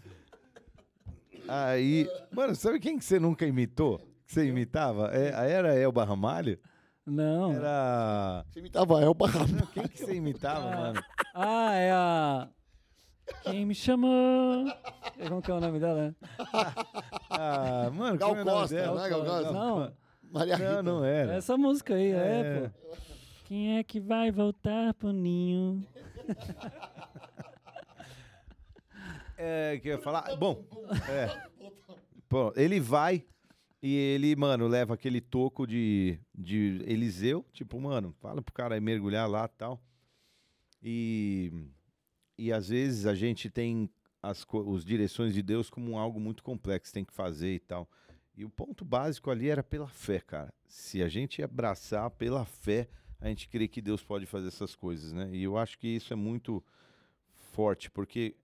aí... 1.46 2.10
Mano, 2.32 2.56
sabe 2.56 2.80
quem 2.80 2.98
que 2.98 3.04
você 3.04 3.20
nunca 3.20 3.46
imitou? 3.46 4.00
Que 4.26 4.34
você 4.34 4.46
imitava? 4.46 5.12
É, 5.14 5.52
era 5.52 5.76
Elba 5.76 6.06
Ramalho? 6.06 6.58
Não. 7.06 7.54
Era... 7.54 8.44
Você 8.50 8.60
imitava 8.60 9.02
Elba 9.02 9.28
Ramalho. 9.28 9.68
Quem 9.74 9.88
que 9.88 9.98
você 10.00 10.16
imitava, 10.16 10.70
mano? 10.76 11.04
Ah, 11.34 11.74
é 11.74 11.92
a. 11.92 12.50
Quem 13.44 13.66
me 13.66 13.76
chamou? 13.76 14.66
Como 15.28 15.42
que 15.42 15.52
é 15.52 15.54
o 15.54 15.60
nome 15.60 15.80
dela? 15.80 16.16
Ah, 17.38 17.90
mano, 17.94 18.18
Gal 18.18 18.30
como 18.30 18.40
é 18.40 18.44
o 18.44 18.46
nome 18.46 18.60
Costa, 18.62 18.76
dela? 18.76 19.02
né, 19.04 19.10
Gal 19.10 19.26
Costa? 19.26 19.52
Não, 19.52 19.94
Maria 20.32 20.58
Não, 20.58 20.70
Rita. 20.70 20.84
não 20.84 21.04
era. 21.04 21.34
essa 21.34 21.58
música 21.58 21.96
aí, 21.96 22.12
é, 22.12 22.16
É. 22.16 22.60
pô. 22.70 22.98
Quem 23.46 23.78
é 23.78 23.84
que 23.84 24.00
vai 24.00 24.32
voltar 24.32 24.94
pro 24.94 25.12
ninho? 25.12 25.86
É, 29.38 29.78
que 29.82 29.90
eu 29.90 29.94
ia 29.98 30.02
falar. 30.02 30.36
Bom, 30.38 30.64
é. 31.10 31.30
Pô, 32.30 32.54
ele 32.56 32.80
vai 32.80 33.24
E 33.88 33.94
ele, 33.94 34.36
mano, 34.36 34.68
leva 34.68 34.96
aquele 34.96 35.22
toco 35.22 35.68
de, 35.68 36.18
de 36.34 36.82
Eliseu, 36.88 37.46
tipo, 37.54 37.80
mano, 37.80 38.16
fala 38.20 38.42
pro 38.42 38.52
cara 38.52 38.82
mergulhar 38.82 39.30
lá 39.30 39.48
tal. 39.48 39.80
E, 40.82 41.54
e 42.36 42.52
às 42.52 42.70
vezes 42.70 43.06
a 43.06 43.14
gente 43.14 43.48
tem 43.48 43.88
as 44.24 44.44
os 44.52 44.84
direções 44.84 45.36
de 45.36 45.44
Deus 45.44 45.70
como 45.70 46.00
algo 46.00 46.20
muito 46.20 46.42
complexo, 46.42 46.92
tem 46.92 47.06
que 47.06 47.14
fazer 47.14 47.54
e 47.54 47.60
tal. 47.60 47.88
E 48.36 48.44
o 48.44 48.50
ponto 48.50 48.84
básico 48.84 49.30
ali 49.30 49.50
era 49.50 49.62
pela 49.62 49.88
fé, 49.88 50.20
cara. 50.20 50.52
Se 50.66 51.04
a 51.04 51.08
gente 51.08 51.44
abraçar 51.44 52.10
pela 52.10 52.44
fé, 52.44 52.90
a 53.22 53.28
gente 53.28 53.48
crê 53.48 53.68
que 53.68 53.84
Deus 53.84 54.04
pode 54.04 54.26
fazer 54.26 54.48
essas 54.48 54.76
coisas, 54.76 55.14
né? 55.14 55.30
E 55.32 55.44
eu 55.44 55.60
acho 55.60 55.78
que 55.78 55.90
isso 55.90 56.12
é 56.12 56.16
muito 56.16 56.64
forte, 57.54 57.92
porque 57.92 58.36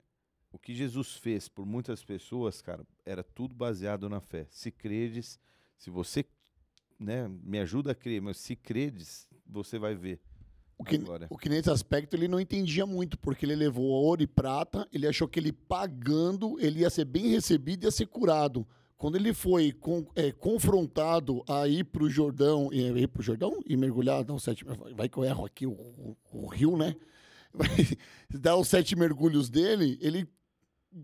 o 0.52 0.60
que 0.60 0.74
Jesus 0.76 1.16
fez 1.16 1.48
por 1.48 1.66
muitas 1.66 2.04
pessoas, 2.04 2.62
cara, 2.62 2.86
era 3.06 3.24
tudo 3.24 3.56
baseado 3.56 4.10
na 4.10 4.20
fé. 4.20 4.46
Se 4.50 4.70
credes, 4.72 5.40
se 5.78 5.90
você, 5.90 6.26
né, 7.00 7.28
me 7.44 7.60
ajuda 7.60 7.92
a 7.92 7.96
crer, 7.96 8.22
mas 8.22 8.38
se 8.38 8.56
credes, 8.56 9.28
você 9.48 9.80
vai 9.80 9.96
ver. 9.96 10.20
O 10.78 10.84
que, 10.84 10.96
Agora. 10.96 11.28
o 11.30 11.38
que 11.38 11.48
nesse 11.48 11.70
aspecto 11.70 12.16
ele 12.16 12.28
não 12.28 12.40
entendia 12.40 12.86
muito, 12.88 13.18
porque 13.20 13.46
ele 13.46 13.56
levou 13.56 13.86
ouro 13.86 14.24
e 14.24 14.28
prata, 14.28 14.88
ele 14.92 15.06
achou 15.08 15.28
que 15.28 15.40
ele 15.40 15.52
pagando, 15.54 16.60
ele 16.60 16.80
ia 16.80 16.90
ser 16.90 17.06
bem 17.06 17.28
recebido 17.28 17.84
e 17.84 17.86
ia 17.88 17.92
ser 17.92 18.08
curado. 18.08 18.68
Quando 18.98 19.16
ele 19.16 19.32
foi 19.34 19.72
con- 19.72 20.06
é, 20.16 20.32
confrontado 20.32 21.44
a 21.48 21.68
ir 21.68 21.86
para 21.86 22.04
o 22.04 22.10
Jordão, 22.10 22.70
e- 22.74 22.82
ir 23.02 23.08
para 23.08 23.20
o 23.20 23.24
Jordão 23.24 23.60
e 23.66 23.78
mergulhar, 23.78 24.26
não, 24.26 24.38
sete, 24.40 24.64
vai 24.96 25.08
que 25.08 25.18
eu 25.18 25.24
erro 25.24 25.46
aqui 25.46 25.66
o, 25.68 25.72
o- 25.72 26.18
o 26.34 26.48
rio, 26.48 26.76
né? 26.76 26.96
Dar 28.30 28.56
os 28.58 28.68
sete 28.68 28.96
mergulhos 28.96 29.50
dele, 29.50 29.98
ele 30.02 30.28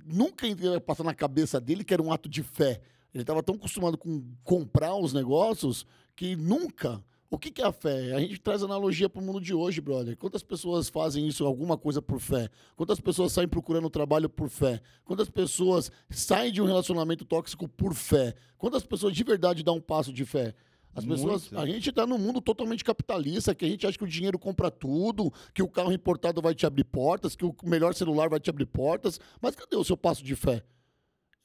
nunca 0.05 0.47
ia 0.47 0.81
passar 0.81 1.03
na 1.03 1.13
cabeça 1.13 1.59
dele 1.59 1.83
que 1.83 1.93
era 1.93 2.03
um 2.03 2.11
ato 2.11 2.27
de 2.27 2.43
fé. 2.43 2.81
Ele 3.13 3.23
estava 3.23 3.41
tão 3.41 3.55
acostumado 3.55 3.97
com 3.97 4.23
comprar 4.43 4.95
os 4.95 5.13
negócios 5.13 5.85
que 6.15 6.35
nunca. 6.35 7.03
O 7.29 7.37
que, 7.37 7.51
que 7.51 7.61
é 7.61 7.65
a 7.65 7.73
fé? 7.73 8.13
A 8.13 8.19
gente 8.21 8.39
traz 8.39 8.63
analogia 8.63 9.09
para 9.09 9.21
o 9.21 9.25
mundo 9.25 9.41
de 9.41 9.53
hoje, 9.53 9.81
brother. 9.81 10.15
Quantas 10.15 10.43
pessoas 10.43 10.87
fazem 10.87 11.27
isso, 11.27 11.45
alguma 11.45 11.77
coisa 11.77 12.01
por 12.01 12.19
fé? 12.19 12.49
Quantas 12.75 13.01
pessoas 13.01 13.33
saem 13.33 13.49
procurando 13.49 13.89
trabalho 13.89 14.29
por 14.29 14.49
fé? 14.49 14.81
Quantas 15.03 15.29
pessoas 15.29 15.91
saem 16.09 16.53
de 16.53 16.61
um 16.61 16.65
relacionamento 16.65 17.25
tóxico 17.25 17.67
por 17.67 17.93
fé? 17.93 18.33
Quantas 18.57 18.85
pessoas 18.85 19.13
de 19.13 19.23
verdade 19.25 19.61
dão 19.61 19.75
um 19.75 19.81
passo 19.81 20.13
de 20.13 20.23
fé? 20.23 20.55
As 20.97 21.05
pessoas, 21.05 21.51
Muitas. 21.51 21.59
a 21.59 21.65
gente 21.67 21.91
está 21.91 22.07
num 22.07 22.17
mundo 22.17 22.41
totalmente 22.41 22.83
capitalista, 22.83 23.53
que 23.53 23.63
a 23.63 23.67
gente 23.67 23.85
acha 23.85 23.95
que 23.95 24.03
o 24.03 24.07
dinheiro 24.07 24.39
compra 24.39 24.71
tudo, 24.71 25.31
que 25.53 25.61
o 25.61 25.67
carro 25.67 25.91
importado 25.91 26.41
vai 26.41 26.55
te 26.55 26.65
abrir 26.65 26.85
portas, 26.85 27.35
que 27.35 27.45
o 27.45 27.55
melhor 27.63 27.93
celular 27.93 28.27
vai 28.29 28.39
te 28.39 28.49
abrir 28.49 28.65
portas. 28.65 29.19
Mas 29.39 29.55
cadê 29.55 29.75
o 29.75 29.83
seu 29.83 29.95
passo 29.95 30.23
de 30.23 30.35
fé? 30.35 30.63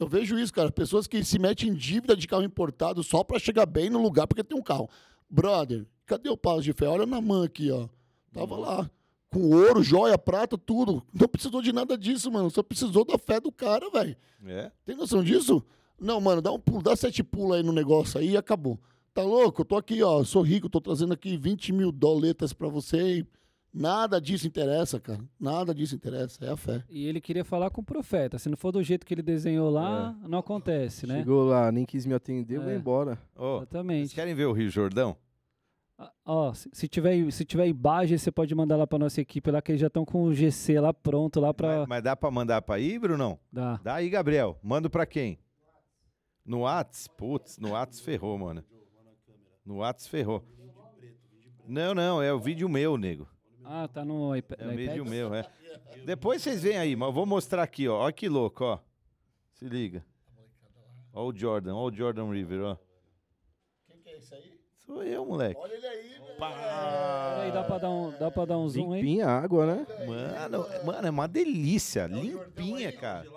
Eu 0.00 0.08
vejo 0.08 0.38
isso, 0.38 0.54
cara. 0.54 0.72
Pessoas 0.72 1.06
que 1.06 1.22
se 1.22 1.38
metem 1.38 1.68
em 1.68 1.74
dívida 1.74 2.16
de 2.16 2.26
carro 2.26 2.42
importado 2.42 3.02
só 3.02 3.22
para 3.22 3.38
chegar 3.38 3.66
bem 3.66 3.90
no 3.90 4.00
lugar 4.00 4.26
porque 4.26 4.42
tem 4.42 4.58
um 4.58 4.62
carro. 4.62 4.88
Brother, 5.28 5.86
cadê 6.06 6.30
o 6.30 6.36
passo 6.36 6.62
de 6.62 6.72
fé? 6.72 6.88
Olha 6.88 7.04
na 7.04 7.20
mão 7.20 7.42
aqui, 7.42 7.70
ó. 7.70 7.88
Tava 8.32 8.56
lá. 8.56 8.90
Com 9.30 9.50
ouro, 9.50 9.82
joia, 9.82 10.16
prata, 10.16 10.56
tudo. 10.56 11.02
Não 11.12 11.28
precisou 11.28 11.60
de 11.60 11.74
nada 11.74 11.98
disso, 11.98 12.32
mano. 12.32 12.50
Só 12.50 12.62
precisou 12.62 13.04
da 13.04 13.18
fé 13.18 13.38
do 13.38 13.52
cara, 13.52 13.90
velho. 13.90 14.16
É? 14.46 14.72
Tem 14.86 14.96
noção 14.96 15.22
disso? 15.22 15.62
Não, 16.00 16.20
mano, 16.22 16.40
dá 16.40 16.50
um 16.50 16.58
pulo, 16.58 16.82
dá 16.82 16.96
sete 16.96 17.22
pulos 17.22 17.58
aí 17.58 17.62
no 17.62 17.70
negócio 17.70 18.18
aí 18.18 18.30
e 18.30 18.36
acabou. 18.36 18.80
Tá 19.14 19.22
louco? 19.22 19.60
Eu 19.62 19.64
tô 19.66 19.76
aqui, 19.76 20.02
ó. 20.02 20.22
Sou 20.24 20.42
rico, 20.42 20.68
tô 20.68 20.80
trazendo 20.80 21.12
aqui 21.12 21.36
20 21.36 21.72
mil 21.72 21.92
doletas 21.92 22.52
pra 22.52 22.68
você 22.68 23.18
e 23.18 23.26
nada 23.72 24.18
disso 24.20 24.46
interessa, 24.46 24.98
cara. 24.98 25.20
Nada 25.38 25.74
disso 25.74 25.94
interessa. 25.94 26.42
É 26.44 26.50
a 26.50 26.56
fé. 26.56 26.82
E 26.88 27.06
ele 27.06 27.20
queria 27.20 27.44
falar 27.44 27.68
com 27.70 27.82
o 27.82 27.84
profeta. 27.84 28.38
Se 28.38 28.48
não 28.48 28.56
for 28.56 28.72
do 28.72 28.82
jeito 28.82 29.04
que 29.04 29.12
ele 29.12 29.22
desenhou 29.22 29.70
lá, 29.70 30.16
É. 30.24 30.28
não 30.28 30.38
acontece, 30.38 31.06
né? 31.06 31.18
Chegou 31.18 31.44
lá, 31.44 31.70
nem 31.70 31.84
quis 31.84 32.06
me 32.06 32.14
atender, 32.14 32.56
eu 32.56 32.62
vou 32.62 32.70
É. 32.72 32.76
embora. 32.76 33.18
Vocês 33.34 33.56
Exatamente. 33.62 34.14
querem 34.14 34.34
ver 34.34 34.46
o 34.46 34.52
Rio 34.52 34.70
Jordão? 34.70 35.14
Ah, 35.98 36.10
Ó, 36.24 36.54
se, 36.54 36.70
se 36.72 36.88
tiver, 36.88 37.30
se 37.30 37.44
tiver 37.44 37.66
imagem, 37.68 38.16
você 38.16 38.32
pode 38.32 38.54
mandar 38.54 38.76
lá 38.76 38.86
pra 38.86 38.98
nossa 38.98 39.20
equipe 39.20 39.50
lá, 39.50 39.60
que 39.60 39.72
eles 39.72 39.80
já 39.80 39.86
estão 39.88 40.04
com 40.06 40.22
o 40.24 40.32
GC 40.34 40.80
lá 40.80 40.92
pronto 40.92 41.38
lá 41.38 41.52
pra 41.52 41.80
Mas, 41.80 41.88
mas 41.88 42.02
dá 42.02 42.16
pra 42.16 42.30
mandar 42.30 42.62
pra 42.62 42.78
ir, 42.80 42.98
Brunão? 42.98 43.38
dar. 43.52 43.78
Dá 43.82 43.96
aí, 43.96 44.08
Gabriel. 44.08 44.58
Manda 44.62 44.88
pra 44.88 45.04
quem? 45.04 45.38
No 46.44 46.62
Whats? 46.62 47.06
Putz, 47.06 47.58
no 47.58 47.72
Whats 47.72 48.00
ferrou, 48.00 48.36
mano. 48.38 48.64
No 49.64 49.78
Whats 49.78 50.06
ferrou. 50.06 50.44
Não, 51.66 51.94
não, 51.94 52.20
é 52.22 52.32
o 52.32 52.40
vídeo 52.40 52.68
meu, 52.68 52.96
nego. 52.96 53.28
Ah, 53.64 53.86
tá 53.88 54.04
no, 54.04 54.34
iPa- 54.36 54.56
É 54.58 54.64
no 54.64 54.72
o 54.72 54.76
vídeo 54.76 54.96
iPad? 55.04 55.08
meu, 55.08 55.34
é. 55.34 55.48
Depois 56.04 56.42
vocês 56.42 56.62
veem 56.62 56.76
aí, 56.78 56.96
mas 56.96 57.08
eu 57.08 57.12
vou 57.12 57.24
mostrar 57.24 57.62
aqui, 57.62 57.86
ó. 57.88 57.98
Olha 58.00 58.12
que 58.12 58.28
louco, 58.28 58.64
ó. 58.64 58.78
Se 59.52 59.64
liga. 59.66 60.04
Ó 61.12 61.26
o 61.28 61.36
Jordan, 61.36 61.74
ó 61.76 61.86
o 61.88 61.92
Jordan 61.94 62.30
River, 62.30 62.62
ó. 62.62 62.76
Quem 63.86 64.00
que 64.00 64.08
é 64.10 64.18
isso 64.18 64.34
aí? 64.34 64.58
Sou 64.84 65.02
eu, 65.04 65.24
moleque. 65.24 65.60
Olha 65.60 65.74
ele 65.74 65.86
aí, 65.86 66.08
velho. 66.08 66.36
Peraí, 66.38 67.52
dá 67.52 67.62
pra 67.64 67.78
dar 67.78 67.90
um, 67.90 68.10
dá 68.18 68.30
pra 68.30 68.44
dar 68.44 68.58
um 68.58 68.68
zoom 68.68 68.92
aí? 68.92 69.00
Limpinha 69.02 69.26
a 69.28 69.38
água, 69.40 69.66
né? 69.66 69.86
Mano, 70.06 70.66
mano, 70.84 71.06
é 71.06 71.10
uma 71.10 71.28
delícia. 71.28 72.06
Limpinha, 72.06 72.90
cara. 72.92 73.30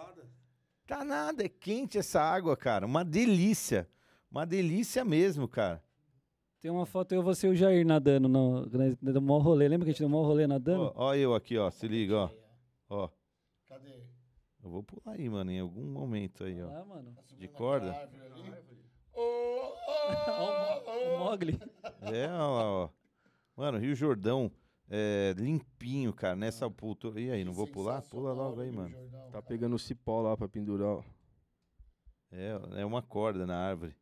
Tá 0.88 1.04
nada, 1.06 1.44
é 1.46 1.50
quente 1.50 1.98
essa 2.00 2.20
água, 2.22 2.58
cara. 2.58 2.86
Uma 2.86 3.06
delícia. 3.06 3.88
Uma 4.32 4.46
delícia 4.46 5.06
mesmo, 5.06 5.48
cara. 5.48 5.84
Tem 6.66 6.72
uma 6.72 6.88
foto 6.88 7.14
eu, 7.14 7.22
você 7.22 7.46
e 7.46 7.52
o 7.52 7.56
Jair 7.56 7.86
nadando 7.86 8.28
no, 8.28 8.66
no 8.66 9.22
maior 9.22 9.38
rolê. 9.38 9.68
Lembra 9.68 9.86
que 9.86 9.92
a 9.92 9.94
gente 9.94 10.00
deu 10.00 10.08
o 10.08 10.10
maior 10.10 10.26
rolê 10.26 10.48
nadando? 10.48 10.86
Ó, 10.96 11.10
ó 11.10 11.14
eu 11.14 11.36
aqui, 11.36 11.60
ó. 11.60 11.70
Se 11.70 11.88
liga, 11.88 12.16
ó. 12.18 12.30
Ó. 12.90 13.10
Cadê? 13.68 14.02
Eu 14.64 14.72
vou 14.72 14.82
pular 14.82 15.14
aí, 15.16 15.30
mano, 15.30 15.52
em 15.52 15.60
algum 15.60 15.86
momento 15.86 16.44
aí, 16.44 16.60
ó. 16.64 16.70
Ah, 16.70 16.84
mano. 16.84 17.16
De 17.38 17.48
corda? 17.48 18.10
Ó, 19.14 19.60
o, 21.14 21.20
Mogli. 21.20 21.60
É, 22.02 22.32
ó 22.32 22.56
lá, 22.56 22.72
ó. 22.72 22.90
Mano, 23.56 23.78
Rio 23.78 23.94
Jordão 23.94 24.52
é 24.90 25.36
limpinho, 25.38 26.12
cara, 26.14 26.36
nessa 26.36 26.66
altura. 26.66 27.22
E 27.22 27.30
aí, 27.30 27.44
não 27.44 27.54
vou 27.54 27.68
pular? 27.68 28.02
Pula 28.02 28.34
logo 28.34 28.62
aí, 28.62 28.72
mano. 28.72 28.96
Tá 29.32 29.40
pegando 29.40 29.76
o 29.76 29.80
cipó 29.80 30.20
lá 30.20 30.36
pra 30.36 30.50
pendurar, 30.50 30.96
ó. 30.96 31.04
É, 32.32 32.82
é 32.82 32.86
uma 32.88 33.04
corda 33.04 33.46
na 33.46 33.56
árvore. 33.56 33.96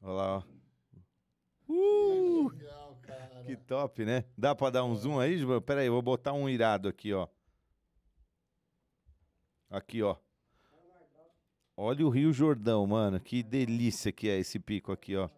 Olha 0.00 0.12
lá, 0.14 0.38
ó. 0.38 0.59
Legal, 1.70 2.98
cara. 3.02 3.44
Que 3.44 3.56
top, 3.56 4.04
né? 4.04 4.24
Dá 4.36 4.54
pra 4.54 4.70
dar 4.70 4.84
um 4.84 4.94
zoom 4.94 5.18
aí, 5.18 5.36
Gilberto? 5.38 5.62
Pera 5.62 5.80
aí, 5.80 5.86
eu 5.86 5.92
vou 5.92 6.02
botar 6.02 6.32
um 6.32 6.48
irado 6.48 6.88
aqui, 6.88 7.12
ó. 7.12 7.28
Aqui, 9.70 10.02
ó. 10.02 10.16
Olha 11.76 12.06
o 12.06 12.10
Rio 12.10 12.32
Jordão, 12.32 12.86
mano. 12.86 13.18
Que 13.20 13.42
delícia 13.42 14.12
que 14.12 14.28
é 14.28 14.38
esse 14.38 14.58
pico 14.58 14.92
aqui, 14.92 15.16
ó. 15.16 15.28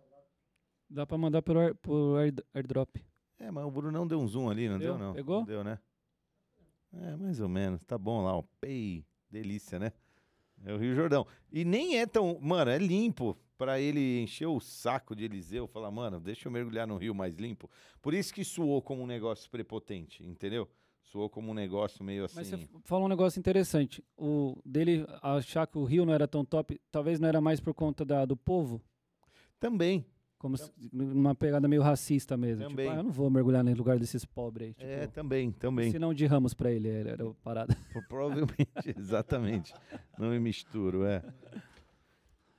Dá 0.88 1.06
pra 1.06 1.16
mandar 1.16 1.40
pelo 1.42 1.60
air, 1.60 1.74
por 1.76 2.18
air, 2.18 2.34
airdrop. 2.52 2.96
É, 3.38 3.50
mas 3.50 3.64
o 3.64 3.70
Brunão 3.70 4.06
deu 4.06 4.20
um 4.20 4.26
zoom 4.26 4.50
ali, 4.50 4.68
não 4.68 4.78
deu, 4.78 4.96
Deu? 4.96 4.98
não? 5.06 5.14
Pegou? 5.14 5.38
Não 5.40 5.46
deu, 5.46 5.64
né? 5.64 5.78
É, 6.92 7.16
mais 7.16 7.40
ou 7.40 7.48
menos. 7.48 7.84
Tá 7.84 7.96
bom 7.96 8.22
lá, 8.24 8.36
ó. 8.36 8.42
Pei. 8.60 9.04
Delícia, 9.30 9.78
né? 9.78 9.92
É 10.64 10.72
o 10.72 10.78
Rio 10.78 10.94
Jordão. 10.94 11.26
E 11.52 11.64
nem 11.64 11.98
é 11.98 12.06
tão. 12.06 12.38
Mano, 12.40 12.70
é 12.70 12.78
limpo 12.78 13.36
pra 13.58 13.80
ele 13.80 14.20
encher 14.22 14.46
o 14.46 14.60
saco 14.60 15.14
de 15.14 15.24
Eliseu. 15.24 15.66
Falar, 15.66 15.90
mano, 15.90 16.20
deixa 16.20 16.48
eu 16.48 16.52
mergulhar 16.52 16.86
no 16.86 16.96
rio 16.96 17.14
mais 17.14 17.36
limpo. 17.36 17.70
Por 18.00 18.14
isso 18.14 18.32
que 18.32 18.44
suou 18.44 18.80
como 18.82 19.02
um 19.02 19.06
negócio 19.06 19.50
prepotente, 19.50 20.24
entendeu? 20.24 20.68
Soou 21.04 21.28
como 21.28 21.50
um 21.50 21.54
negócio 21.54 22.02
meio 22.04 22.24
assim. 22.24 22.36
Mas 22.36 22.46
você 22.48 22.54
f- 22.56 22.68
falou 22.84 23.06
um 23.06 23.08
negócio 23.08 23.38
interessante. 23.38 24.02
O 24.16 24.56
dele 24.64 25.04
achar 25.22 25.66
que 25.66 25.76
o 25.78 25.84
Rio 25.84 26.06
não 26.06 26.12
era 26.14 26.26
tão 26.26 26.44
top, 26.44 26.80
talvez 26.90 27.20
não 27.20 27.28
era 27.28 27.40
mais 27.40 27.60
por 27.60 27.74
conta 27.74 28.04
da, 28.04 28.24
do 28.24 28.36
povo, 28.36 28.80
Também. 29.60 30.04
Como 30.42 30.56
se- 30.58 30.70
numa 30.92 31.34
pegada 31.34 31.66
meio 31.68 31.80
racista 31.80 32.36
mesmo. 32.36 32.68
Também. 32.68 32.86
Tipo, 32.86 32.96
ah, 32.98 33.00
eu 33.00 33.04
não 33.04 33.10
vou 33.12 33.30
mergulhar 33.30 33.62
no 33.64 33.72
lugar 33.74 33.98
desses 33.98 34.24
pobres 34.24 34.68
aí. 34.68 34.74
Tipo, 34.74 34.86
É, 34.90 35.06
também, 35.06 35.50
também. 35.52 35.90
Se 35.92 35.98
não 35.98 36.12
de 36.12 36.26
Ramos 36.26 36.52
pra 36.52 36.70
ele, 36.70 36.88
era, 36.88 37.10
era 37.10 37.26
o 37.26 37.32
parada. 37.34 37.74
Pro- 37.92 38.02
Provavelmente, 38.08 38.68
exatamente. 38.98 39.72
Não 40.18 40.30
me 40.30 40.40
misturo, 40.40 41.04
é. 41.04 41.22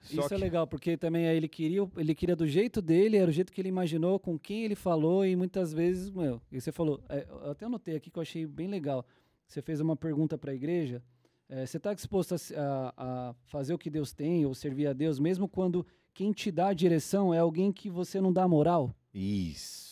Só 0.02 0.26
Isso 0.26 0.34
é 0.34 0.38
que- 0.38 0.44
legal, 0.44 0.68
porque 0.68 0.98
também 0.98 1.26
ele 1.26 1.48
queria, 1.48 1.88
ele 1.96 2.14
queria 2.16 2.36
do 2.36 2.46
jeito 2.48 2.82
dele, 2.82 3.16
era 3.18 3.30
o 3.30 3.34
jeito 3.34 3.54
que 3.54 3.62
ele 3.62 3.70
imaginou, 3.70 4.20
com 4.20 4.38
quem 4.38 4.64
ele 4.66 4.76
falou, 4.76 5.26
e 5.26 5.34
muitas 5.36 5.72
vezes, 5.74 6.10
meu, 6.10 6.42
e 6.52 6.60
você 6.60 6.72
falou, 6.74 7.02
é, 7.08 7.26
eu 7.30 7.52
até 7.52 7.66
anotei 7.66 7.96
aqui 7.96 8.10
que 8.10 8.18
eu 8.18 8.22
achei 8.22 8.46
bem 8.46 8.68
legal. 8.68 9.06
Você 9.48 9.62
fez 9.62 9.80
uma 9.80 9.96
pergunta 9.96 10.38
para 10.38 10.52
a 10.52 10.56
igreja. 10.56 11.02
é, 11.48 11.66
você 11.66 11.78
está 11.78 11.94
disposto 11.94 12.34
a 12.34 12.38
a, 12.58 13.30
a 13.30 13.34
fazer 13.46 13.74
o 13.74 13.78
que 13.78 13.90
Deus 13.90 14.12
tem, 14.12 14.46
ou 14.46 14.54
servir 14.56 14.88
a 14.88 14.94
Deus, 14.94 15.20
mesmo 15.20 15.48
quando 15.48 15.86
quem 16.14 16.32
te 16.32 16.52
dá 16.52 16.68
a 16.68 16.74
direção 16.74 17.34
é 17.34 17.40
alguém 17.40 17.72
que 17.72 17.90
você 17.90 18.22
não 18.22 18.32
dá 18.32 18.48
moral? 18.48 18.96
Isso. 19.14 19.84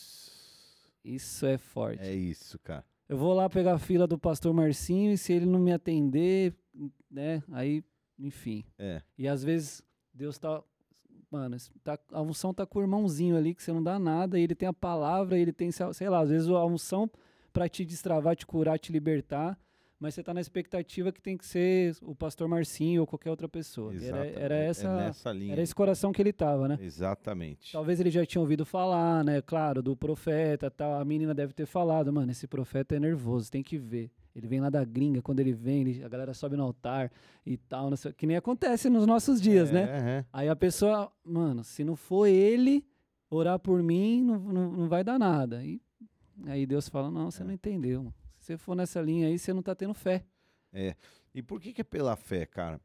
Isso 1.04 1.44
é 1.46 1.58
forte. 1.58 2.02
É 2.02 2.14
isso, 2.14 2.58
cara. 2.60 2.84
Eu 3.08 3.16
vou 3.16 3.34
lá 3.34 3.50
pegar 3.50 3.74
a 3.74 3.78
fila 3.78 4.06
do 4.06 4.18
pastor 4.18 4.54
Marcinho 4.54 5.12
e 5.12 5.18
se 5.18 5.32
ele 5.32 5.44
não 5.44 5.58
me 5.58 5.72
atender, 5.72 6.54
né, 7.10 7.42
aí, 7.50 7.84
enfim. 8.18 8.64
É. 8.78 9.02
E 9.18 9.28
às 9.28 9.42
vezes 9.42 9.82
Deus 10.14 10.38
tá. 10.38 10.62
Mano, 11.30 11.56
tá, 11.82 11.98
a 12.12 12.20
unção 12.20 12.52
tá 12.52 12.66
com 12.66 12.78
o 12.78 12.82
irmãozinho 12.82 13.36
ali 13.36 13.54
que 13.54 13.62
você 13.62 13.72
não 13.72 13.82
dá 13.82 13.98
nada, 13.98 14.38
e 14.38 14.42
ele 14.42 14.54
tem 14.54 14.68
a 14.68 14.72
palavra, 14.72 15.38
ele 15.38 15.52
tem, 15.52 15.70
sei 15.72 16.08
lá, 16.10 16.20
às 16.20 16.28
vezes 16.28 16.46
a 16.46 16.64
unção 16.66 17.10
pra 17.54 17.68
te 17.70 17.86
destravar, 17.86 18.36
te 18.36 18.46
curar, 18.46 18.78
te 18.78 18.92
libertar, 18.92 19.58
mas 20.02 20.14
você 20.14 20.22
tá 20.22 20.34
na 20.34 20.40
expectativa 20.40 21.12
que 21.12 21.22
tem 21.22 21.36
que 21.36 21.46
ser 21.46 21.96
o 22.02 22.12
pastor 22.14 22.48
Marcinho 22.48 23.02
ou 23.02 23.06
qualquer 23.06 23.30
outra 23.30 23.48
pessoa. 23.48 23.94
Era, 23.94 24.26
era 24.26 24.54
É 24.56 24.66
essa, 24.66 25.32
linha. 25.32 25.52
era 25.52 25.62
esse 25.62 25.72
coração 25.74 26.10
que 26.12 26.20
ele 26.20 26.32
tava, 26.32 26.66
né? 26.66 26.76
Exatamente. 26.82 27.70
Talvez 27.72 28.00
ele 28.00 28.10
já 28.10 28.26
tinha 28.26 28.40
ouvido 28.42 28.64
falar, 28.66 29.24
né? 29.24 29.40
Claro, 29.40 29.80
do 29.80 29.96
profeta 29.96 30.66
e 30.66 30.70
tal. 30.70 30.94
A 31.00 31.04
menina 31.04 31.32
deve 31.32 31.52
ter 31.52 31.66
falado, 31.66 32.12
mano, 32.12 32.32
esse 32.32 32.48
profeta 32.48 32.96
é 32.96 32.98
nervoso, 33.00 33.48
tem 33.50 33.62
que 33.62 33.78
ver. 33.78 34.10
Ele 34.34 34.48
vem 34.48 34.60
lá 34.60 34.70
da 34.70 34.84
gringa, 34.84 35.22
quando 35.22 35.38
ele 35.40 35.52
vem, 35.52 35.82
ele- 35.82 36.02
a 36.04 36.08
galera 36.08 36.34
sobe 36.34 36.56
no 36.56 36.64
altar 36.64 37.10
e 37.46 37.56
tal, 37.56 37.94
sei- 37.96 38.12
que 38.12 38.26
nem 38.26 38.36
acontece 38.36 38.90
nos 38.90 39.06
nossos 39.06 39.40
dias, 39.40 39.70
né? 39.70 39.82
É, 39.82 40.10
é. 40.18 40.24
Aí 40.32 40.48
a 40.48 40.56
pessoa, 40.56 41.12
mano, 41.24 41.62
se 41.62 41.84
não 41.84 41.94
for 41.94 42.26
ele 42.26 42.84
orar 43.30 43.58
por 43.58 43.82
mim, 43.82 44.22
não, 44.24 44.38
não, 44.40 44.72
não 44.72 44.88
vai 44.88 45.04
dar 45.04 45.18
nada. 45.18 45.62
E 45.64 45.80
aí 46.46 46.66
Deus 46.66 46.88
fala, 46.88 47.10
não, 47.10 47.30
você 47.30 47.42
É. 47.42 47.44
não 47.46 47.52
entendeu. 47.52 48.12
Você 48.52 48.56
for 48.58 48.74
nessa 48.74 49.00
linha 49.00 49.28
aí, 49.28 49.38
você 49.38 49.52
não 49.52 49.62
tá 49.62 49.74
tendo 49.74 49.94
fé. 49.94 50.24
E 51.34 51.42
por 51.42 51.60
que, 51.60 51.72
que 51.72 51.80
é 51.80 51.84
pela 51.84 52.16
fé, 52.16 52.46
cara? 52.46 52.80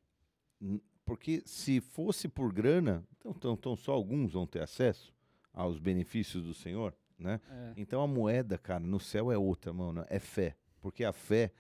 Porque 1.06 1.42
se 1.46 1.80
fosse 1.80 2.28
por 2.28 2.52
grana, 2.54 3.04
então, 3.18 3.34
então, 3.36 3.54
então 3.54 3.76
só 3.76 3.94
alguns 3.94 4.34
vão 4.34 4.46
ter 4.48 4.62
acesso 4.62 5.14
aos 5.54 5.80
benefícios 5.80 6.44
do 6.44 6.54
Senhor, 6.54 6.94
né? 7.18 7.40
É. 7.50 7.74
Então 7.78 8.02
a 8.02 8.08
moeda, 8.08 8.58
cara, 8.58 8.80
no 8.80 9.00
céu 9.00 9.32
é 9.32 9.38
outra, 9.38 9.74
mano, 9.74 10.06
é 10.10 10.20
fé. 10.20 10.56
Porque 10.80 11.04
a 11.04 11.12
fé, 11.12 11.52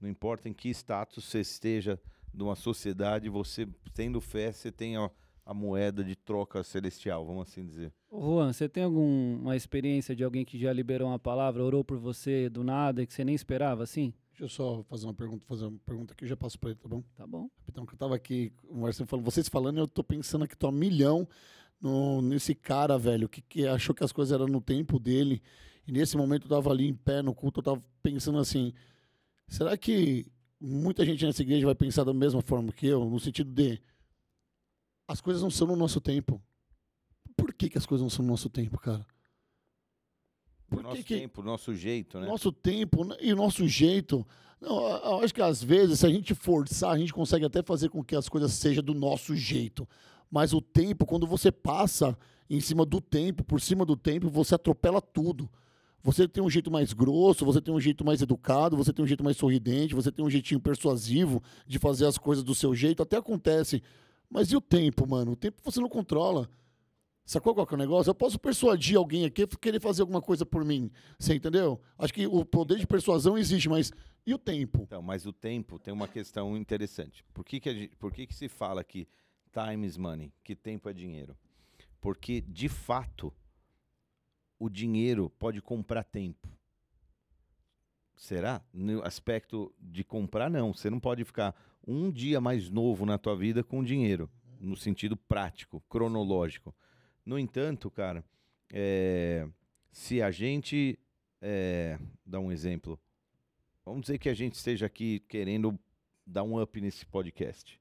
não 0.00 0.08
importa 0.08 0.48
em 0.48 0.52
que 0.52 0.68
status 0.70 1.24
você 1.24 1.40
esteja 1.40 2.00
numa 2.32 2.54
sociedade, 2.54 3.28
você 3.28 3.66
tendo 3.94 4.20
fé, 4.20 4.52
você 4.52 4.70
tem 4.70 4.96
a, 4.96 5.10
a 5.44 5.54
moeda 5.54 6.04
de 6.04 6.14
troca 6.14 6.62
celestial, 6.62 7.24
vamos 7.24 7.48
assim 7.48 7.64
dizer. 7.64 7.92
Juan, 8.18 8.52
você 8.52 8.68
tem 8.68 8.82
alguma 8.84 9.54
experiência 9.56 10.16
de 10.16 10.24
alguém 10.24 10.44
que 10.44 10.58
já 10.58 10.72
liberou 10.72 11.08
uma 11.08 11.18
palavra, 11.18 11.62
orou 11.62 11.84
por 11.84 11.98
você 11.98 12.48
do 12.48 12.64
nada 12.64 13.02
e 13.02 13.06
que 13.06 13.12
você 13.12 13.24
nem 13.24 13.34
esperava, 13.34 13.82
assim? 13.82 14.12
Deixa 14.30 14.44
eu 14.44 14.48
só 14.48 14.82
fazer 14.84 15.06
uma 15.06 15.14
pergunta, 15.14 15.46
fazer 15.46 15.66
uma 15.66 15.78
pergunta 15.84 16.14
que 16.14 16.24
eu 16.24 16.28
já 16.28 16.36
passo 16.36 16.58
pra 16.58 16.70
ele, 16.70 16.78
tá 16.78 16.88
bom? 16.88 17.02
Tá 17.14 17.26
bom. 17.26 17.48
Então, 17.68 17.86
que 17.86 17.94
eu 17.94 17.98
tava 17.98 18.14
aqui, 18.14 18.52
o 18.68 18.78
Marcelo 18.78 19.08
falando, 19.08 19.24
vocês 19.24 19.48
falando, 19.48 19.78
eu 19.78 19.88
tô 19.88 20.02
pensando 20.02 20.44
aqui, 20.44 20.56
tô 20.56 20.66
a 20.66 20.72
milhão 20.72 21.28
no, 21.80 22.20
nesse 22.22 22.54
cara, 22.54 22.98
velho, 22.98 23.28
que, 23.28 23.42
que 23.42 23.66
achou 23.66 23.94
que 23.94 24.04
as 24.04 24.12
coisas 24.12 24.32
eram 24.32 24.46
no 24.46 24.60
tempo 24.60 24.98
dele. 24.98 25.42
E 25.86 25.92
nesse 25.92 26.16
momento 26.16 26.44
eu 26.44 26.50
tava 26.50 26.70
ali 26.70 26.86
em 26.86 26.94
pé 26.94 27.22
no 27.22 27.34
culto, 27.34 27.60
eu 27.60 27.64
tava 27.64 27.80
pensando 28.02 28.38
assim, 28.38 28.72
será 29.48 29.76
que 29.76 30.26
muita 30.60 31.04
gente 31.04 31.24
nessa 31.24 31.42
igreja 31.42 31.66
vai 31.66 31.74
pensar 31.74 32.04
da 32.04 32.14
mesma 32.14 32.42
forma 32.42 32.72
que 32.72 32.86
eu, 32.86 33.04
no 33.04 33.20
sentido 33.20 33.52
de 33.52 33.80
as 35.08 35.20
coisas 35.20 35.42
não 35.42 35.50
são 35.50 35.66
no 35.68 35.76
nosso 35.76 36.00
tempo. 36.00 36.42
Por 37.36 37.52
que, 37.52 37.68
que 37.68 37.78
as 37.78 37.86
coisas 37.86 38.02
não 38.02 38.10
são 38.10 38.24
no 38.24 38.30
nosso 38.30 38.48
tempo, 38.48 38.78
cara? 38.78 39.06
Por 40.68 40.82
nosso 40.82 41.02
que 41.04 41.14
tempo, 41.14 41.42
nosso 41.42 41.74
jeito, 41.74 42.18
né? 42.18 42.26
nosso 42.26 42.50
tempo 42.50 43.04
né, 43.04 43.16
e 43.20 43.32
o 43.32 43.36
nosso 43.36 43.66
jeito. 43.68 44.26
Não, 44.60 44.88
eu 44.88 45.20
acho 45.20 45.34
que 45.34 45.42
às 45.42 45.62
vezes, 45.62 46.00
se 46.00 46.06
a 46.06 46.08
gente 46.08 46.34
forçar, 46.34 46.90
a 46.90 46.98
gente 46.98 47.12
consegue 47.12 47.44
até 47.44 47.62
fazer 47.62 47.88
com 47.88 48.02
que 48.02 48.16
as 48.16 48.28
coisas 48.28 48.52
sejam 48.52 48.82
do 48.82 48.94
nosso 48.94 49.36
jeito. 49.36 49.86
Mas 50.30 50.52
o 50.52 50.60
tempo, 50.60 51.06
quando 51.06 51.26
você 51.26 51.52
passa 51.52 52.18
em 52.48 52.60
cima 52.60 52.84
do 52.84 53.00
tempo, 53.00 53.44
por 53.44 53.60
cima 53.60 53.84
do 53.84 53.96
tempo, 53.96 54.28
você 54.28 54.54
atropela 54.54 55.00
tudo. 55.00 55.48
Você 56.02 56.28
tem 56.28 56.42
um 56.42 56.50
jeito 56.50 56.70
mais 56.70 56.92
grosso, 56.92 57.44
você 57.44 57.60
tem 57.60 57.74
um 57.74 57.80
jeito 57.80 58.04
mais 58.04 58.22
educado, 58.22 58.76
você 58.76 58.92
tem 58.92 59.04
um 59.04 59.08
jeito 59.08 59.24
mais 59.24 59.36
sorridente, 59.36 59.94
você 59.94 60.12
tem 60.12 60.24
um 60.24 60.30
jeitinho 60.30 60.60
persuasivo 60.60 61.42
de 61.66 61.78
fazer 61.78 62.06
as 62.06 62.16
coisas 62.16 62.44
do 62.44 62.54
seu 62.54 62.74
jeito, 62.74 63.02
até 63.02 63.16
acontece. 63.16 63.82
Mas 64.30 64.50
e 64.50 64.56
o 64.56 64.60
tempo, 64.60 65.06
mano? 65.06 65.32
O 65.32 65.36
tempo 65.36 65.60
você 65.64 65.80
não 65.80 65.88
controla. 65.88 66.48
Sacou 67.26 67.52
qual 67.56 67.66
que 67.66 67.74
é 67.74 67.76
o 67.76 67.78
negócio? 67.78 68.08
Eu 68.08 68.14
posso 68.14 68.38
persuadir 68.38 68.96
alguém 68.96 69.24
aqui 69.24 69.42
a 69.42 69.48
querer 69.48 69.80
fazer 69.80 70.02
alguma 70.02 70.22
coisa 70.22 70.46
por 70.46 70.64
mim. 70.64 70.88
Você 71.18 71.34
entendeu? 71.34 71.80
Acho 71.98 72.14
que 72.14 72.24
o 72.24 72.44
poder 72.44 72.78
de 72.78 72.86
persuasão 72.86 73.36
existe, 73.36 73.68
mas 73.68 73.90
e 74.24 74.32
o 74.32 74.38
tempo? 74.38 74.82
Então, 74.84 75.02
mas 75.02 75.26
o 75.26 75.32
tempo 75.32 75.76
tem 75.76 75.92
uma 75.92 76.06
questão 76.06 76.56
interessante. 76.56 77.24
Por 77.34 77.44
que, 77.44 77.58
que, 77.58 77.74
gente- 77.74 77.96
por 77.96 78.12
que, 78.12 78.28
que 78.28 78.34
se 78.34 78.48
fala 78.48 78.84
que 78.84 79.08
time 79.52 79.84
is 79.84 79.96
money, 79.96 80.32
que 80.44 80.54
tempo 80.54 80.88
é 80.88 80.92
dinheiro? 80.92 81.36
Porque, 82.00 82.40
de 82.40 82.68
fato, 82.68 83.32
o 84.56 84.68
dinheiro 84.70 85.28
pode 85.36 85.60
comprar 85.60 86.04
tempo. 86.04 86.48
Será? 88.14 88.62
No 88.72 89.02
aspecto 89.04 89.74
de 89.80 90.04
comprar, 90.04 90.48
não. 90.48 90.72
Você 90.72 90.88
não 90.88 91.00
pode 91.00 91.24
ficar 91.24 91.54
um 91.86 92.08
dia 92.08 92.40
mais 92.40 92.70
novo 92.70 93.04
na 93.04 93.18
tua 93.18 93.36
vida 93.36 93.64
com 93.64 93.82
dinheiro, 93.82 94.30
no 94.60 94.76
sentido 94.76 95.16
prático, 95.16 95.82
cronológico. 95.88 96.72
No 97.26 97.36
entanto, 97.36 97.90
cara, 97.90 98.24
é, 98.72 99.48
se 99.90 100.22
a 100.22 100.30
gente. 100.30 100.96
É, 101.42 101.98
dá 102.24 102.38
um 102.38 102.52
exemplo. 102.52 102.98
Vamos 103.84 104.02
dizer 104.02 104.18
que 104.18 104.28
a 104.28 104.34
gente 104.34 104.54
esteja 104.54 104.86
aqui 104.86 105.20
querendo 105.20 105.78
dar 106.24 106.44
um 106.44 106.60
up 106.60 106.80
nesse 106.80 107.04
podcast. 107.04 107.80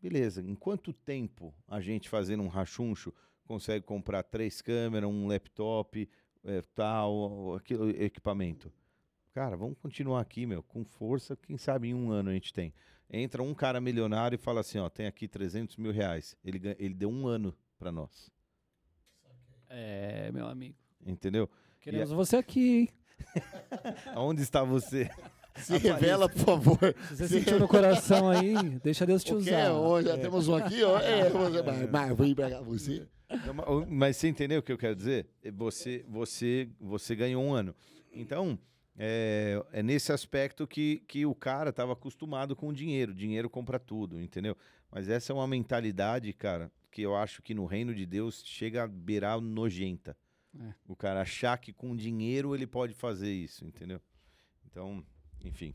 Beleza, 0.00 0.40
em 0.40 0.54
quanto 0.54 0.92
tempo 0.92 1.54
a 1.66 1.80
gente 1.80 2.08
fazendo 2.08 2.42
um 2.42 2.48
rachuncho 2.48 3.12
consegue 3.44 3.84
comprar 3.84 4.22
três 4.22 4.60
câmeras, 4.60 5.08
um 5.08 5.26
laptop, 5.26 6.08
é, 6.44 6.62
tal, 6.74 7.54
aquele 7.54 8.02
equipamento? 8.02 8.72
Cara, 9.32 9.56
vamos 9.56 9.78
continuar 9.78 10.20
aqui, 10.20 10.46
meu, 10.46 10.62
com 10.62 10.84
força. 10.84 11.36
Quem 11.36 11.58
sabe 11.58 11.88
em 11.88 11.94
um 11.94 12.10
ano 12.10 12.30
a 12.30 12.32
gente 12.32 12.52
tem. 12.52 12.72
Entra 13.10 13.42
um 13.42 13.54
cara 13.54 13.80
milionário 13.80 14.36
e 14.36 14.38
fala 14.38 14.60
assim: 14.60 14.78
ó, 14.78 14.88
tem 14.88 15.06
aqui 15.06 15.28
300 15.28 15.76
mil 15.76 15.92
reais. 15.92 16.36
Ele, 16.44 16.60
ele 16.78 16.94
deu 16.94 17.10
um 17.10 17.26
ano 17.26 17.56
para 17.78 17.92
nós. 17.92 18.30
É, 19.68 20.30
meu 20.32 20.46
amigo. 20.46 20.74
Entendeu? 21.06 21.48
Queremos 21.80 22.10
você 22.10 22.36
aqui, 22.36 22.78
hein? 22.80 22.88
Aonde 24.14 24.42
está 24.42 24.62
você? 24.62 25.10
Se 25.56 25.76
revela, 25.76 26.28
por 26.28 26.38
favor. 26.38 26.78
Se 27.08 27.16
você 27.16 27.28
sentiu 27.28 27.58
no 27.58 27.66
coração 27.66 28.28
aí, 28.30 28.54
deixa 28.82 29.04
Deus 29.04 29.24
te 29.24 29.34
usar. 29.34 29.72
Hoje 29.72 30.08
já 30.08 30.16
temos 30.16 30.46
um 30.48 30.54
aqui, 30.54 30.82
ó. 30.84 30.98
É, 31.00 31.28
você, 31.30 31.62
mas, 31.62 31.90
mas 31.90 32.34
pra 32.34 32.50
cá, 32.50 32.60
você. 32.60 33.06
Não, 33.44 33.54
ma- 33.54 33.64
o- 33.68 33.84
Mas 33.86 34.16
você 34.16 34.28
entendeu 34.28 34.60
o 34.60 34.62
que 34.62 34.72
eu 34.72 34.78
quero 34.78 34.94
dizer? 34.94 35.26
É 35.42 35.50
Você, 35.50 36.04
você, 36.08 36.68
você 36.80 37.14
ganhou 37.16 37.42
um 37.42 37.52
ano. 37.52 37.74
Então, 38.12 38.56
é, 38.96 39.60
é 39.72 39.82
nesse 39.82 40.12
aspecto 40.12 40.66
que, 40.66 41.02
que 41.08 41.26
o 41.26 41.34
cara 41.34 41.70
estava 41.70 41.92
acostumado 41.92 42.54
com 42.54 42.68
o 42.68 42.72
dinheiro. 42.72 43.12
Dinheiro 43.12 43.50
compra 43.50 43.78
tudo, 43.80 44.20
entendeu? 44.20 44.56
Mas 44.90 45.08
essa 45.08 45.32
é 45.32 45.34
uma 45.34 45.46
mentalidade, 45.48 46.32
cara, 46.32 46.70
que 46.90 47.02
eu 47.02 47.14
acho 47.16 47.42
que 47.42 47.54
no 47.54 47.66
reino 47.66 47.94
de 47.94 48.04
Deus 48.06 48.42
chega 48.44 48.84
a 48.84 48.88
beirar 48.88 49.40
nojenta. 49.40 50.16
É. 50.58 50.72
O 50.86 50.96
cara 50.96 51.20
achar 51.22 51.56
que 51.58 51.72
com 51.72 51.94
dinheiro 51.94 52.54
ele 52.54 52.66
pode 52.66 52.94
fazer 52.94 53.32
isso, 53.32 53.64
entendeu? 53.64 54.00
Então, 54.66 55.04
enfim. 55.44 55.74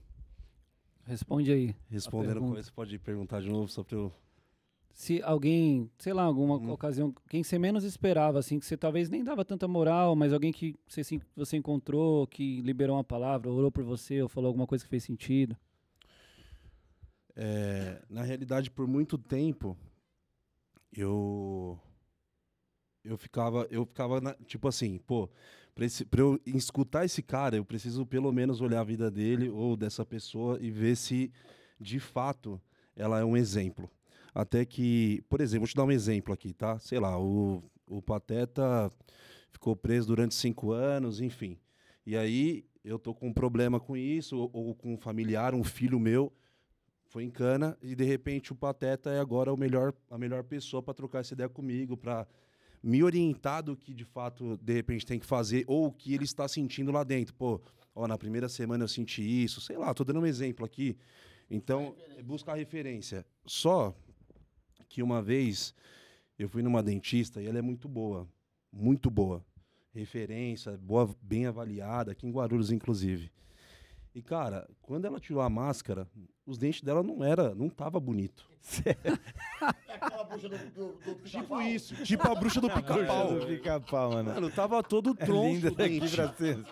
Responde 1.06 1.52
aí. 1.52 1.76
Respondendo 1.90 2.40
com 2.40 2.58
isso, 2.58 2.74
pode 2.74 2.98
perguntar 2.98 3.42
de 3.42 3.50
novo 3.50 3.68
só 3.68 3.84
pra 3.84 3.98
eu. 3.98 4.12
Se 4.94 5.22
alguém, 5.24 5.90
sei 5.98 6.14
lá, 6.14 6.24
alguma 6.24 6.56
Hum. 6.58 6.70
ocasião, 6.72 7.14
quem 7.28 7.44
você 7.44 7.58
menos 7.58 7.84
esperava, 7.84 8.38
assim, 8.40 8.60
que 8.60 8.66
você 8.66 8.78
talvez 8.78 9.10
nem 9.10 9.24
dava 9.24 9.44
tanta 9.44 9.68
moral, 9.68 10.16
mas 10.16 10.32
alguém 10.32 10.52
que 10.52 10.76
você, 10.88 11.04
se- 11.04 11.22
você 11.36 11.58
encontrou, 11.58 12.28
que 12.28 12.62
liberou 12.62 12.96
uma 12.96 13.04
palavra, 13.04 13.50
orou 13.50 13.72
por 13.72 13.84
você, 13.84 14.22
ou 14.22 14.30
falou 14.30 14.48
alguma 14.50 14.68
coisa 14.68 14.84
que 14.84 14.90
fez 14.90 15.04
sentido. 15.04 15.58
É, 17.36 18.02
na 18.10 18.22
realidade, 18.22 18.70
por 18.70 18.88
muito 18.88 19.18
tempo, 19.18 19.76
eu. 20.96 21.80
Eu 23.04 23.18
ficava, 23.18 23.68
eu 23.70 23.86
ficava 23.86 24.22
na- 24.22 24.34
tipo 24.46 24.68
assim, 24.68 24.98
pô, 24.98 25.30
pra 25.76 25.86
eu 26.22 26.40
escutar 26.46 27.04
esse 27.04 27.22
cara, 27.22 27.56
eu 27.58 27.66
preciso 27.66 28.06
pelo 28.06 28.32
menos 28.32 28.62
olhar 28.62 28.80
a 28.82 28.84
vida 28.84 29.12
dele 29.12 29.50
ou 29.50 29.76
dessa 29.76 30.06
pessoa 30.06 30.58
e 30.62 30.72
ver 30.72 30.96
se 30.96 31.32
de 31.80 32.00
fato 32.00 32.62
ela 32.96 33.20
é 33.20 33.26
um 33.26 33.36
exemplo. 33.36 33.90
Até 34.34 34.66
que, 34.66 35.22
por 35.30 35.42
exemplo, 35.42 35.62
vou 35.62 35.68
te 35.68 35.76
dar 35.76 35.84
um 35.84 35.92
exemplo 35.92 36.34
aqui, 36.34 36.54
tá? 36.54 36.80
Sei 36.80 36.98
lá, 37.00 37.20
o, 37.20 37.62
o 37.88 38.02
Pateta 38.02 38.90
ficou 39.52 39.76
preso 39.76 40.08
durante 40.08 40.34
cinco 40.36 40.72
anos, 40.72 41.20
enfim. 41.22 41.60
E 42.06 42.16
aí 42.18 42.66
eu 42.84 42.98
tô 42.98 43.14
com 43.14 43.28
um 43.30 43.34
problema 43.34 43.80
com 43.80 43.98
isso, 43.98 44.38
ou, 44.38 44.50
ou 44.54 44.76
com 44.76 44.94
um 44.94 44.98
familiar, 44.98 45.54
um 45.54 45.64
filho 45.64 46.00
meu, 46.00 46.32
foi 47.14 47.24
em 47.24 47.30
cana 47.30 47.78
e 47.80 47.94
de 47.94 48.04
repente 48.04 48.52
o 48.52 48.56
Pateta 48.56 49.12
é 49.12 49.20
agora 49.20 49.54
o 49.54 49.56
melhor, 49.56 49.94
a 50.10 50.18
melhor 50.18 50.44
pessoa 50.44 50.82
para 50.82 50.96
trocar 50.96 51.20
essa 51.20 51.36
ideia 51.36 51.48
comigo, 51.48 51.96
para 51.96 52.28
me 52.82 53.04
orientar 53.04 53.62
do 53.62 53.78
que 53.78 53.94
de 53.94 54.04
fato 54.04 54.58
de 54.58 54.74
repente 54.74 55.06
tem 55.06 55.20
que 55.20 55.26
fazer 55.26 55.64
ou 55.68 55.86
o 55.86 55.92
que 55.92 56.16
ele 56.16 56.24
está 56.24 56.48
sentindo 56.48 56.92
lá 56.92 57.04
dentro. 57.04 57.36
Pô, 57.36 57.62
ó, 57.94 58.08
na 58.08 58.18
primeira 58.18 58.50
semana 58.50 58.86
eu 58.86 58.88
senti 58.88 59.22
isso, 59.22 59.62
sei 59.62 59.78
lá, 59.78 59.94
tô 59.94 60.04
dando 60.04 60.22
um 60.22 60.26
exemplo 60.26 60.66
aqui. 60.66 60.98
Então, 61.52 61.96
é 62.18 62.24
buscar 62.24 62.56
referência. 62.56 63.24
Só 63.46 63.96
que 64.90 65.04
uma 65.04 65.22
vez 65.22 65.72
eu 66.40 66.50
fui 66.50 66.64
numa 66.64 66.82
dentista 66.82 67.40
e 67.44 67.46
ela 67.46 67.60
é 67.60 67.62
muito 67.62 67.88
boa, 67.88 68.28
muito 68.72 69.12
boa. 69.12 69.46
Referência, 69.94 70.76
boa, 70.80 71.16
bem 71.22 71.46
avaliada, 71.46 72.14
aqui 72.14 72.26
em 72.26 72.32
Guarulhos, 72.32 72.72
inclusive. 72.72 73.32
E, 74.16 74.22
cara, 74.22 74.68
quando 74.82 75.06
ela 75.06 75.20
tirou 75.20 75.42
a 75.42 75.50
máscara, 75.50 76.08
os 76.46 76.58
dentes 76.58 76.82
dela 76.82 77.02
não 77.02 77.24
era, 77.24 77.56
não 77.56 77.68
tava 77.70 78.00
bonito. 78.00 78.46
Tipo 81.26 81.62
isso, 81.62 81.96
tipo 82.04 82.28
a 82.28 82.36
bruxa 82.36 82.62
do 82.62 82.70
pica-pau. 82.72 83.40
do 83.40 83.46
pica-pau, 83.48 84.12
mano. 84.14 84.34
Mano, 84.34 84.50
tava 84.52 84.82
todo 84.84 85.12
É 85.20 85.26
troncho 85.26 85.54
linda 85.56 85.68
o 85.72 85.76
daqui 85.76 86.00
dente. 86.00 86.16
pra 86.16 86.34
cima. 86.34 86.66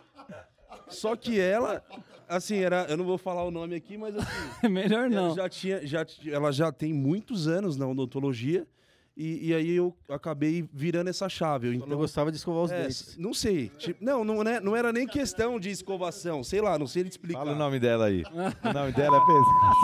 Só 0.87 1.15
que 1.15 1.39
ela, 1.39 1.83
assim, 2.27 2.57
era, 2.57 2.85
eu 2.89 2.97
não 2.97 3.05
vou 3.05 3.17
falar 3.17 3.43
o 3.43 3.51
nome 3.51 3.75
aqui, 3.75 3.97
mas 3.97 4.15
assim, 4.15 4.67
Melhor 4.69 5.09
não. 5.09 5.27
ela 5.27 5.35
já 5.35 5.49
tinha, 5.49 5.85
já, 5.85 6.05
ela 6.27 6.51
já 6.51 6.71
tem 6.71 6.93
muitos 6.93 7.47
anos 7.47 7.77
na 7.77 7.87
odontologia 7.87 8.67
e, 9.16 9.49
e 9.49 9.53
aí 9.53 9.72
eu 9.72 9.95
acabei 10.09 10.68
virando 10.74 11.09
essa 11.09 11.28
chave. 11.28 11.68
Eu, 11.68 11.74
não 11.74 11.86
então, 11.86 11.97
gostava 11.97 12.32
de 12.32 12.38
escovar 12.38 12.64
os 12.64 12.72
é, 12.72 12.84
dentes. 12.84 13.18
não 13.18 13.34
sei, 13.34 13.70
tipo, 13.78 14.03
não, 14.03 14.24
não, 14.24 14.43
né, 14.43 14.59
não 14.59 14.76
era 14.76 14.91
nem 14.91 15.05
questão 15.05 15.59
de 15.59 15.70
escovação, 15.70 16.43
sei 16.43 16.62
lá, 16.62 16.80
não 16.80 16.88
sei 16.88 17.03
explicar. 17.03 17.39
Fala 17.39 17.53
o 17.53 17.55
nome 17.55 17.80
dela 17.80 18.05
aí. 18.05 18.24
o 18.32 18.74
nome 18.74 18.91
dela 18.93 19.18
é 19.18 19.22
pesado. 19.26 19.82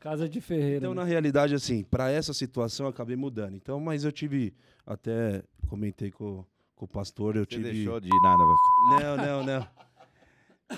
Casa 0.00 0.28
de 0.28 0.40
Ferreira. 0.40 0.78
Então, 0.78 0.94
né? 0.94 1.00
na 1.00 1.06
realidade, 1.06 1.54
assim, 1.54 1.84
para 1.84 2.10
essa 2.10 2.34
situação 2.34 2.86
eu 2.86 2.90
acabei 2.90 3.14
mudando. 3.14 3.54
Então, 3.54 3.78
mas 3.78 4.04
eu 4.04 4.10
tive, 4.10 4.52
até 4.84 5.44
comentei 5.68 6.10
com, 6.10 6.44
com 6.74 6.84
o 6.84 6.88
pastor, 6.88 7.36
eu 7.36 7.42
Você 7.42 7.50
tive... 7.56 7.70
deixou 7.70 8.00
de 8.00 8.08
nada, 8.20 8.42
pastor. 8.42 9.00
Não, 9.00 9.16
não, 9.16 9.46
não. 9.46 9.68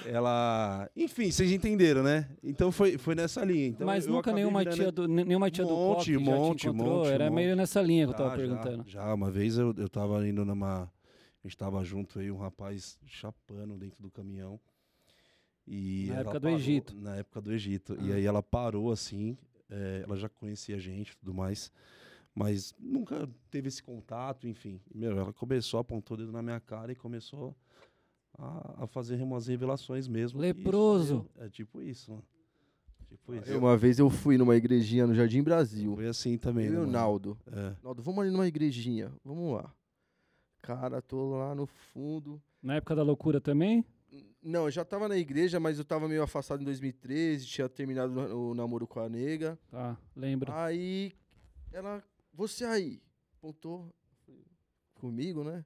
Ela. 0.06 0.88
Enfim, 0.96 1.30
vocês 1.30 1.50
entenderam, 1.52 2.02
né? 2.02 2.28
Então 2.42 2.70
foi, 2.72 2.98
foi 2.98 3.14
nessa 3.14 3.44
linha. 3.44 3.68
Então 3.68 3.86
Mas 3.86 4.06
nunca 4.06 4.32
nenhuma 4.32 4.64
tia 4.64 4.90
do, 4.92 5.06
nenhuma 5.08 5.50
tia 5.50 5.64
do 5.64 5.70
Monte, 5.74 6.12
já 6.14 6.20
monte, 6.20 6.60
te 6.60 6.70
monte, 6.70 7.08
Era 7.08 7.30
meio 7.30 7.48
monte. 7.50 7.56
nessa 7.58 7.80
linha 7.82 8.06
que 8.06 8.12
eu 8.12 8.18
Já, 8.18 8.24
tava 8.24 8.30
já, 8.30 8.36
perguntando. 8.36 8.84
Já, 8.90 9.14
uma 9.14 9.30
vez 9.30 9.58
eu, 9.58 9.74
eu 9.76 9.88
tava 9.88 10.26
indo 10.26 10.44
numa. 10.44 10.82
A 11.42 11.46
gente 11.46 11.56
tava 11.56 11.84
junto 11.84 12.18
aí, 12.18 12.30
um 12.30 12.38
rapaz 12.38 12.98
chapando 13.06 13.76
dentro 13.76 14.02
do 14.02 14.10
caminhão. 14.10 14.58
E 15.66 16.06
Na 16.10 16.20
época 16.20 16.40
do 16.40 16.42
parou- 16.44 16.58
Egito. 16.58 16.94
Na 16.96 17.16
época 17.16 17.40
do 17.40 17.52
Egito. 17.52 17.96
E 18.00 18.12
Ah. 18.12 18.16
aí 18.16 18.24
ela 18.26 18.42
parou 18.42 18.90
assim, 18.92 19.36
é, 19.70 20.02
ela 20.04 20.16
já 20.16 20.28
conhecia 20.28 20.76
a 20.76 20.78
gente 20.78 21.10
e 21.12 21.16
tudo 21.16 21.32
mais. 21.34 21.70
Mas 22.34 22.74
nunca 22.80 23.28
teve 23.50 23.68
esse 23.68 23.82
contato, 23.82 24.48
enfim. 24.48 24.80
E, 24.92 24.98
Meu, 24.98 25.16
ela 25.18 25.32
começou, 25.32 25.78
apontou 25.80 26.16
o 26.16 26.18
dedo 26.18 26.32
na 26.32 26.42
minha 26.42 26.58
cara 26.60 26.90
e 26.92 26.94
começou 26.96 27.54
a, 28.38 28.84
a 28.84 28.86
fazer 28.86 29.20
umas 29.22 29.46
revelações 29.46 30.06
mesmo. 30.08 30.42
E 30.42 30.48
isso 30.48 30.56
Leproso. 30.58 31.28
eu- 31.36 31.44
é 31.44 31.48
tipo 31.48 31.80
isso, 31.82 32.10
mano. 32.10 32.24
Tipo 33.08 33.34
isso. 33.34 33.50
Eu, 33.50 33.58
uma 33.60 33.76
vez 33.76 33.98
eu 33.98 34.10
fui 34.10 34.36
numa 34.36 34.56
igrejinha 34.56 35.06
no 35.06 35.14
Jardim 35.14 35.42
Brasil. 35.42 35.94
Foi 35.94 36.08
assim 36.08 36.36
também. 36.36 36.66
Eu 36.66 36.72
e 36.72 36.76
né, 36.76 36.82
o? 36.82 36.86
Naldo. 36.86 37.38
É. 37.46 37.74
Naldo, 37.82 38.02
vamos 38.02 38.22
ali 38.22 38.30
numa 38.30 38.46
igrejinha. 38.46 39.12
Vamos 39.24 39.54
lá. 39.54 39.72
Cara, 40.60 41.00
tô 41.00 41.36
lá 41.36 41.54
no 41.54 41.66
fundo. 41.66 42.42
Na 42.62 42.76
época 42.76 42.96
da 42.96 43.02
loucura 43.02 43.40
também? 43.40 43.84
Não, 44.42 44.64
eu 44.66 44.70
já 44.70 44.84
tava 44.84 45.08
na 45.08 45.16
igreja, 45.16 45.58
mas 45.60 45.78
eu 45.78 45.84
tava 45.84 46.08
meio 46.08 46.22
afastado 46.22 46.60
em 46.60 46.64
2013, 46.64 47.46
tinha 47.46 47.68
terminado 47.68 48.12
o 48.34 48.50
o 48.50 48.54
namoro 48.54 48.86
com 48.86 49.00
a 49.00 49.08
nega. 49.08 49.58
Tá, 49.70 49.96
lembro. 50.14 50.52
Aí 50.52 51.12
ela, 51.72 52.02
você 52.32 52.64
aí, 52.64 53.00
apontou 53.38 53.92
comigo, 54.94 55.42
né? 55.44 55.64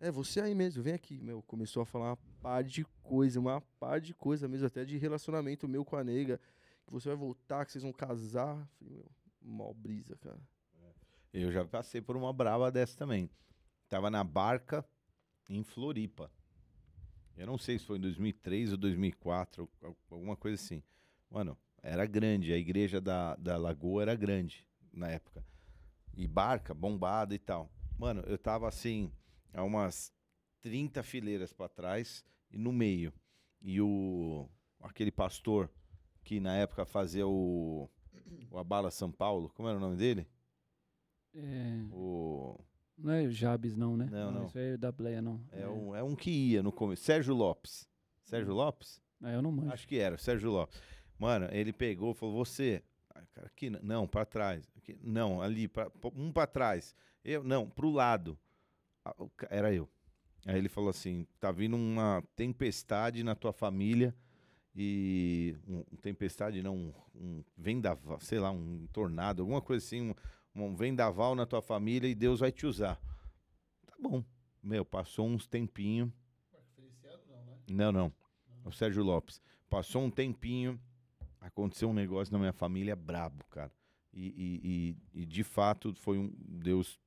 É, 0.00 0.10
você 0.10 0.40
aí 0.40 0.54
mesmo, 0.54 0.82
vem 0.82 0.94
aqui, 0.94 1.20
meu. 1.20 1.42
Começou 1.42 1.82
a 1.82 1.86
falar 1.86 2.10
uma 2.10 2.16
par 2.40 2.64
de 2.64 2.84
coisa, 3.02 3.38
uma 3.38 3.60
par 3.78 4.00
de 4.00 4.14
coisa 4.14 4.48
mesmo, 4.48 4.66
até 4.66 4.84
de 4.84 4.96
relacionamento 4.96 5.68
meu 5.68 5.84
com 5.84 5.96
a 5.96 6.02
nega. 6.02 6.40
Que 6.86 6.92
você 6.92 7.08
vai 7.08 7.16
voltar, 7.16 7.64
que 7.66 7.72
vocês 7.72 7.82
vão 7.84 7.92
casar. 7.92 8.66
Falei, 8.78 8.94
meu, 8.94 9.06
mó 9.42 9.72
brisa, 9.74 10.16
cara. 10.16 10.40
Eu 11.32 11.52
já 11.52 11.64
passei 11.64 12.00
por 12.00 12.16
uma 12.16 12.32
brava 12.32 12.72
dessa 12.72 12.96
também. 12.96 13.30
Tava 13.88 14.10
na 14.10 14.24
barca 14.24 14.84
em 15.48 15.62
Floripa. 15.62 16.30
Eu 17.36 17.46
não 17.46 17.58
sei 17.58 17.78
se 17.78 17.84
foi 17.84 17.98
em 17.98 18.00
2003 18.00 18.72
ou 18.72 18.78
2004, 18.78 19.68
al- 19.82 19.96
alguma 20.10 20.36
coisa 20.36 20.60
assim. 20.60 20.82
Mano, 21.30 21.56
era 21.82 22.04
grande, 22.06 22.52
a 22.52 22.56
igreja 22.56 23.00
da, 23.00 23.36
da 23.36 23.56
Lagoa 23.56 24.02
era 24.02 24.14
grande 24.16 24.66
na 24.92 25.08
época. 25.08 25.44
E 26.16 26.26
barca, 26.26 26.74
bombada 26.74 27.34
e 27.34 27.38
tal. 27.38 27.70
Mano, 27.98 28.22
eu 28.26 28.36
tava 28.36 28.66
assim, 28.68 29.12
a 29.52 29.62
umas 29.62 30.12
30 30.60 31.02
fileiras 31.02 31.52
pra 31.52 31.68
trás 31.68 32.24
e 32.50 32.58
no 32.58 32.72
meio. 32.72 33.12
E 33.60 33.80
o 33.80 34.48
aquele 34.80 35.10
pastor 35.10 35.70
que 36.24 36.40
na 36.40 36.56
época 36.56 36.84
fazia 36.84 37.26
o, 37.26 37.88
o 38.50 38.58
Abala 38.58 38.90
São 38.90 39.10
Paulo, 39.10 39.50
como 39.50 39.68
era 39.68 39.76
o 39.76 39.80
nome 39.80 39.96
dele? 39.96 40.26
É, 41.34 41.84
O 41.92 42.58
não 43.02 43.14
é 43.14 43.22
o 43.22 43.30
Jabes, 43.30 43.76
não, 43.76 43.96
né? 43.96 44.08
Não, 44.10 44.30
não. 44.30 44.46
Isso 44.46 44.58
aí 44.58 44.74
é 44.74 44.76
da 44.76 44.92
Bleia, 44.92 45.22
não. 45.22 45.40
É 45.52 45.66
um, 45.66 45.96
é 45.96 46.02
um 46.02 46.14
que 46.14 46.30
ia 46.30 46.62
no 46.62 46.70
começo. 46.70 47.02
Sérgio 47.02 47.34
Lopes. 47.34 47.88
Sérgio 48.24 48.52
Lopes? 48.52 49.00
É, 49.22 49.34
eu 49.34 49.42
não 49.42 49.50
manjo. 49.50 49.72
Acho 49.72 49.88
que 49.88 49.98
era, 49.98 50.18
Sérgio 50.18 50.50
Lopes. 50.50 50.80
Mano, 51.18 51.48
ele 51.50 51.72
pegou 51.72 52.12
e 52.12 52.14
falou: 52.14 52.44
Você. 52.44 52.82
Ah, 53.14 53.22
cara, 53.32 53.46
aqui, 53.46 53.70
não, 53.70 54.06
pra 54.06 54.26
trás. 54.26 54.70
Aqui, 54.76 54.98
não, 55.02 55.40
ali, 55.40 55.66
pra, 55.66 55.90
um 56.14 56.30
pra 56.30 56.46
trás. 56.46 56.94
Eu, 57.24 57.42
não, 57.42 57.68
pro 57.68 57.90
lado. 57.90 58.38
Ah, 59.04 59.14
Era 59.48 59.72
eu. 59.72 59.88
Aí 60.46 60.56
ele 60.56 60.68
falou 60.68 60.90
assim: 60.90 61.26
Tá 61.38 61.50
vindo 61.50 61.76
uma 61.76 62.22
tempestade 62.34 63.22
na 63.22 63.34
tua 63.34 63.52
família. 63.52 64.14
E. 64.74 65.56
Um, 65.66 65.82
tempestade, 66.00 66.62
não, 66.62 66.76
um, 66.76 66.92
um 67.14 67.44
vendaval, 67.56 68.20
sei 68.20 68.38
lá, 68.38 68.50
um 68.50 68.86
tornado, 68.92 69.42
alguma 69.42 69.60
coisa 69.60 69.84
assim. 69.84 70.14
Um, 70.54 70.64
um 70.64 70.74
vendaval 70.74 71.34
na 71.34 71.46
tua 71.46 71.62
família 71.62 72.08
e 72.08 72.14
Deus 72.14 72.40
vai 72.40 72.52
te 72.52 72.66
usar. 72.66 73.00
Tá 73.86 73.94
bom. 74.00 74.24
Meu, 74.62 74.84
passou 74.84 75.26
uns 75.26 75.46
tempinho. 75.46 76.12
Não, 77.68 77.92
não. 77.92 78.12
O 78.64 78.72
Sérgio 78.72 79.02
Lopes. 79.02 79.40
Passou 79.68 80.02
um 80.02 80.10
tempinho, 80.10 80.80
aconteceu 81.40 81.88
um 81.88 81.94
negócio 81.94 82.32
na 82.32 82.38
minha 82.38 82.52
família 82.52 82.96
brabo, 82.96 83.44
cara. 83.48 83.72
E, 84.12 84.26
e, 84.26 84.96
e, 85.14 85.22
e, 85.22 85.26
de 85.26 85.44
fato 85.44 85.94
foi 85.94 86.18
um 86.18 86.34
Deus 86.36 86.98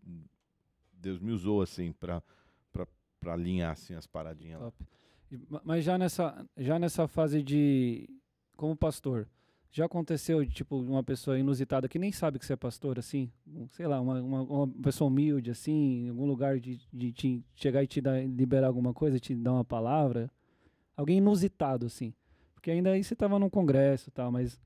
Deus 1.03 1.19
me 1.19 1.31
usou 1.31 1.61
assim 1.61 1.91
pra, 1.91 2.23
pra, 2.71 2.87
pra 3.19 3.33
alinhar 3.33 3.71
assim 3.71 3.93
as 3.93 4.07
paradinhas 4.07 4.59
lá. 4.61 4.65
Top. 4.71 4.85
E- 5.31 5.39
ma- 5.49 5.61
Mas 5.63 5.83
já 5.83 5.97
nessa, 5.97 6.45
já 6.57 6.79
nessa 6.79 7.07
fase 7.07 7.43
de. 7.43 8.09
Como 8.55 8.75
pastor, 8.75 9.27
já 9.71 9.85
aconteceu, 9.85 10.45
tipo, 10.47 10.77
uma 10.79 11.03
pessoa 11.03 11.37
inusitada 11.39 11.89
que 11.89 11.97
nem 11.99 12.11
sabe 12.11 12.37
que 12.39 12.45
você 12.45 12.53
é 12.53 12.55
pastor, 12.55 12.99
assim? 12.99 13.31
Sei 13.71 13.87
lá, 13.87 13.99
uma, 13.99 14.21
uma, 14.21 14.41
uma 14.43 14.67
pessoa 14.67 15.07
humilde, 15.09 15.49
assim, 15.49 16.05
em 16.05 16.09
algum 16.09 16.25
lugar 16.27 16.59
de, 16.59 16.79
de 16.93 17.11
te 17.11 17.43
chegar 17.55 17.83
e 17.83 17.87
te 17.87 17.99
dar, 17.99 18.23
liberar 18.25 18.67
alguma 18.67 18.93
coisa, 18.93 19.19
te 19.19 19.33
dar 19.35 19.53
uma 19.53 19.65
palavra? 19.65 20.31
Alguém 20.95 21.17
inusitado, 21.17 21.87
assim. 21.87 22.13
Porque 22.53 22.69
ainda 22.69 22.91
aí 22.91 23.03
você 23.03 23.15
tava 23.15 23.39
num 23.39 23.49
congresso 23.49 24.09
e 24.09 24.11
tal, 24.11 24.31
mas. 24.31 24.61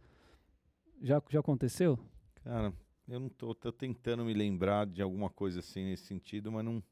Já, 1.02 1.22
já 1.30 1.40
aconteceu? 1.40 1.98
Cara, 2.44 2.74
eu 3.08 3.20
não 3.20 3.30
tô, 3.30 3.53
tô 3.55 3.72
tentando 3.72 4.24
me 4.26 4.34
lembrar 4.34 4.86
de 4.86 5.01
alguma 5.01 5.30
coisa 5.30 5.60
assim 5.60 5.84
nesse 5.86 6.05
sentido, 6.05 6.51
mas 6.51 6.64
não. 6.66 6.84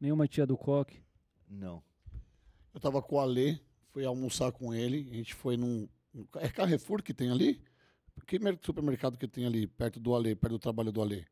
Nenhuma 0.00 0.26
tia 0.28 0.46
do 0.46 0.56
coque? 0.56 1.00
Não. 1.48 1.82
Eu 2.72 2.80
tava 2.80 3.02
com 3.02 3.16
o 3.16 3.20
Alê, 3.20 3.58
fui 3.90 4.04
almoçar 4.04 4.52
com 4.52 4.72
ele. 4.72 5.08
A 5.10 5.14
gente 5.14 5.34
foi 5.34 5.56
num. 5.56 5.88
É 6.36 6.48
Carrefour 6.48 7.02
que 7.02 7.12
tem 7.12 7.30
ali? 7.30 7.60
Que 8.26 8.38
mer- 8.38 8.58
supermercado 8.62 9.16
que 9.16 9.28
tem 9.28 9.46
ali, 9.46 9.66
perto 9.66 10.00
do 10.00 10.14
Alê, 10.14 10.34
perto 10.34 10.52
do 10.54 10.58
trabalho 10.58 10.90
do 10.92 11.00
Alê? 11.00 11.24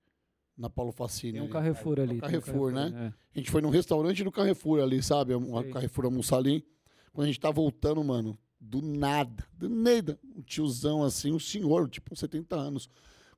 Na 0.57 0.71
Paulo 0.71 0.93
Facini. 0.93 1.33
Tem 1.35 1.41
um 1.43 1.45
ali. 1.45 1.53
Carrefour 1.53 2.01
ali. 2.01 2.09
tem 2.09 2.17
um 2.17 2.21
Carrefour, 2.21 2.73
né? 2.73 2.93
é. 2.95 3.07
A 3.35 3.39
gente 3.39 3.51
foi 3.51 3.61
num 3.61 3.71
restaurante 3.71 4.25
do 4.25 4.33
Carrefour 4.33 4.81
ali, 4.81 5.03
sabe? 5.03 5.35
Um. 5.35 5.71
Carrefour 5.71 6.07
almoçar 6.07 6.39
ali. 6.39 6.67
Quando 7.13 7.25
a 7.25 7.29
gente 7.29 7.41
tá 7.41 7.51
voltando, 7.51 8.03
mano, 8.03 8.39
do 8.61 8.81
nada, 8.83 9.45
do 9.55 9.69
nada, 9.69 10.19
um 10.35 10.43
tiozão 10.43 11.03
assim, 11.03 11.33
um 11.33 11.39
senhor, 11.39 11.89
tipo 11.89 12.13
uns 12.13 12.19
70 12.21 12.57
anos, 12.57 12.89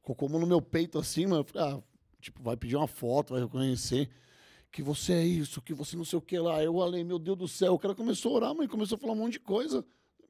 colocou 0.08 0.28
mão 0.28 0.40
no 0.40 0.46
meu 0.46 0.62
peito 0.62 0.98
assim, 0.98 1.26
mano. 1.26 1.40
eu 1.40 1.44
falei, 1.44 1.68
ah, 1.68 1.82
tipo, 2.20 2.42
vai 2.42 2.56
pedir 2.56 2.76
uma 2.76 2.86
foto, 2.86 3.34
vai 3.34 3.42
reconhecer 3.42 4.08
que 4.70 4.82
você 4.82 5.12
é 5.14 5.24
isso, 5.24 5.60
que 5.60 5.74
você 5.74 5.96
não 5.96 6.04
sei 6.04 6.18
o 6.18 6.22
que 6.22 6.38
lá. 6.38 6.62
Eu, 6.62 6.80
Ale, 6.80 7.02
meu 7.04 7.18
Deus 7.18 7.36
do 7.36 7.48
céu, 7.48 7.74
o 7.74 7.78
cara 7.78 7.94
começou 7.94 8.32
a 8.32 8.36
orar, 8.36 8.54
mãe, 8.54 8.66
começou 8.66 8.96
a 8.96 8.98
falar 8.98 9.12
um 9.12 9.16
monte 9.16 9.34
de 9.34 9.40
coisa. 9.40 9.84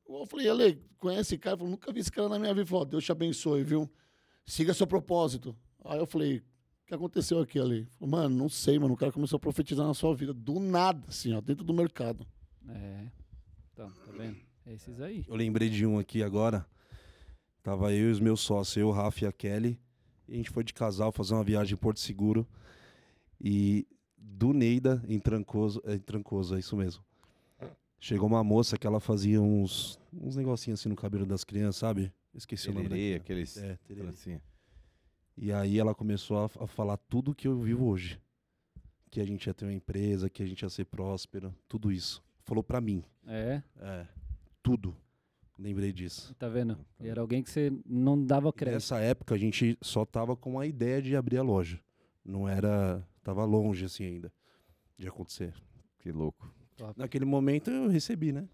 Eu 0.09 0.27
falei, 0.27 0.49
Ale, 0.49 0.83
conhece 0.99 1.21
esse 1.21 1.39
cara? 1.39 1.55
Ele 1.55 1.59
falou, 1.59 1.71
nunca 1.71 1.93
vi 1.93 2.01
esse 2.01 2.11
cara 2.11 2.29
na 2.29 2.39
minha 2.39 2.53
vida. 2.53 2.63
Ele 2.63 2.69
falou, 2.69 2.85
Deus 2.85 3.05
te 3.05 3.13
abençoe, 3.13 3.63
viu? 3.63 3.89
Siga 4.47 4.75
seu 4.75 4.87
propósito. 4.87 5.57
Aí 5.85 5.99
eu 5.99 6.07
falei, 6.07 6.39
o 6.39 6.87
que 6.87 6.95
aconteceu 6.95 7.39
aqui, 7.41 7.59
Ale? 7.59 7.87
Falou, 7.99 8.11
mano, 8.11 8.37
não 8.37 8.49
sei, 8.49 8.79
mano. 8.79 8.95
O 8.95 8.97
cara 8.97 9.13
começou 9.13 9.37
a 9.37 9.41
profetizar 9.41 9.87
na 9.87 9.95
sua 9.95 10.15
vida, 10.15 10.33
do 10.33 10.59
nada, 10.59 11.05
assim, 11.09 11.33
ó, 11.35 11.41
dentro 11.41 11.65
do 11.65 11.75
mercado. 11.75 12.27
É. 12.69 13.07
Então, 13.73 13.91
tá 13.91 14.13
vendo? 14.13 14.37
É 14.67 14.73
esses 14.73 15.01
aí. 15.01 15.25
Eu 15.29 15.37
lembrei 15.37 15.69
de 15.69 15.85
um 15.87 15.99
aqui 15.99 16.23
agora. 16.23 16.67
Tava 17.69 17.93
eu 17.93 18.09
e 18.09 18.13
os 18.13 18.19
meus 18.19 18.41
sócios, 18.41 18.79
eu, 18.79 18.89
o 18.89 18.91
Rafa 18.91 19.27
e 19.27 19.29
a 19.29 19.33
Kelly. 19.33 19.79
E 20.27 20.33
a 20.33 20.37
gente 20.37 20.49
foi 20.49 20.65
de 20.65 20.73
casal 20.73 21.13
fazer 21.13 21.35
uma 21.35 21.45
viagem 21.45 21.75
em 21.75 21.77
Porto 21.77 22.01
Seguro. 22.01 22.49
E 23.39 23.87
do 24.17 24.55
Neida, 24.55 25.05
em 25.07 25.21
Trancoso, 25.21 25.83
é, 25.85 25.97
em 25.97 25.99
Trancoso, 25.99 26.57
é 26.57 26.61
isso 26.61 26.75
mesmo. 26.75 27.05
Chegou 28.01 28.27
uma 28.27 28.43
moça 28.43 28.79
que 28.79 28.87
ela 28.87 29.01
fazia 29.01 29.43
uns, 29.43 30.01
uns 30.11 30.35
negocinhos 30.35 30.81
assim 30.81 30.89
no 30.89 30.97
cabelo 30.97 31.27
das 31.27 31.45
crianças, 31.45 31.77
sabe? 31.77 32.11
Esqueci 32.35 32.71
o 32.71 32.73
nome 32.73 32.89
Tererê, 32.89 33.19
daquilo. 33.19 33.23
aqueles. 33.23 33.57
É, 33.59 33.77
tererê. 33.87 34.09
Assim. 34.09 34.41
E 35.37 35.53
aí 35.53 35.79
ela 35.79 35.95
começou 35.95 36.39
a, 36.39 36.45
a 36.65 36.67
falar 36.67 36.97
tudo 36.97 37.35
que 37.35 37.47
eu 37.47 37.61
vivo 37.61 37.85
hoje. 37.85 38.19
Que 39.11 39.21
a 39.21 39.27
gente 39.27 39.47
ia 39.47 39.53
ter 39.53 39.67
uma 39.67 39.75
empresa, 39.75 40.31
que 40.31 40.43
a 40.43 40.47
gente 40.47 40.63
ia 40.63 40.71
ser 40.71 40.87
próspero, 40.87 41.55
tudo 41.69 41.93
isso. 41.93 42.25
Falou 42.45 42.65
pra 42.65 42.81
mim. 42.81 43.05
É, 43.27 43.63
É. 43.79 44.07
Tudo. 44.63 44.97
Lembrei 45.59 45.93
disso. 45.93 46.35
tá 46.39 46.49
vendo? 46.49 46.79
E 47.01 47.09
era 47.09 47.21
alguém 47.21 47.43
que 47.43 47.51
você 47.51 47.73
não 47.85 48.23
dava 48.25 48.49
E 48.51 48.53
crédito. 48.53 48.75
Nessa 48.77 48.99
época 49.01 49.35
a 49.35 49.39
gente 49.39 49.77
só 49.83 50.05
tava 50.05 50.37
com 50.37 50.59
a 50.61 50.67
ideia 50.67 51.03
de 51.03 51.17
abrir 51.17 51.39
a 51.39 51.43
loja. 51.43 51.81
Não 52.25 52.49
era. 52.49 53.03
Tava 53.25 53.45
longe 53.45 53.85
assim 53.85 54.05
ainda 54.05 54.33
de 54.97 55.09
acontecer. 55.09 55.53
Que 55.99 56.13
louco. 56.13 56.53
Naquele 56.97 57.25
momento 57.25 57.71
eu 57.71 57.89
recebi, 57.89 58.33
né? 58.33 58.49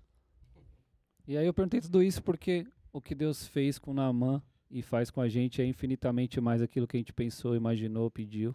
E 1.28 1.36
aí 1.36 1.46
eu 1.46 1.52
perguntei 1.54 1.80
tudo 1.80 2.02
isso 2.02 2.22
porque 2.22 2.66
o 2.92 3.00
que 3.00 3.14
Deus 3.14 3.46
fez 3.46 3.78
com 3.78 3.92
Naamã 3.94 4.42
e 4.70 4.82
faz 4.82 5.10
com 5.10 5.20
a 5.20 5.28
gente 5.28 5.60
é 5.60 5.66
infinitamente 5.66 6.40
mais 6.40 6.60
aquilo 6.62 6.86
que 6.86 6.96
a 6.96 7.00
gente 7.00 7.12
pensou, 7.12 7.54
imaginou, 7.54 8.10
pediu. 8.10 8.54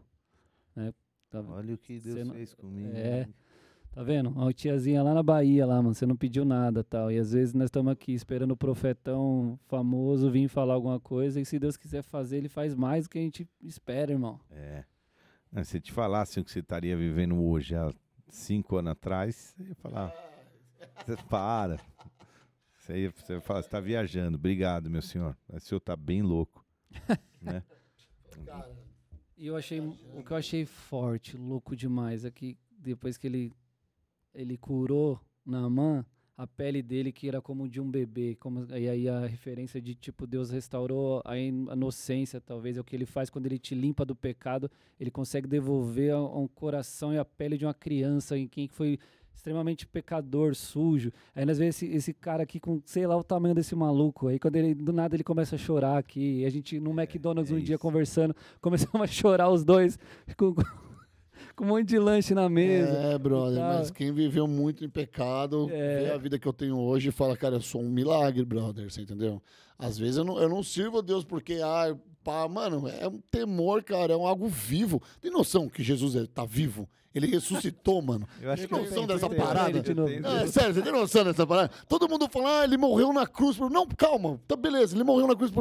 Né? 0.76 0.94
Tá, 1.30 1.42
Olha 1.42 1.76
o 1.76 1.78
que 1.78 2.00
Deus 2.00 2.28
não- 2.28 2.34
fez 2.34 2.54
comigo. 2.56 2.90
É. 2.96 3.28
tá 3.92 4.04
vendo? 4.04 4.30
Uma 4.30 4.54
tiazinha 4.54 5.04
lá 5.04 5.14
na 5.14 5.24
Bahia, 5.24 5.66
lá, 5.66 5.82
mano, 5.82 5.94
você 5.94 6.06
não 6.06 6.16
pediu 6.16 6.46
nada 6.46 6.84
tal. 6.84 7.12
E 7.12 7.18
às 7.18 7.32
vezes 7.32 7.54
nós 7.54 7.66
estamos 7.66 7.92
aqui 7.92 8.14
esperando 8.14 8.52
o 8.52 8.58
profetão 8.58 9.60
famoso 9.68 10.30
vir 10.30 10.48
falar 10.48 10.74
alguma 10.74 11.00
coisa 11.00 11.40
e 11.40 11.46
se 11.46 11.60
Deus 11.60 11.78
quiser 11.78 12.02
fazer, 12.02 12.38
ele 12.38 12.50
faz 12.50 12.76
mais 12.76 13.06
do 13.06 13.10
que 13.10 13.18
a 13.18 13.22
gente 13.22 13.48
espera, 13.62 14.12
irmão. 14.12 14.40
É. 14.52 14.84
Não, 15.52 15.64
se 15.64 15.80
te 15.80 15.92
falasse 15.92 16.40
o 16.40 16.44
que 16.44 16.52
você 16.52 16.60
estaria 16.60 16.96
vivendo 16.96 17.42
hoje 17.42 17.76
há 17.76 17.92
cinco 18.30 18.78
anos 18.78 18.92
atrás, 18.92 19.56
você 19.58 19.64
ia 19.64 19.76
falar. 19.76 20.14
Você 21.06 21.18
para. 21.28 21.80
Você 22.78 22.98
ia, 22.98 23.12
você 23.12 23.34
ia 23.34 23.42
falar, 23.42 23.62
você 23.62 23.68
está 23.68 23.80
viajando. 23.80 24.38
Obrigado, 24.38 24.90
meu 24.90 25.02
senhor. 25.02 25.36
O 25.48 25.60
senhor 25.60 25.80
tá 25.80 25.96
bem 25.96 26.22
louco. 26.22 26.64
né? 27.42 27.64
E 29.38 29.48
eu 29.48 29.56
achei, 29.56 29.80
o 29.80 30.24
que 30.24 30.32
eu 30.32 30.38
achei 30.38 30.66
forte, 30.66 31.38
louco 31.38 31.76
demais, 31.76 32.26
é 32.26 32.32
que 32.32 32.58
depois 32.78 33.18
que 33.18 33.28
ele, 33.28 33.54
ele 34.34 34.58
curou 34.58 35.20
Naamã, 35.46 36.06
a 36.38 36.48
pele 36.48 36.82
dele 36.82 37.12
que 37.12 37.28
era 37.28 37.42
como 37.42 37.68
de 37.68 37.82
um 37.82 37.90
bebê, 37.92 38.36
como, 38.40 38.66
e 38.74 38.88
aí 38.88 39.10
a 39.10 39.26
referência 39.26 39.82
de 39.82 39.94
tipo, 39.94 40.26
Deus 40.26 40.50
restaurou 40.50 41.22
a 41.26 41.38
in- 41.38 41.68
a 41.70 41.74
inocência, 41.76 42.40
talvez, 42.40 42.78
é 42.78 42.80
o 42.80 42.84
que 42.84 42.96
ele 42.96 43.06
faz 43.06 43.30
quando 43.30 43.46
ele 43.46 43.60
te 43.60 43.76
limpa 43.76 44.06
do 44.06 44.16
pecado, 44.16 44.72
ele 44.98 45.12
consegue 45.12 45.48
devolver 45.48 46.14
a- 46.14 46.18
a 46.18 46.38
um 46.40 46.48
coração 46.48 47.14
e 47.14 47.18
a 47.18 47.26
pele 47.26 47.58
de 47.58 47.66
uma 47.66 47.74
criança 47.74 48.38
em 48.38 48.48
quem 48.48 48.70
foi 48.70 48.98
extremamente 49.36 49.86
pecador, 49.88 50.54
sujo. 50.56 51.12
Aí 51.34 51.46
nós 51.46 51.58
vemos 51.58 51.76
esse, 51.76 51.86
esse 51.94 52.14
cara 52.14 52.44
aqui 52.44 52.60
com, 52.60 52.82
sei 52.86 53.08
lá, 53.08 53.16
o 53.18 53.24
tamanho 53.24 53.56
desse 53.56 53.74
maluco. 53.74 54.28
Aí 54.28 54.38
quando 54.38 54.58
ele, 54.58 54.74
do 54.76 54.92
nada 54.92 55.16
ele 55.16 55.24
começa 55.24 55.56
a 55.56 55.58
chorar 55.58 55.98
aqui. 55.98 56.42
E 56.42 56.46
a 56.46 56.50
gente 56.50 56.78
no 56.80 56.92
McDonald's 56.92 57.50
é 57.52 57.56
um 57.56 57.60
dia 57.60 57.76
isso. 57.76 57.82
conversando, 57.82 58.36
começamos 58.62 59.02
a 59.02 59.08
chorar 59.08 59.50
os 59.50 59.64
dois 59.64 59.98
com, 60.38 60.54
com, 61.56 61.64
um 61.64 61.68
monte 61.68 61.88
de 61.88 62.00
lanche 62.00 62.34
na 62.34 62.48
mesa. 62.50 62.90
É, 63.14 63.18
brother, 63.18 63.60
mas 63.60 63.92
quem 63.92 64.12
viveu 64.14 64.48
muito 64.48 64.84
em 64.86 64.90
pecado, 64.90 65.70
É. 65.72 66.04
vê 66.04 66.12
a 66.12 66.18
vida 66.18 66.38
que 66.40 66.48
eu 66.48 66.54
tenho 66.54 66.78
hoje 66.78 67.10
e 67.10 67.12
fala, 67.12 67.36
cara, 67.38 67.56
eu 67.56 67.62
sou 67.62 67.82
um 67.82 67.90
milagre, 67.90 68.44
brother, 68.46 68.90
você 68.92 69.02
entendeu? 69.02 69.42
Às 69.78 69.98
vezes 69.98 70.18
eu 70.18 70.24
não, 70.26 70.40
eu 70.40 70.50
não 70.50 70.62
sirvo 70.62 71.00
a 71.00 71.02
Deus 71.02 71.24
porque, 71.24 71.60
ah, 71.64 71.96
pá, 72.24 72.48
mano, 72.48 72.88
é 72.88 73.08
um 73.08 73.20
temor, 73.32 73.84
cara, 73.84 74.14
é 74.14 74.18
um 74.18 74.26
algo 74.28 74.48
vivo. 74.48 75.02
Tem 75.22 75.32
noção 75.32 75.70
que 75.70 75.84
Jesus 75.84 76.16
é, 76.16 76.26
tá 76.26 76.46
vivo? 76.46 76.88
Ele 77.14 77.26
ressuscitou, 77.26 78.02
mano. 78.04 78.28
Eu 78.40 78.52
acho 78.52 78.68
Tem 78.68 78.80
noção 78.80 79.08
dessa 79.08 79.28
parada? 79.30 79.80
é 79.80 80.48
sério, 80.48 80.76
você 80.76 80.82
tem 80.82 80.92
noção 80.92 81.24
dessa 81.24 81.46
parada? 81.46 81.72
Todo 81.88 82.08
mundo 82.08 82.30
fala, 82.32 82.62
ah, 82.62 82.64
ele 82.64 82.78
morreu 82.78 83.12
na 83.12 83.26
cruz. 83.26 83.58
Não, 83.58 83.88
calma, 83.88 84.40
tá 84.48 84.56
beleza, 84.56 84.96
ele 84.96 85.04
morreu 85.04 85.28
na 85.28 85.36
cruz. 85.36 85.52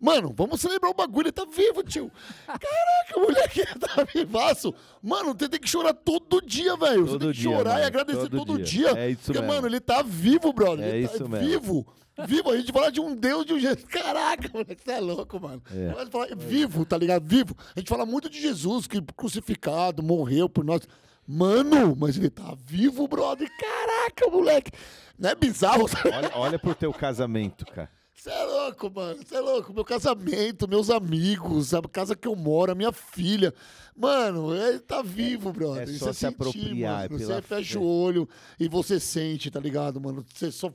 Mano, 0.00 0.32
vamos 0.34 0.60
celebrar 0.60 0.90
o 0.90 0.94
bagulho, 0.94 1.26
ele 1.26 1.32
tá 1.32 1.44
vivo, 1.44 1.82
tio. 1.82 2.10
Caraca, 2.46 3.18
o 3.18 3.20
moleque 3.20 3.62
tá 3.78 4.04
vivaço. 4.14 4.74
Mano, 5.02 5.36
você 5.38 5.48
tem 5.48 5.60
que 5.60 5.68
chorar 5.68 5.92
todo 5.92 6.40
dia, 6.40 6.76
velho. 6.76 7.06
Você 7.06 7.12
Todo 7.12 7.20
tem 7.26 7.32
que 7.32 7.38
dia, 7.40 7.50
chorar 7.50 7.70
mano, 7.72 7.82
e 7.82 7.86
agradecer 7.86 8.30
todo 8.30 8.46
todo, 8.46 8.62
dia. 8.62 8.92
dia. 8.94 8.98
É 8.98 9.10
isso 9.10 9.20
Porque, 9.26 9.40
mesmo. 9.40 9.54
mano, 9.54 9.66
ele 9.68 9.80
tá 9.80 10.02
vivo, 10.02 10.52
brother. 10.52 10.86
É 10.86 10.96
ele 10.96 11.08
tá 11.08 11.14
isso 11.14 11.28
mesmo. 11.28 11.46
vivo. 11.46 11.86
Vivo, 12.26 12.50
a 12.50 12.56
gente 12.56 12.72
fala 12.72 12.90
de 12.90 13.00
um 13.00 13.14
Deus 13.14 13.44
de 13.44 13.52
um 13.52 13.58
jeito. 13.60 13.86
Caraca, 13.88 14.48
moleque, 14.52 14.82
você 14.82 14.92
é 14.92 15.00
louco, 15.00 15.38
mano. 15.40 15.62
É. 15.74 15.92
Mas 15.94 16.08
fala- 16.08 16.28
Vivo, 16.36 16.84
tá 16.86 16.96
ligado? 16.96 17.24
Vivo. 17.26 17.54
A 17.74 17.78
gente 17.80 17.88
fala 17.88 18.06
muito 18.06 18.30
de 18.30 18.40
Jesus, 18.40 18.86
que 18.86 19.02
crucificado, 19.16 20.02
morreu 20.02 20.48
por 20.48 20.64
nós. 20.64 20.80
Mano, 21.28 21.94
mas 21.98 22.16
ele 22.16 22.30
tá 22.30 22.56
vivo, 22.64 23.06
brother. 23.08 23.48
Caraca, 23.58 24.30
moleque. 24.30 24.70
Não 25.18 25.30
é 25.30 25.34
bizarro? 25.34 25.86
Olha, 26.04 26.30
olha 26.36 26.58
pro 26.58 26.74
teu 26.74 26.92
casamento, 26.92 27.66
cara. 27.66 27.90
Você 28.14 28.30
é 28.30 28.44
louco, 28.44 28.90
mano. 28.94 29.22
Você 29.24 29.36
é 29.36 29.40
louco. 29.40 29.72
Meu 29.74 29.84
casamento, 29.84 30.66
meus 30.68 30.88
amigos, 30.88 31.74
a 31.74 31.82
casa 31.82 32.16
que 32.16 32.26
eu 32.26 32.34
moro, 32.34 32.72
a 32.72 32.74
minha 32.74 32.92
filha. 32.92 33.52
Mano, 33.96 34.54
ele 34.54 34.78
tá 34.80 35.02
vivo, 35.02 35.52
brother. 35.52 35.82
é 35.82 35.86
só 35.86 36.06
você 36.06 36.12
se 36.12 36.18
sentir, 36.20 36.34
apropriar, 36.34 37.04
é 37.04 37.08
Mano. 37.08 37.24
Você 37.24 37.42
fecha 37.42 37.72
fé. 37.74 37.78
o 37.78 37.82
olho 37.84 38.28
e 38.58 38.68
você 38.68 38.98
sente, 38.98 39.50
tá 39.50 39.60
ligado, 39.60 40.00
mano? 40.00 40.24
Você 40.34 40.50
só. 40.50 40.72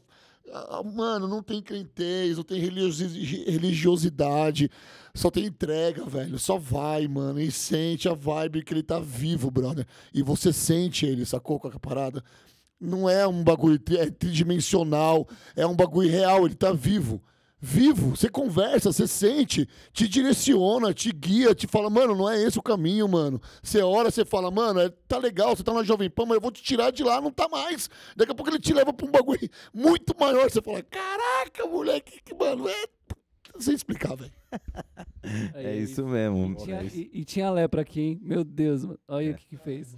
Ah, 0.54 0.82
Mano, 0.84 1.28
não 1.28 1.42
tem 1.44 1.62
crentez, 1.62 2.38
não 2.38 2.44
tem 2.44 2.60
religiosi- 2.60 3.46
religiosidade, 3.46 4.70
só 5.14 5.30
tem 5.30 5.46
entrega, 5.46 6.04
velho. 6.06 6.38
Só 6.39 6.58
vai, 6.58 7.08
mano, 7.08 7.39
e 7.39 7.52
sente 7.52 8.10
a 8.10 8.14
vibe 8.14 8.64
que 8.64 8.74
ele 8.74 8.84
tá 8.84 9.00
vivo, 9.00 9.50
brother. 9.52 9.86
E 10.14 10.22
você 10.22 10.52
sente 10.52 11.06
ele, 11.06 11.26
sacou 11.26 11.60
com 11.60 11.68
a 11.68 11.80
parada? 11.80 12.24
Não 12.80 13.08
é 13.10 13.28
um 13.28 13.44
bagulho 13.44 13.80
é 14.00 14.10
tridimensional, 14.10 15.28
é 15.56 15.66
um 15.68 15.76
bagulho 15.76 16.10
real, 16.10 16.46
ele 16.46 16.56
tá 16.56 16.72
vivo. 16.74 17.22
Vivo, 17.64 18.16
você 18.16 18.28
conversa, 18.28 18.91
você 18.91 19.07
sente, 19.07 19.68
te 19.93 20.07
direciona, 20.07 20.93
te 20.95 21.12
guia, 21.12 21.53
te 21.53 21.68
fala, 21.68 21.91
mano, 21.91 22.16
não 22.16 22.28
é 22.28 22.41
esse 22.41 22.57
o 22.57 22.64
caminho, 22.64 23.07
mano. 23.07 23.39
Você 23.62 23.82
ora, 23.84 24.09
você 24.09 24.26
fala, 24.26 24.49
mano, 24.49 24.80
é- 24.80 24.89
tá 25.07 25.20
legal, 25.20 25.55
você 25.55 25.64
tá 25.64 25.72
na 25.72 25.84
Jovem 25.84 26.09
Pan, 26.09 26.26
mas 26.26 26.36
eu 26.36 26.41
vou 26.41 26.51
te 26.51 26.64
tirar 26.64 26.91
de 26.91 27.03
lá, 27.03 27.22
não 27.22 27.32
tá 27.32 27.47
mais. 27.47 27.88
Daqui 28.16 28.32
a 28.32 28.36
pouco 28.36 28.49
ele 28.49 28.57
te 28.59 28.74
leva 28.74 28.91
pra 28.91 29.05
um 29.05 29.12
bagulho 29.12 29.39
muito 29.72 30.16
maior. 30.20 30.49
Você 30.49 30.59
fala, 30.62 30.82
caraca, 30.82 31.68
moleque, 31.68 32.20
que, 32.24 32.34
mano, 32.34 32.68
é. 32.68 32.84
Sem 33.59 33.76
explicar, 33.76 34.16
velho. 34.16 34.32
É 35.53 35.68
Aí- 35.68 35.84
isso 35.84 36.03
mesmo. 36.07 36.53
E 36.53 36.64
tinha, 36.64 36.78
É 36.78 36.86
e- 36.86 37.09
e 37.14 37.26
tinha 37.26 37.51
lepra 37.51 37.82
aqui, 37.84 38.01
hein? 38.01 38.20
Meu 38.24 38.43
Deus, 38.43 38.84
mano. 38.84 38.99
olha 39.07 39.28
É. 39.30 39.32
o 39.34 39.36
que, 39.36 39.45
que 39.45 39.57
fez. 39.57 39.95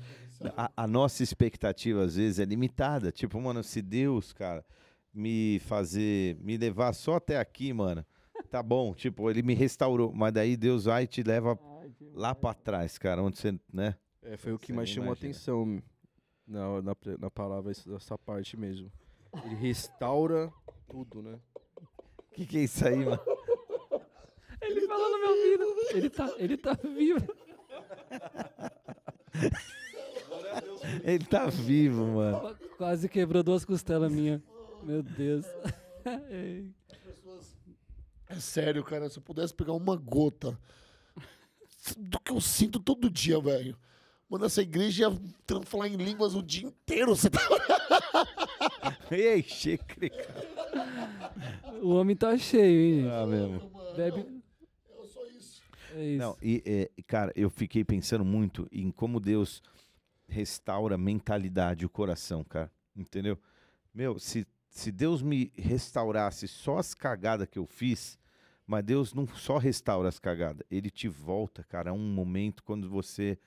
A, 0.57 0.70
a 0.76 0.86
nossa 0.86 1.24
expectativa, 1.24 2.03
às 2.03 2.18
vezes, 2.18 2.39
é 2.39 2.43
limitada. 2.45 3.09
Tipo, 3.09 3.39
mano, 3.39 3.64
se 3.64 3.82
Deus, 3.82 4.34
cara, 4.34 4.66
me 5.14 5.59
fazer, 5.59 6.38
me 6.41 6.57
levar 6.57 6.93
só 6.93 7.16
até 7.16 7.38
aqui, 7.39 7.72
mano, 7.74 8.05
tá 8.49 8.61
bom. 8.64 8.93
Tipo, 8.95 9.30
ele 9.30 9.41
me 9.43 9.53
restaurou. 9.53 10.11
Mas 10.14 10.34
daí 10.34 10.57
Deus 10.57 10.86
vai 10.86 11.03
e 11.03 11.07
te 11.07 11.24
leva 11.24 11.57
lá 12.14 12.34
pra 12.36 12.53
trás, 12.53 12.97
cara, 12.97 13.22
onde 13.22 13.38
você, 13.38 13.57
né? 13.72 13.95
É, 14.22 14.36
foi 14.38 14.53
o 14.53 14.59
que 14.59 14.72
mais 14.74 14.89
chamou 14.89 15.07
imagina. 15.07 15.30
atenção 15.32 15.82
na, 16.47 16.82
na, 16.82 16.95
na 17.20 17.32
palavra, 17.32 17.72
essa- 17.72 18.18
parte 18.18 18.57
mesmo. 18.57 18.91
Ele 19.45 19.55
restaura 19.55 20.51
tudo, 20.89 21.22
né? 21.22 21.39
O 21.78 22.36
que, 22.36 22.45
que 22.45 22.57
é 22.57 22.61
isso 22.64 22.86
aí, 22.88 22.97
mano? 23.03 23.20
Ele 24.61 24.88
falou 24.88 25.09
no 25.11 25.20
meu 25.20 25.30
ouvido. 25.30 25.97
Ele 25.97 26.09
tá, 26.09 26.34
ele 26.38 26.57
tá 26.57 26.74
vivo. 26.74 27.20
Ele 31.03 31.26
tá 31.26 31.47
vivo, 31.47 32.05
mano. 32.07 32.55
Qu- 32.55 32.70
Quase 32.78 33.09
quebrou 33.09 33.43
duas 33.43 33.66
costelas 33.66 34.11
minhas. 34.11 34.41
Meu 34.86 35.03
Deus. 35.03 35.45
É 38.27 38.39
sério, 38.39 38.84
cara, 38.84 39.09
se 39.09 39.17
eu 39.17 39.23
pudesse 39.23 39.53
pegar 39.53 39.73
uma 39.73 39.95
gota 39.95 40.57
do 41.97 42.19
que 42.19 42.31
eu 42.31 42.41
sinto 42.41 42.79
todo 42.79 43.09
dia, 43.09 43.39
velho. 43.39 43.77
Mano, 44.29 44.45
essa 44.45 44.61
igreja 44.61 45.03
ia 45.03 45.61
falar 45.65 45.88
em 45.88 45.95
línguas 45.95 46.34
o 46.34 46.41
dia 46.41 46.67
inteiro. 46.67 47.15
Você 47.15 47.29
tá... 47.29 47.39
Ei, 49.11 49.43
xecre, 49.43 50.11
o 51.81 51.89
homem 51.89 52.15
tá 52.15 52.36
cheio, 52.38 53.05
hein? 53.05 53.11
Ah, 53.11 53.27
mesmo. 53.27 53.71
Bebe. 53.95 54.41
Eu 54.97 55.05
sou 55.05 55.27
isso. 55.27 55.61
É 55.93 56.03
isso. 56.03 56.17
Não, 56.17 56.36
e, 56.41 56.63
é, 56.65 56.89
cara, 57.03 57.31
eu 57.36 57.49
fiquei 57.49 57.84
pensando 57.84 58.25
muito 58.25 58.67
em 58.71 58.89
como 58.89 59.19
Deus 59.19 59.61
restaura 60.27 60.95
a 60.95 60.97
mentalidade, 60.97 61.86
o 61.86 61.89
coração, 61.89 62.43
cara. 62.43 62.71
Entendeu? 62.95 63.38
Meu, 63.93 64.17
se, 64.17 64.47
se 64.74 64.91
Deus 64.91 65.21
me 65.21 65.51
restaurasse 65.55 66.47
só 66.47 66.80
as 66.80 66.95
cagadas 66.95 67.47
que 67.47 67.59
eu 67.59 67.65
fiz, 67.67 68.17
mas 68.65 68.84
Deus 68.84 69.13
não 69.13 69.28
só 69.28 69.59
restaura 69.59 70.09
as 70.09 70.17
cagadas, 70.17 70.65
ele 70.69 70.89
te 70.89 71.07
volta, 71.07 71.63
cara, 71.63 71.91
a 71.91 71.93
um 71.93 72.11
momento 72.11 72.63
quando 72.63 72.89
você. 72.89 73.38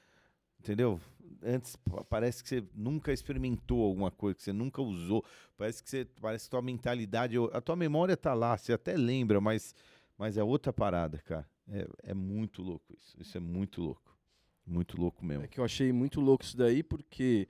Entendeu? 0.61 1.01
Antes 1.43 1.75
pa- 1.75 2.05
parece 2.05 2.43
que 2.45 2.49
você 2.49 2.65
nunca 2.73 3.13
experimentou 3.13 3.85
alguma 3.85 4.11
coisa, 4.11 4.37
que 4.37 4.43
você 4.45 4.53
nunca 4.53 4.81
usou. 4.81 5.25
Parece 5.57 5.83
que 5.83 5.91
você. 5.91 6.05
Parece 6.21 6.45
que 6.45 6.51
tua 6.51 6.63
mentalidade. 6.63 7.37
A 7.53 7.61
tua 7.61 7.75
memória 7.75 8.17
tá 8.17 8.33
lá, 8.33 8.57
você 8.57 8.73
até 8.73 8.97
lembra, 8.97 9.41
mas, 9.41 9.75
mas 10.17 10.37
é 10.37 10.45
outra 10.45 10.73
parada, 10.73 11.19
cara. 11.19 11.49
É, 11.69 11.89
é 12.05 12.15
muito 12.15 12.63
louco 12.63 12.95
isso. 12.97 13.17
Isso 13.21 13.37
é 13.37 13.41
muito 13.41 13.83
louco. 13.83 14.17
Muito 14.65 14.97
louco 15.01 15.25
mesmo. 15.25 15.43
É 15.43 15.49
que 15.49 15.59
eu 15.59 15.65
achei 15.65 15.93
muito 15.93 16.21
louco 16.21 16.45
isso 16.45 16.57
daí, 16.57 16.85
porque 16.85 17.49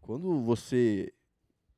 quando 0.00 0.42
você 0.42 1.10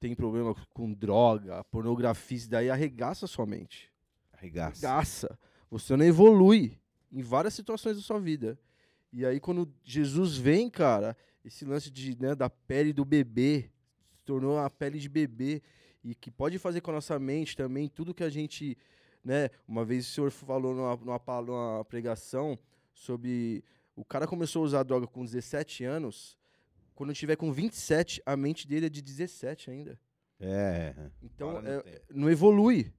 tem 0.01 0.15
problema 0.15 0.55
com 0.73 0.93
droga, 0.93 1.63
pornografia, 1.65 2.37
isso 2.39 2.51
daí 2.51 2.71
arregaça 2.71 3.27
a 3.27 3.29
sua 3.29 3.45
mente. 3.45 3.93
Arregaça. 4.33 4.87
Arregaça. 4.87 5.39
Você 5.71 5.95
não 5.95 6.05
evolui 6.05 6.81
em 7.13 7.23
várias 7.23 7.53
situações 7.53 7.97
da 7.97 8.03
sua 8.03 8.19
vida. 8.19 8.59
E 9.13 9.27
aí, 9.27 9.39
quando 9.39 9.73
Jesus 9.85 10.37
vem, 10.37 10.71
cara, 10.71 11.17
esse 11.45 11.65
lance 11.65 11.91
de, 11.91 12.21
né, 12.21 12.35
da 12.35 12.49
pele 12.49 12.93
do 12.93 13.05
bebê 13.05 13.71
se 14.09 14.23
tornou 14.25 14.59
a 14.59 14.71
pele 14.71 14.99
de 14.99 15.09
bebê 15.09 15.63
e 16.03 16.15
que 16.15 16.31
pode 16.31 16.59
fazer 16.59 16.81
com 16.81 16.91
a 16.91 16.95
nossa 16.95 17.19
mente 17.19 17.57
também 17.57 17.89
tudo 17.89 18.15
que 18.15 18.25
a 18.25 18.31
gente, 18.31 18.79
né? 19.23 19.51
Uma 19.69 19.85
vez 19.85 20.09
o 20.09 20.11
senhor 20.11 20.31
falou 20.31 20.75
numa, 20.75 20.97
numa, 20.97 21.43
numa 21.43 21.85
pregação 21.85 22.59
sobre 22.95 23.63
o 23.95 24.05
cara 24.05 24.27
começou 24.27 24.63
a 24.63 24.65
usar 24.65 24.83
droga 24.83 25.07
com 25.07 25.25
17 25.25 25.85
anos. 25.85 26.39
Quando 27.01 27.15
tiver 27.15 27.35
com 27.35 27.51
27, 27.51 28.21
a 28.27 28.37
mente 28.37 28.69
dele 28.69 28.85
é 28.85 28.89
de 28.91 29.01
17 29.01 29.71
ainda. 29.71 29.99
É. 30.39 30.95
Então, 31.23 31.55
Para 31.55 31.63
no 31.63 31.69
é- 31.81 32.03
não 32.13 32.29
evolui. 32.31 32.93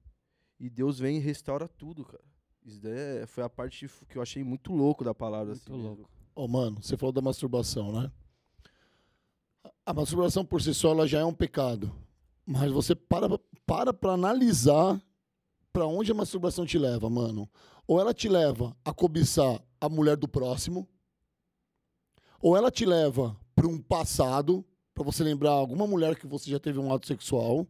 E 0.58 0.68
Deus 0.68 0.98
vem 0.98 1.18
e 1.18 1.20
restaura 1.20 1.68
tudo, 1.68 2.04
cara. 2.04 2.24
Isso 2.64 2.80
daí 2.80 3.22
é- 3.22 3.26
foi 3.26 3.44
a 3.44 3.48
parte 3.48 3.88
que 4.08 4.18
eu 4.18 4.22
achei 4.22 4.42
muito 4.42 4.72
louco 4.72 5.04
da 5.04 5.14
palavra. 5.14 5.52
Muito 5.54 5.72
assim, 5.72 5.80
louco. 5.80 6.10
Ô, 6.34 6.48
mano, 6.48 6.82
você 6.82 6.96
falou 6.96 7.12
da 7.12 7.20
masturbação, 7.20 7.92
né? 7.92 8.10
A- 9.62 9.72
A 9.86 9.94
masturbação 9.94 10.44
por 10.44 10.60
si 10.60 10.74
só 10.74 10.90
ela 10.90 11.06
já 11.06 11.20
é 11.20 11.24
um 11.24 11.32
pecado. 11.34 11.94
Mas 12.44 12.72
você 12.72 12.96
para 12.96 13.38
para 13.64 13.92
pra 13.92 14.14
analisar 14.14 15.00
pra 15.72 15.86
onde 15.86 16.10
a 16.10 16.14
masturbação 16.14 16.66
te 16.66 16.76
leva, 16.76 17.08
mano. 17.08 17.48
Ou 17.86 18.00
ela 18.00 18.12
te 18.12 18.28
leva 18.28 18.76
a 18.84 18.92
cobiçar 18.92 19.62
a 19.80 19.88
mulher 19.88 20.16
do 20.16 20.26
próximo, 20.26 20.88
ou 22.40 22.56
ela 22.56 22.68
te 22.68 22.84
leva 22.84 23.36
pra 23.62 23.68
um 23.68 23.78
passado, 23.80 24.64
pra 24.92 25.04
você 25.04 25.22
lembrar 25.22 25.50
alguma 25.52 25.86
mulher 25.86 26.16
que 26.16 26.26
você 26.26 26.50
já 26.50 26.58
teve 26.58 26.78
um 26.80 26.92
ato 26.92 27.06
sexual. 27.06 27.66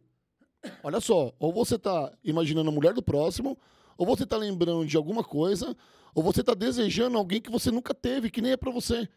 Olha 0.83 0.99
só, 0.99 1.31
ou 1.37 1.53
você 1.53 1.77
tá 1.77 2.11
imaginando 2.23 2.69
a 2.69 2.73
mulher 2.73 2.93
do 2.93 3.03
próximo, 3.03 3.57
ou 3.97 4.05
você 4.07 4.25
tá 4.25 4.37
lembrando 4.37 4.85
de 4.87 4.97
alguma 4.97 5.23
coisa, 5.23 5.75
ou 6.15 6.23
você 6.23 6.43
tá 6.43 6.53
desejando 6.55 7.17
alguém 7.17 7.39
que 7.41 7.51
você 7.51 7.69
nunca 7.69 7.93
teve, 7.93 8.31
que 8.31 8.41
nem 8.41 8.53
é 8.53 8.57
pra 8.57 8.71
você. 8.71 9.07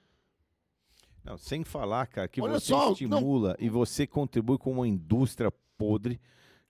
Não, 1.24 1.38
sem 1.38 1.64
falar, 1.64 2.06
cara, 2.08 2.28
que 2.28 2.40
Olha 2.40 2.60
você 2.60 2.66
só, 2.66 2.84
não- 2.86 2.92
estimula 2.92 3.56
e 3.58 3.68
você 3.68 4.06
contribui 4.06 4.58
com 4.58 4.72
uma 4.72 4.86
indústria 4.86 5.50
podre. 5.78 6.20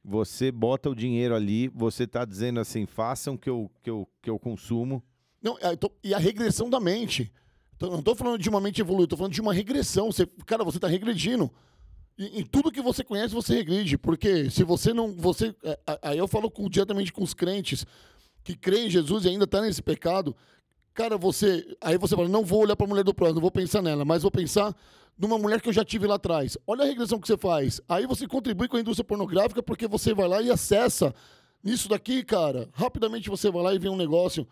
Você 0.04 0.52
bota 0.52 0.88
o 0.88 0.94
dinheiro 0.94 1.34
ali, 1.34 1.68
você 1.68 2.06
tá 2.06 2.24
dizendo 2.24 2.60
assim, 2.60 2.86
façam 2.86 3.36
que 3.36 3.50
eu, 3.50 3.68
que 3.82 3.90
eu, 3.90 4.08
que 4.22 4.30
eu 4.30 4.38
consumo. 4.38 5.02
Não, 5.42 5.58
é, 5.60 5.74
tô- 5.74 5.90
e 6.02 6.14
a 6.14 6.18
regressão 6.18 6.70
da 6.70 6.78
mente. 6.78 7.32
Não 7.80 8.02
tô 8.02 8.14
falando 8.14 8.38
de 8.38 8.48
uma 8.48 8.60
mente 8.60 8.80
evoluída, 8.80 9.10
tô 9.10 9.16
falando 9.16 9.32
de 9.34 9.40
uma 9.40 9.52
regressão. 9.52 10.10
Você, 10.10 10.26
cara, 10.46 10.64
você 10.64 10.78
tá 10.78 10.88
regredindo. 10.88 11.50
E, 12.18 12.40
em 12.40 12.44
tudo 12.44 12.72
que 12.72 12.80
você 12.80 13.04
conhece, 13.04 13.34
você 13.34 13.54
regride. 13.54 13.98
Porque 13.98 14.50
se 14.50 14.64
você 14.64 14.92
não. 14.94 15.12
Você, 15.12 15.54
é, 15.62 15.78
a- 15.86 15.98
aí 16.10 16.18
eu 16.18 16.26
falo 16.26 16.50
com, 16.50 16.68
diretamente 16.68 17.12
com 17.12 17.22
os 17.22 17.34
crentes 17.34 17.84
que 18.42 18.56
creem 18.56 18.86
em 18.86 18.90
Jesus 18.90 19.24
e 19.24 19.28
ainda 19.28 19.46
tá 19.46 19.60
nesse 19.60 19.82
pecado. 19.82 20.34
Cara, 20.94 21.18
você. 21.18 21.76
Aí 21.80 21.98
você 21.98 22.16
fala, 22.16 22.28
não 22.28 22.44
vou 22.44 22.62
olhar 22.62 22.76
pra 22.76 22.86
mulher 22.86 23.04
do 23.04 23.12
próximo, 23.12 23.34
não 23.36 23.42
vou 23.42 23.50
pensar 23.50 23.82
nela, 23.82 24.04
mas 24.04 24.22
vou 24.22 24.30
pensar 24.30 24.74
numa 25.18 25.38
mulher 25.38 25.60
que 25.60 25.68
eu 25.68 25.72
já 25.72 25.84
tive 25.84 26.06
lá 26.06 26.14
atrás. 26.14 26.56
Olha 26.66 26.84
a 26.84 26.86
regressão 26.86 27.20
que 27.20 27.26
você 27.26 27.36
faz. 27.36 27.80
Aí 27.86 28.06
você 28.06 28.26
contribui 28.26 28.68
com 28.68 28.78
a 28.78 28.80
indústria 28.80 29.04
pornográfica 29.04 29.62
porque 29.62 29.86
você 29.86 30.14
vai 30.14 30.26
lá 30.28 30.40
e 30.40 30.50
acessa. 30.50 31.14
Nisso 31.62 31.88
daqui, 31.88 32.22
cara, 32.22 32.68
rapidamente 32.72 33.28
você 33.28 33.50
vai 33.50 33.62
lá 33.62 33.74
e 33.74 33.78
vê 33.78 33.88
um 33.90 33.96
negócio. 33.96 34.46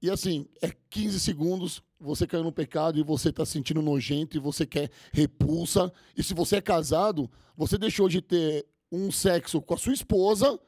E 0.00 0.08
assim, 0.10 0.46
é 0.62 0.70
15 0.90 1.18
segundos, 1.18 1.82
você 1.98 2.26
caiu 2.26 2.44
no 2.44 2.52
pecado 2.52 2.98
e 2.98 3.02
você 3.02 3.32
tá 3.32 3.44
se 3.44 3.52
sentindo 3.52 3.82
nojento 3.82 4.36
e 4.36 4.40
você 4.40 4.64
quer 4.64 4.90
repulsa. 5.12 5.92
E 6.16 6.22
se 6.22 6.34
você 6.34 6.56
é 6.56 6.60
casado, 6.60 7.28
você 7.56 7.76
deixou 7.76 8.08
de 8.08 8.20
ter 8.22 8.64
um 8.92 9.10
sexo 9.10 9.60
com 9.60 9.74
a 9.74 9.76
sua 9.76 9.92
esposa 9.92 10.58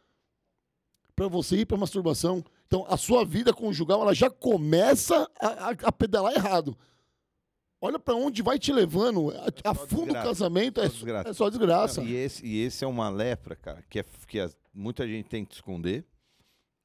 para 1.14 1.28
você 1.28 1.58
ir 1.58 1.66
para 1.66 1.76
masturbação. 1.76 2.44
Então, 2.66 2.84
a 2.88 2.96
sua 2.96 3.24
vida 3.24 3.52
conjugal, 3.52 4.00
ela 4.02 4.14
já 4.14 4.28
começa 4.30 5.28
a, 5.40 5.70
a- 5.70 5.76
a 5.84 5.92
pedalar 5.92 6.34
errado. 6.34 6.76
Olha 7.80 7.98
para 7.98 8.14
onde 8.14 8.42
vai 8.42 8.58
te 8.58 8.72
levando. 8.72 9.30
A, 9.64 9.70
a 9.70 9.74
só 9.74 9.86
fundo 9.86 10.12
casamento 10.12 10.80
só 10.80 10.86
é, 10.86 10.88
desgraça. 10.88 11.28
é 11.28 11.32
só 11.32 11.48
desgraça. 11.48 12.02
E, 12.02 12.14
esse, 12.14 12.44
e 12.46 12.60
esse 12.62 12.84
é 12.84 12.86
uma 12.86 13.08
lepra, 13.08 13.56
cara, 13.56 13.82
que, 13.88 14.00
é, 14.00 14.04
que 14.26 14.38
muita 14.74 15.06
gente 15.06 15.26
tenta 15.28 15.54
esconder 15.54 16.04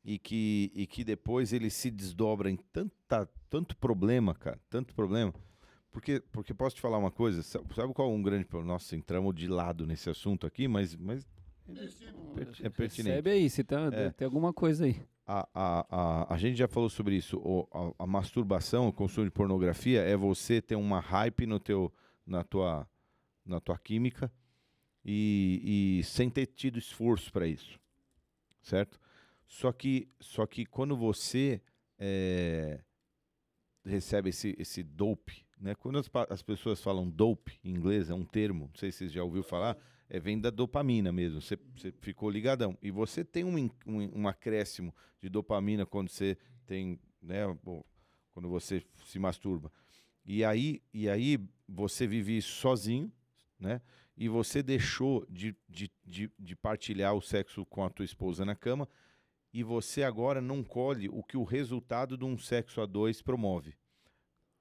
e 0.06 0.20
que, 0.20 0.72
e 0.76 0.86
que 0.86 1.04
depois 1.04 1.52
ele 1.52 1.70
se 1.70 1.90
desdobra 1.90 2.50
em 2.50 2.56
tanta, 2.56 3.28
tanto 3.50 3.76
problema, 3.76 4.36
cara, 4.36 4.60
tanto 4.70 4.94
problema. 4.94 5.34
Porque, 5.92 6.22
porque 6.32 6.54
posso 6.54 6.76
te 6.76 6.82
falar 6.82 6.98
uma 7.00 7.10
coisa? 7.12 7.42
Sa- 7.42 7.62
Sabe 7.74 7.94
qual 7.94 8.12
é 8.12 8.14
um 8.14 8.22
grande 8.22 8.46
problema? 8.46 8.74
Nossa, 8.74 8.96
entramos 8.96 9.34
de 9.34 9.48
lado 9.48 9.86
nesse 9.88 10.10
assunto 10.10 10.46
aqui, 10.46 10.68
mas, 10.68 10.96
mas 10.96 11.26
é 12.62 12.70
pertinente. 12.70 13.10
Recebe 13.10 13.30
aí, 13.32 13.50
se 13.50 13.64
tá, 13.64 13.90
É. 13.92 14.10
tem 14.12 14.26
alguma 14.26 14.54
coisa 14.54 14.86
aí. 14.86 15.02
a, 15.26 15.48
a, 15.54 15.86
a, 15.90 16.34
a 16.36 16.38
gente 16.38 16.56
já 16.58 16.68
falou 16.68 16.90
sobre 16.90 17.16
isso. 17.16 17.38
O, 17.38 17.68
a, 17.98 18.04
a 18.04 18.08
masturbação, 18.08 18.88
o 18.88 18.94
consumo 18.94 19.26
de 19.26 19.32
pornografia 19.32 20.02
é 20.02 20.16
você 20.16 20.62
ter 20.62 20.76
uma 20.76 21.00
hype 21.00 21.48
no 21.48 21.60
teu, 21.60 21.92
na, 22.28 22.44
tua, 22.44 22.88
na 23.46 23.60
tua 23.60 23.78
química 23.80 24.32
e, 25.04 25.98
e 26.00 26.04
sem 26.04 26.30
ter 26.30 26.46
tido 26.46 26.78
esforço 26.78 27.32
para 27.32 27.48
isso. 27.48 27.80
Certo? 28.62 29.00
Só 29.48 29.72
que, 29.72 30.08
só 30.20 30.46
que 30.46 30.66
quando 30.66 30.96
você 30.98 31.62
eh, 31.98 32.80
recebe 33.86 34.30
esse, 34.30 34.56
esse 34.58 34.84
dope, 34.84 35.46
né? 35.60 35.76
quando 35.76 36.00
as, 36.00 36.10
as 36.30 36.42
pessoas 36.42 36.82
falam 36.82 37.10
dope 37.10 37.60
em 37.64 37.72
inglês, 37.72 38.10
é 38.10 38.14
um 38.14 38.26
termo, 38.26 38.68
não 38.68 38.76
sei 38.76 38.92
se 38.92 39.08
você 39.08 39.10
já 39.10 39.24
ouviu 39.24 39.44
falar, 39.44 39.78
é, 40.10 40.20
vem 40.20 40.40
da 40.40 40.50
dopamina 40.50 41.12
mesmo. 41.12 41.42
Você, 41.42 41.58
você 41.76 41.92
ficou 41.92 42.30
ligadão. 42.30 42.78
E 42.82 42.92
você 42.92 43.24
tem 43.24 43.44
um, 43.44 43.70
um, 43.86 44.22
um 44.22 44.28
acréscimo 44.28 44.94
de 45.22 45.30
dopamina 45.30 45.86
quando 45.86 46.10
você 46.10 46.38
tem, 46.66 47.00
né, 47.22 47.42
quando 48.32 48.50
você 48.50 48.84
se 49.06 49.18
masturba. 49.18 49.72
E 50.26 50.44
aí, 50.44 50.82
e 50.94 51.10
aí 51.10 51.40
você 51.68 52.08
vive 52.08 52.38
isso 52.38 52.54
sozinho, 52.54 53.12
né? 53.60 53.82
E 54.18 54.30
você 54.30 54.64
deixou 54.64 55.26
de, 55.30 55.56
de, 55.68 55.92
de, 56.04 56.32
de 56.40 56.56
partilhar 56.56 57.14
o 57.14 57.22
sexo 57.22 57.66
com 57.66 57.84
a 57.84 57.90
tua 57.90 58.06
esposa 58.06 58.46
na 58.46 58.56
cama 58.56 58.88
e 59.58 59.64
você 59.64 60.04
agora 60.04 60.42
não 60.42 60.62
colhe 60.62 61.08
o 61.08 61.24
que 61.24 61.38
o 61.38 61.44
resultado 61.46 62.18
de 62.18 62.26
um 62.26 62.38
sexo 62.38 62.82
a 62.82 62.86
dois 62.86 63.22
promove. 63.22 63.74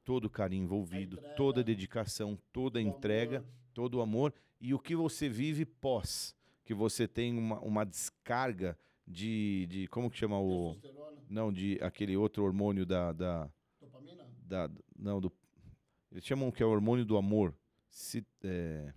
Todo 0.05 0.26
o 0.26 0.30
carinho 0.30 0.62
envolvido, 0.62 1.16
toda 1.36 1.62
a 1.62 1.64
dedicação, 1.64 2.38
toda 2.53 2.78
a 2.78 2.82
entrega, 2.82 3.45
todo 3.72 3.97
o 3.97 4.01
amor 4.01 4.32
e 4.61 4.72
o 4.72 4.78
que 4.78 4.95
você 4.95 5.28
vive 5.28 5.64
pós, 5.66 6.36
que 6.64 6.72
você 6.72 7.09
tem 7.09 7.36
uma, 7.36 7.59
uma 7.61 7.84
descarga 7.84 8.78
de, 9.05 9.66
de 9.68 9.88
como 9.88 10.09
que 10.09 10.16
chama 10.16 10.38
o 10.38 10.76
não 11.28 11.53
de 11.53 11.76
aquele 11.82 12.16
outro 12.16 12.45
hormônio 12.45 12.86
da, 12.86 13.12
da, 13.12 13.51
da 14.47 14.70
não 14.97 15.20
do 15.20 15.32
eles 16.12 16.24
chamam 16.24 16.53
que 16.53 16.62
é 16.62 16.66
o 16.66 16.70
hormônio 16.70 17.05
do 17.05 17.16
amor. 17.16 17.53
Se, 17.88 18.24
é, 18.45 18.92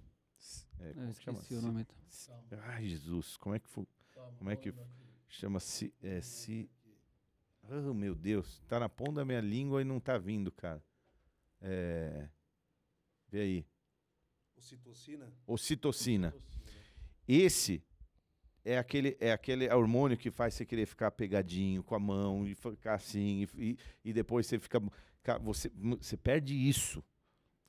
é, 0.80 0.89
Eu 0.89 0.93
como 0.93 1.14
que 1.16 1.24
chama? 1.24 1.38
esqueci 1.39 1.56
o 1.56 1.60
Se- 1.62 1.66
nome. 1.66 1.88
se- 2.08 2.32
Ai, 2.68 2.86
Jesus, 2.88 3.36
como 3.38 3.56
é 3.56 3.60
que 3.60 3.68
foi? 3.68 3.88
Como 4.38 4.52
é 4.52 4.56
que 4.56 4.72
chama 4.72 4.86
se 5.60 5.94
é 6.02 6.22
se 6.22 6.70
Oh, 7.70 7.94
meu 7.94 8.16
Deus, 8.16 8.62
tá 8.68 8.80
na 8.80 8.88
ponta 8.88 9.16
da 9.16 9.26
minha 9.26 9.42
língua 9.42 9.82
e 9.82 9.86
não 9.86 10.00
tá 10.00 10.18
vindo, 10.18 10.52
cara. 10.52 10.82
É 11.62 12.30
Vê 13.30 13.42
aí. 13.42 13.66
Ocitocina? 14.56 15.34
Ocitocina. 15.46 16.34
Esse 17.28 17.84
é 18.64 18.78
aquele, 18.78 19.18
é 19.20 19.32
aquele 19.32 19.70
hormônio 19.70 20.18
que 20.18 20.32
faz 20.32 20.54
você 20.54 20.66
querer 20.66 20.86
ficar 20.86 21.12
pegadinho 21.12 21.84
com 21.84 21.94
a 21.96 22.00
mão 22.00 22.48
e 22.48 22.56
ficar 22.56 22.96
assim, 22.96 23.48
e, 23.58 23.78
e- 24.04 24.14
depois 24.14 24.48
você 24.48 24.58
fica. 24.58 24.82
cara, 25.22 25.40
você, 25.40 25.70
você 26.00 26.16
perde 26.16 26.54
isso, 26.56 27.04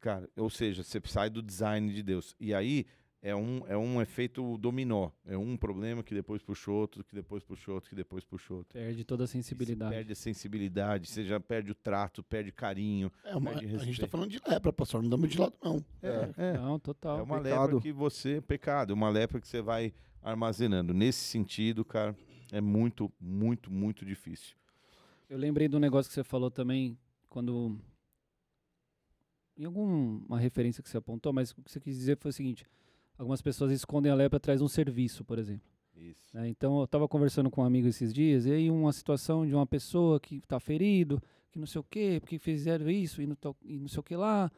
cara. 0.01 0.29
Ou 0.37 0.49
seja, 0.49 0.83
você 0.85 1.01
sai 1.05 1.29
do 1.29 1.43
design 1.43 1.93
de 1.93 2.03
Deus. 2.03 2.37
E 2.39 2.55
aí 2.55 2.87
é 3.21 3.35
um, 3.35 3.66
é 3.66 3.77
um 3.77 4.01
efeito 4.01 4.57
dominó. 4.59 5.11
É 5.25 5.37
um 5.37 5.57
problema 5.57 6.03
que 6.03 6.14
depois 6.14 6.41
puxa 6.43 6.71
outro, 6.71 7.03
que 7.03 7.14
depois 7.14 7.43
puxa 7.43 7.73
outro, 7.73 7.91
que 7.91 7.97
depois 7.97 8.25
puxa 8.25 8.55
outro. 8.55 8.73
Perde 8.79 9.05
toda 9.05 9.25
a 9.25 9.27
sensibilidade. 9.27 9.93
perde 9.95 10.12
a 10.12 10.16
sensibilidade, 10.16 11.09
você 11.09 11.25
já 11.25 11.41
perde 11.41 11.73
o 11.73 11.75
trato, 11.75 12.23
perde 12.23 12.53
carinho. 12.53 13.11
É 13.25 13.35
uma- 13.37 13.51
Perde 13.51 13.66
a 13.66 13.69
gente 13.71 13.79
tá 13.81 13.85
respeito. 13.87 14.11
falando 14.11 14.31
de 14.31 14.41
lepra, 14.47 14.73
pastor. 14.73 15.03
Não 15.03 15.11
damos 15.11 15.29
de 15.31 15.39
lado, 15.39 15.55
não. 15.62 15.85
É, 16.03 16.33
é. 16.37 16.53
Não, 16.59 16.79
total. 16.79 17.19
É 17.19 17.23
uma 17.23 17.41
pecado. 17.43 17.66
lepra 17.73 17.81
que 17.81 17.93
você. 17.93 18.41
Pecado, 18.41 18.93
uma 18.93 19.09
lepra 19.11 19.41
que 19.41 19.49
você 19.49 19.61
vai 19.61 19.93
armazenando. 20.23 20.95
Nesse 20.95 21.21
sentido, 21.25 21.85
cara, 21.85 22.16
é 22.53 22.61
muito, 22.61 23.12
muito, 23.21 23.71
muito 23.73 24.05
difícil. 24.05 24.57
Eu 25.29 25.37
lembrei 25.39 25.66
do 25.69 25.79
negócio 25.81 26.09
que 26.09 26.14
você 26.14 26.25
falou 26.25 26.51
também, 26.51 26.97
quando. 27.29 27.79
Em 29.57 29.64
alguma 29.64 30.39
referência 30.39 30.83
que 30.83 30.89
você 30.89 30.97
apontou, 30.99 31.33
mas 31.33 31.51
o 31.51 31.57
que 31.62 31.71
você 31.71 31.81
quis 31.81 31.97
dizer 31.97 32.16
foi 32.16 32.31
o 32.31 32.33
seguinte: 32.33 32.64
algumas 33.19 33.43
pessoas 33.43 33.73
escondem 33.73 34.11
a 34.11 34.14
lepra 34.14 34.37
atrás 34.37 34.61
de 34.61 34.64
um 34.64 34.69
serviço, 34.69 35.25
por 35.25 35.39
exemplo. 35.39 35.69
Isso. 35.95 36.31
né? 36.33 36.49
Então, 36.49 36.79
eu 36.79 36.85
estava 36.85 37.09
conversando 37.09 37.51
com 37.51 37.61
um 37.61 37.64
amigo 37.64 37.89
esses 37.89 38.14
dias, 38.14 38.47
e 38.47 38.53
aí 38.53 38.71
uma 38.71 38.93
situação 38.93 39.45
de 39.45 39.55
uma 39.55 39.66
pessoa 39.66 40.21
que 40.21 40.37
está 40.37 40.61
ferido, 40.61 41.21
que 41.51 41.59
não 41.59 41.66
sei 41.66 41.81
o 41.81 41.85
quê, 41.85 42.19
porque 42.21 42.39
fizeram 42.39 42.89
isso 42.89 43.21
e 43.21 43.27
não, 43.27 43.37
e 43.64 43.79
não 43.79 43.89
sei 43.89 43.99
o 43.99 44.03
que 44.03 44.14
lá, 44.14 44.51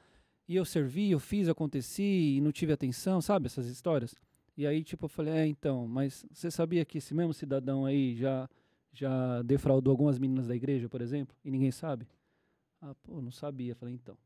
e 0.47 0.57
eu 0.57 0.65
servi, 0.65 1.11
eu 1.11 1.19
fiz, 1.19 1.49
aconteci, 1.49 2.37
e 2.37 2.41
não 2.41 2.53
tive 2.53 2.73
atenção, 2.73 3.21
sabe, 3.23 3.47
essas 3.47 3.67
histórias? 3.67 4.15
E 4.57 4.67
aí, 4.67 4.85
tipo, 4.85 5.07
eu 5.07 5.09
falei, 5.09 5.33
é, 5.33 5.47
então, 5.47 5.87
mas 5.89 6.27
você 6.31 6.51
sabia 6.51 6.85
que 6.85 6.99
esse 6.99 7.15
mesmo 7.15 7.33
cidadão 7.33 7.87
aí 7.87 8.15
já, 8.15 8.49
já 8.93 9.41
defraudou 9.43 9.93
algumas 9.93 10.19
meninas 10.19 10.47
da 10.49 10.55
igreja, 10.55 10.89
por 10.89 11.01
exemplo, 11.01 11.35
e 11.45 11.51
ninguém 11.51 11.71
sabe? 11.71 12.07
Ah, 12.83 12.95
pô, 13.03 13.23
não 13.23 13.31
sabia. 13.31 13.75
Falei, 13.75 13.95
então, 13.95 14.17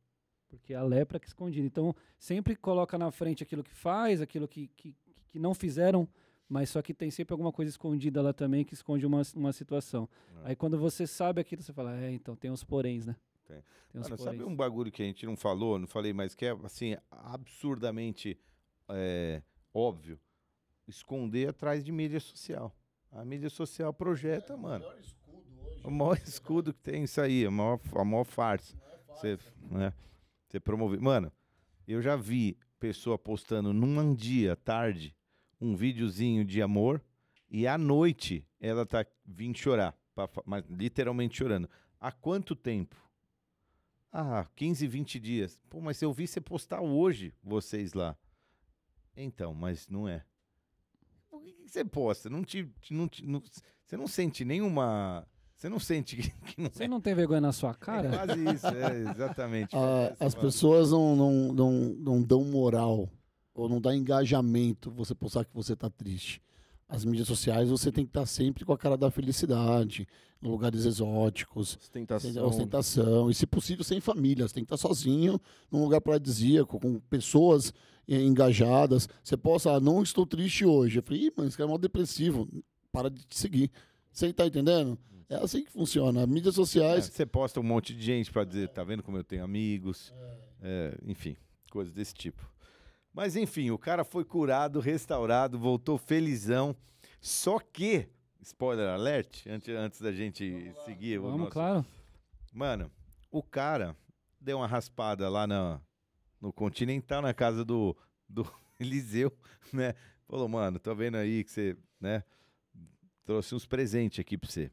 porque 0.57 0.75
é 0.75 0.77
a 0.77 0.83
lepra 0.83 1.19
que 1.19 1.27
escondida. 1.27 1.67
Então, 1.67 1.95
sempre 2.19 2.57
coloca 2.57 2.97
na 2.99 3.11
frente 3.11 3.43
aquilo 3.43 3.63
que 3.63 3.75
faz, 3.75 4.21
aquilo 4.21 4.47
que, 4.49 4.69
que, 4.77 4.95
que 5.29 5.39
não 5.39 5.55
fizeram, 5.55 6.09
mas 6.49 6.71
só 6.71 6.83
que 6.83 6.93
tem 6.93 7.11
sempre 7.11 7.33
alguma 7.33 7.53
coisa 7.53 7.71
escondida 7.71 8.23
lá 8.23 8.33
também 8.33 8.65
que 8.65 8.75
esconde 8.75 9.07
uma, 9.07 9.23
uma 9.35 9.53
situação. 9.53 10.09
É. 10.45 10.51
Aí 10.51 10.57
quando 10.57 10.79
você 10.79 11.07
sabe 11.07 11.41
aquilo, 11.41 11.63
você 11.63 11.73
fala, 11.73 11.97
é, 11.97 12.13
então 12.13 12.37
tem 12.37 12.51
os 12.51 12.63
poréns, 12.63 13.07
né? 13.07 13.17
Tem 13.47 14.01
uns 14.01 14.09
Mano, 14.09 14.23
sabe 14.23 14.39
poréns. 14.39 14.53
um 14.53 14.57
bagulho 14.57 14.91
que 14.91 15.03
a 15.03 15.07
gente 15.07 15.25
não 15.25 15.37
falou, 15.37 15.79
não 15.79 15.87
falei, 15.87 16.13
mas 16.13 16.35
que 16.35 16.47
é 16.47 16.51
assim, 16.65 16.97
absurdamente 17.11 18.39
é, 18.89 19.43
óbvio? 19.73 20.19
Esconder 20.87 21.49
atrás 21.49 21.85
de 21.85 21.91
mídia 21.93 22.21
social. 22.21 22.75
A 23.11 23.25
mídia 23.25 23.49
social 23.49 23.95
projeta, 23.95 24.57
mano. 24.57 24.85
O 25.85 25.91
maior 25.91 26.19
escudo 26.19 26.73
que 26.75 26.81
tem 26.81 27.05
isso 27.05 27.21
aí, 27.21 27.47
a 27.47 27.51
maior, 27.51 27.79
a 27.95 28.05
maior 28.05 28.25
farsa. 28.25 28.77
Você, 29.09 29.39
né, 29.71 29.93
você 30.55 30.61
promover. 30.61 31.01
Mano, 31.01 31.33
eu 31.87 32.01
já 32.01 32.15
vi 32.17 32.57
pessoa 32.79 33.19
postando 33.19 33.73
num 33.73 34.15
dia, 34.15 34.55
tarde, 34.57 35.15
um 35.61 35.75
videozinho 35.75 36.45
de 36.45 36.63
amor 36.63 37.03
e 37.51 37.67
à 37.67 37.77
noite 37.77 38.47
ela 38.61 38.87
tá 38.87 39.05
vindo 39.25 39.57
chorar, 39.59 39.99
pra 40.15 40.29
mas 40.47 40.65
literalmente 40.69 41.37
chorando. 41.39 41.69
Há 42.01 42.13
quanto 42.13 42.55
tempo? 42.55 42.97
Ah, 44.13 44.47
15, 44.55 44.87
20 44.87 45.19
dias. 45.19 45.61
Pô, 45.69 45.81
mas 45.81 46.01
eu 46.01 46.13
vi 46.13 46.27
você 46.29 46.41
postar 46.41 46.81
hoje, 46.81 47.35
vocês 47.43 47.95
lá. 47.95 48.17
Então, 49.17 49.53
mas 49.55 49.89
não 49.89 50.07
é. 50.07 50.25
Por 51.29 51.43
que, 51.43 51.53
que 51.53 51.69
você 51.69 51.85
posta? 51.85 52.31
Não 52.31 52.45
te- 52.45 52.71
não 52.91 53.09
te- 53.09 53.27
não- 53.27 53.43
você 53.85 53.97
não 53.97 54.07
sente 54.07 54.45
nenhuma. 54.45 55.27
Você 55.65 55.69
não 55.71 55.79
sente 55.79 56.17
que, 56.17 56.31
que 56.55 56.61
não 56.61 56.71
Você 56.71 56.87
não 56.87 57.01
tem 57.01 57.15
vergonha 57.15 57.41
na 57.41 57.51
sua 57.51 57.71
é 57.71 57.75
cara? 57.75 58.11
quase 58.11 58.55
isso, 58.55 58.67
é, 58.67 59.11
exatamente. 59.11 59.71
Ah, 59.75 60.09
as 60.21 60.35
palavra. 60.35 60.41
pessoas 60.43 60.91
não, 60.91 61.17
não, 61.17 61.33
não, 61.55 61.71
não 61.73 62.23
dão 62.23 62.45
moral 62.45 63.09
ou 63.55 63.67
não 63.67 63.81
dá 63.81 63.97
engajamento 63.97 64.91
você 64.91 65.15
postar 65.15 65.47
que 65.47 65.55
você 65.55 65.75
tá 65.75 65.89
triste. 65.89 66.43
As 66.87 67.03
mídias 67.03 67.27
sociais 67.27 67.71
você 67.71 67.91
tem 67.91 68.05
que 68.05 68.11
estar 68.11 68.27
sempre 68.27 68.63
com 68.63 68.75
a 68.75 68.79
cara 68.79 68.95
da 68.95 69.11
felicidade, 69.11 70.07
em 70.43 70.49
lugares 70.49 70.85
exóticos, 70.85 71.79
Ostentação. 71.81 72.47
ostentação, 72.47 73.31
e 73.31 73.35
se 73.35 73.47
possível 73.47 73.83
sem 73.83 74.03
família. 74.03 74.47
Você 74.47 74.53
tem 74.57 74.65
que 74.67 74.75
estar 74.75 74.87
sozinho, 74.89 75.41
num 75.73 75.83
lugar 75.83 76.03
paradisíaco, 76.03 76.79
com 76.79 77.01
pessoas 77.09 77.73
eh, 78.07 78.21
engajadas. 78.21 79.09
Você 79.23 79.35
possa, 79.35 79.73
ah, 79.73 79.81
não 79.81 80.03
estou 80.03 80.27
triste 80.27 80.67
hoje. 80.67 80.99
Eu 80.99 81.03
falei, 81.03 81.23
Ih, 81.29 81.33
mas 81.35 81.47
esse 81.47 81.57
cara 81.57 81.69
é 81.69 81.71
mal 81.71 81.79
depressivo. 81.79 82.47
Para 82.93 83.09
de 83.09 83.25
te 83.25 83.39
seguir. 83.39 83.71
Você 84.13 84.31
tá 84.31 84.47
entendendo? 84.47 84.99
É 85.35 85.45
assim 85.45 85.65
que 85.65 85.71
funciona. 85.71 86.27
Mídias 86.27 86.55
É, 86.55 86.57
sociais. 86.57 87.05
você 87.07 87.27
posta 87.27 87.61
um 87.61 87.63
monte 87.63 87.95
de 87.95 88.03
gente 88.03 88.31
pra 88.31 88.45
dizer, 88.45 88.69
tá 88.69 88.85
vendo 88.85 89.03
como 89.03 89.17
eu 89.17 89.25
tenho 89.25 89.45
amigos, 89.45 90.13
É, 90.63 90.97
enfim, 91.05 91.37
coisas 91.71 91.93
desse 91.93 92.15
tipo. 92.15 92.43
Mas 93.13 93.37
enfim, 93.37 93.71
o 93.71 93.79
cara 93.79 94.03
foi 94.05 94.25
curado, 94.25 94.81
restaurado, 94.81 95.59
voltou 95.59 95.99
felizão. 95.99 96.75
Só 97.21 97.59
que, 97.59 98.09
spoiler 98.41 98.89
alert, 98.89 99.47
antes, 99.47 99.69
antes 99.75 100.01
da 100.01 100.11
gente 100.13 100.73
seguir 100.85 101.19
o 101.19 101.23
Vamos, 101.25 101.39
nosso 101.41 101.53
claro. 101.53 101.87
Mano, 102.53 102.91
o 103.31 103.43
cara 103.43 103.97
deu 104.41 104.57
uma 104.59 104.67
raspada 104.67 105.29
lá 105.29 105.47
na, 105.47 105.81
no 106.41 106.53
Continental, 106.53 107.21
na 107.23 107.35
casa 107.35 107.65
do, 107.65 107.97
do 108.29 108.47
Eliseu, 108.81 109.31
né? 109.73 109.95
Falou, 110.27 110.49
mano, 110.49 110.79
tô 110.79 110.95
vendo 110.95 111.17
aí 111.17 111.45
que 111.45 111.51
você, 111.51 111.77
né? 112.01 112.25
Trouxe 113.25 113.55
uns 113.55 113.67
presentes 113.67 114.19
aqui 114.21 114.37
pra 114.39 114.51
você. 114.51 114.71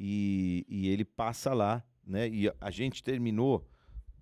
E, 0.00 0.64
e 0.68 0.86
ele 0.86 1.04
passa 1.04 1.52
lá, 1.52 1.84
né? 2.06 2.28
E 2.28 2.48
a, 2.60 2.70
gente 2.70 3.02
terminou, 3.02 3.68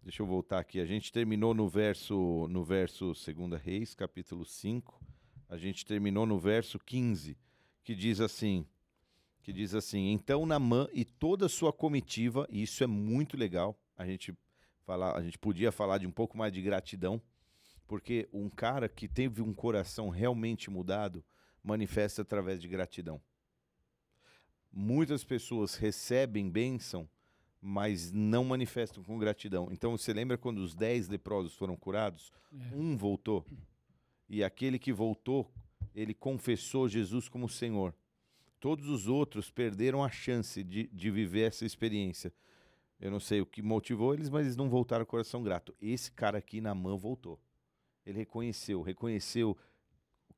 deixa 0.02 0.22
eu 0.22 0.26
voltar 0.26 0.58
aqui, 0.58 0.80
a 0.80 0.86
gente 0.86 1.12
terminou 1.12 1.52
no 1.52 1.68
verso, 1.68 2.48
no 2.48 2.64
verso 2.64 3.12
2 3.12 3.60
Reis, 3.60 3.94
capítulo 3.94 4.46
5, 4.46 4.98
a 5.50 5.58
gente 5.58 5.84
terminou 5.84 6.24
no 6.24 6.38
verso 6.38 6.78
15, 6.78 7.36
que 7.84 7.94
diz 7.94 8.22
assim, 8.22 8.66
que 9.42 9.52
diz 9.52 9.74
assim: 9.74 10.12
Então 10.12 10.46
Namã 10.46 10.88
e 10.94 11.04
toda 11.04 11.44
a 11.44 11.48
sua 11.50 11.74
comitiva, 11.74 12.48
e 12.50 12.62
isso 12.62 12.82
é 12.82 12.86
muito 12.86 13.36
legal. 13.36 13.78
A 13.98 14.06
gente 14.06 14.34
falar, 14.86 15.14
a 15.14 15.22
gente 15.22 15.38
podia 15.38 15.70
falar 15.70 15.98
de 15.98 16.06
um 16.06 16.10
pouco 16.10 16.38
mais 16.38 16.54
de 16.54 16.62
gratidão, 16.62 17.20
porque 17.86 18.26
um 18.32 18.48
cara 18.48 18.88
que 18.88 19.06
teve 19.06 19.42
um 19.42 19.52
coração 19.52 20.08
realmente 20.08 20.70
mudado 20.70 21.22
manifesta 21.62 22.22
através 22.22 22.62
de 22.62 22.66
gratidão. 22.66 23.20
Muitas 24.78 25.24
pessoas 25.24 25.74
recebem 25.74 26.50
bênção, 26.50 27.08
mas 27.62 28.12
não 28.12 28.44
manifestam 28.44 29.02
com 29.02 29.18
gratidão. 29.18 29.68
Então 29.72 29.96
você 29.96 30.12
lembra 30.12 30.36
quando 30.36 30.58
os 30.58 30.74
dez 30.74 31.08
leprosos 31.08 31.54
foram 31.54 31.74
curados? 31.74 32.30
É. 32.52 32.76
Um 32.76 32.94
voltou. 32.94 33.42
E 34.28 34.44
aquele 34.44 34.78
que 34.78 34.92
voltou, 34.92 35.50
ele 35.94 36.12
confessou 36.12 36.90
Jesus 36.90 37.26
como 37.26 37.48
Senhor. 37.48 37.94
Todos 38.60 38.86
os 38.90 39.08
outros 39.08 39.50
perderam 39.50 40.04
a 40.04 40.10
chance 40.10 40.62
de, 40.62 40.88
de 40.88 41.10
viver 41.10 41.48
essa 41.48 41.64
experiência. 41.64 42.30
Eu 43.00 43.10
não 43.10 43.18
sei 43.18 43.40
o 43.40 43.46
que 43.46 43.62
motivou 43.62 44.12
eles, 44.12 44.28
mas 44.28 44.44
eles 44.44 44.56
não 44.58 44.68
voltaram 44.68 45.06
coração 45.06 45.42
grato. 45.42 45.74
Esse 45.80 46.12
cara 46.12 46.36
aqui 46.36 46.60
na 46.60 46.74
mão 46.74 46.98
voltou. 46.98 47.40
Ele 48.04 48.18
reconheceu, 48.18 48.82
reconheceu 48.82 49.56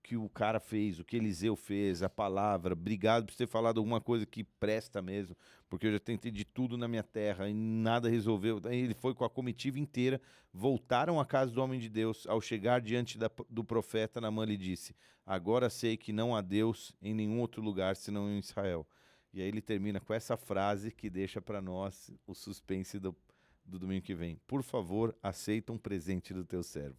que 0.09 0.17
o 0.17 0.27
cara 0.31 0.59
fez, 0.59 0.99
o 0.99 1.05
que 1.05 1.19
Eliseu 1.19 1.55
fez, 1.55 2.03
a 2.03 2.09
palavra. 2.09 2.73
Obrigado 2.73 3.27
por 3.27 3.35
ter 3.35 3.47
falado 3.47 3.77
alguma 3.77 4.01
coisa 4.01 4.25
que 4.25 4.43
presta 4.43 5.03
mesmo, 5.03 5.37
porque 5.69 5.87
eu 5.87 5.93
já 5.93 5.99
tentei 5.99 6.31
de 6.31 6.47
tudo 6.47 6.79
na 6.79 6.89
minha 6.89 7.03
terra 7.03 7.47
e 7.47 7.53
nada 7.53 8.09
resolveu. 8.09 8.59
Ele 8.71 8.95
foi 8.95 9.15
com 9.15 9.23
a 9.23 9.29
comitiva 9.29 9.79
inteira, 9.79 10.19
voltaram 10.51 11.21
à 11.21 11.27
casa 11.27 11.53
do 11.53 11.61
homem 11.63 11.79
de 11.79 11.91
Deus. 11.91 12.27
Ao 12.27 12.41
chegar 12.41 12.81
diante 12.81 13.19
da- 13.19 13.31
do 13.51 13.63
profeta, 13.63 14.19
Namã 14.19 14.47
lhe 14.47 14.57
disse: 14.57 14.97
Agora 15.27 15.69
sei 15.69 15.95
que 15.99 16.11
não 16.11 16.35
há 16.35 16.41
Deus 16.41 16.95
em 17.03 17.13
nenhum 17.13 17.39
outro 17.39 17.61
lugar 17.61 17.95
senão 17.95 18.31
em 18.31 18.39
Israel. 18.39 18.87
E 19.35 19.43
aí 19.43 19.49
ele 19.49 19.61
termina 19.61 20.01
com 20.01 20.15
essa 20.15 20.39
frase 20.39 20.91
que 20.91 21.11
deixa 21.11 21.39
para 21.39 21.61
nós 21.61 22.11
o 22.27 22.35
suspense 22.35 22.99
do, 22.99 23.15
do 23.63 23.79
domingo 23.79 24.07
que 24.07 24.15
vem. 24.15 24.41
Por 24.47 24.63
favor, 24.63 25.15
aceita 25.23 25.71
um 25.71 25.77
presente 25.77 26.33
do 26.33 26.47
teu 26.47 26.63
servo. 26.63 26.97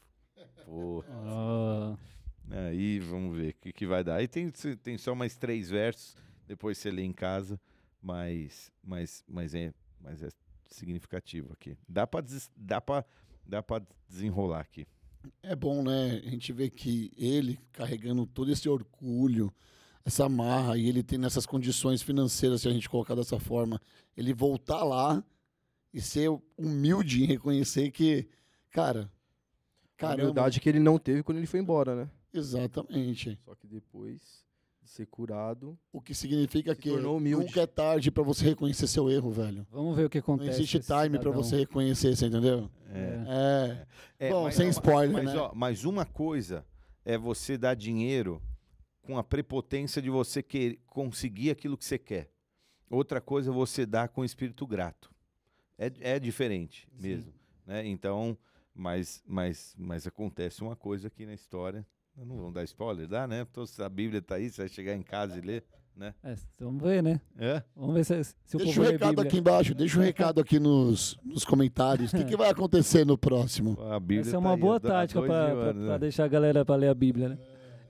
Pô, 0.64 1.04
Ah, 1.10 1.98
aí 2.52 3.00
vamos 3.00 3.38
ver 3.38 3.52
o 3.52 3.54
que, 3.56 3.74
que 3.74 3.86
vai 3.86 4.04
dar. 4.04 4.16
Aí 4.16 4.28
tem, 4.28 4.50
tem 4.82 4.98
só 4.98 5.14
mais 5.14 5.36
três 5.36 5.70
versos, 5.70 6.16
depois 6.48 6.78
você 6.78 6.90
lê 6.92 7.04
em 7.04 7.14
casa, 7.14 7.60
mas, 8.02 8.72
mas, 8.84 9.24
mas, 9.28 9.54
é, 9.54 9.74
mas 10.00 10.24
é 10.24 10.30
significativo 10.68 11.52
aqui. 11.54 11.78
Dá 11.88 12.08
para 12.08 12.26
dá 12.56 12.82
pra, 12.82 13.06
dá 13.46 13.62
pra 13.62 13.82
desenrolar 14.08 14.62
aqui. 14.62 14.88
É 15.44 15.56
bom, 15.56 15.84
né? 15.84 16.22
A 16.26 16.30
gente 16.30 16.54
vê 16.54 16.70
que 16.70 17.12
ele 17.18 17.60
carregando 17.72 18.26
todo 18.26 18.52
esse 18.52 18.70
orgulho, 18.70 19.54
essa 20.06 20.30
marra, 20.30 20.78
e 20.78 20.88
ele 20.88 21.04
tem 21.04 21.20
nessas 21.20 21.46
condições 21.46 22.02
financeiras, 22.02 22.62
se 22.62 22.68
a 22.68 22.72
gente 22.72 22.90
colocar 22.90 23.16
dessa 23.16 23.38
forma, 23.40 23.82
ele 24.16 24.34
voltar 24.34 24.84
lá 24.84 25.24
e 25.94 26.00
ser 26.02 26.30
humilde 26.58 27.24
em 27.24 27.28
reconhecer 27.28 27.92
que, 27.92 28.28
cara, 28.72 29.12
A 29.98 29.98
caramba, 29.98 30.24
humildade 30.24 30.60
que 30.62 30.70
ele 30.70 30.80
não 30.80 30.98
teve 30.98 31.22
quando 31.22 31.38
ele 31.38 31.48
foi 31.48 31.60
embora, 31.60 31.96
né? 31.96 32.10
Exatamente. 32.34 33.40
Só 33.46 33.56
que 33.56 33.68
depois 33.68 34.46
de 34.82 34.90
ser 34.90 35.06
curado, 35.08 35.78
O 35.92 36.02
que 36.02 36.14
significa 36.16 36.74
Se 36.74 36.82
que 36.82 36.90
tornou 36.90 37.18
humilde. 37.18 37.46
nunca 37.46 37.62
é 37.62 37.68
tarde 37.68 38.10
pra 38.12 38.24
você 38.24 38.46
reconhecer 38.46 38.88
seu 38.88 39.10
erro, 39.10 39.32
velho. 39.32 39.68
vamos 39.70 39.96
ver 39.96 40.06
o 40.06 40.10
que 40.10 40.18
Não 40.18 40.24
acontece. 40.24 40.50
existe 40.62 40.78
com 40.78 40.84
esse 40.84 40.88
time 41.04 41.10
pra 41.18 41.20
cidadão. 41.32 41.44
você 41.44 41.58
reconhecer, 41.58 42.16
você 42.16 42.26
entendeu? 42.28 42.70
É. 42.88 43.86
É. 44.20 44.28
É, 44.28 44.30
Bom, 44.32 44.44
mas- 44.44 44.56
sem 44.56 44.70
spoiler, 44.70 45.12
mas, 45.24 45.34
né? 45.34 45.40
ó, 45.40 45.54
mas 45.54 45.84
uma 45.86 46.06
coisa 46.06 46.66
é 47.06 47.18
você 47.18 47.58
dar 47.58 47.76
dinheiro 47.76 48.42
com 49.02 49.18
a 49.18 49.24
prepotência 49.24 50.02
de 50.02 50.10
você 50.10 50.42
querer 50.42 50.80
conseguir 50.88 51.50
aquilo 51.52 51.78
que 51.78 51.86
você 51.86 51.98
quer. 51.98 52.32
Outra 52.90 53.20
coisa 53.22 53.52
é 53.52 53.54
você 53.54 53.86
dar 53.86 54.08
com 54.10 54.24
espírito 54.26 54.66
grato. 54.66 55.12
É, 55.78 55.92
é 56.16 56.20
diferente 56.20 56.88
mesmo. 57.00 57.32
Né? 57.66 57.86
Então, 57.88 58.38
mas, 58.74 59.22
mas, 59.28 59.76
mas 59.78 60.08
acontece 60.08 60.62
uma 60.64 60.76
coisa 60.76 61.08
aqui 61.08 61.26
na 61.26 61.34
história. 61.34 61.86
Não 62.26 62.36
vamos 62.38 62.54
dar 62.54 62.64
spoiler, 62.64 63.08
dá, 63.08 63.28
né? 63.28 63.46
Então, 63.50 63.66
se 63.66 63.82
a 63.82 63.90
Bíblia 63.90 64.22
tá 64.22 64.36
aí, 64.36 64.50
você 64.50 64.62
vai 64.64 64.70
chegar 64.70 64.94
em 64.96 65.02
casa 65.02 65.38
e 65.38 65.42
ler. 65.42 65.64
É, 66.24 66.34
vamos 66.58 66.82
ver, 66.82 67.04
né? 67.04 67.20
É? 67.38 67.62
Vamos 67.76 67.94
ver 67.96 68.06
se, 68.06 68.24
se 68.46 68.56
o 68.56 68.60
Deixa 68.60 68.80
o 68.80 68.84
recado 68.86 69.10
Bíblia. 69.10 69.28
aqui 69.28 69.38
embaixo, 69.38 69.76
deixa 69.76 70.00
o 70.00 70.02
recado 70.02 70.40
aqui 70.40 70.58
nos, 70.58 71.18
nos 71.26 71.44
comentários. 71.44 72.14
O 72.14 72.16
que, 72.16 72.24
que 72.24 72.38
vai 72.38 72.50
acontecer 72.50 73.06
no 73.06 73.18
próximo? 73.18 73.78
A 73.82 74.00
Bíblia 74.00 74.22
Essa 74.22 74.30
é 74.30 74.32
tá 74.34 74.40
uma 74.40 74.54
aí, 74.54 74.60
boa 74.62 74.80
do- 74.80 74.88
há 74.88 74.92
tática 74.92 75.22
pra 75.22 75.74
né? 75.74 76.00
deixar 76.00 76.24
a 76.24 76.28
galera 76.30 76.64
pra 76.64 76.76
ler 76.78 76.88
a 76.88 76.94
Bíblia, 76.94 77.30
né? 77.30 77.38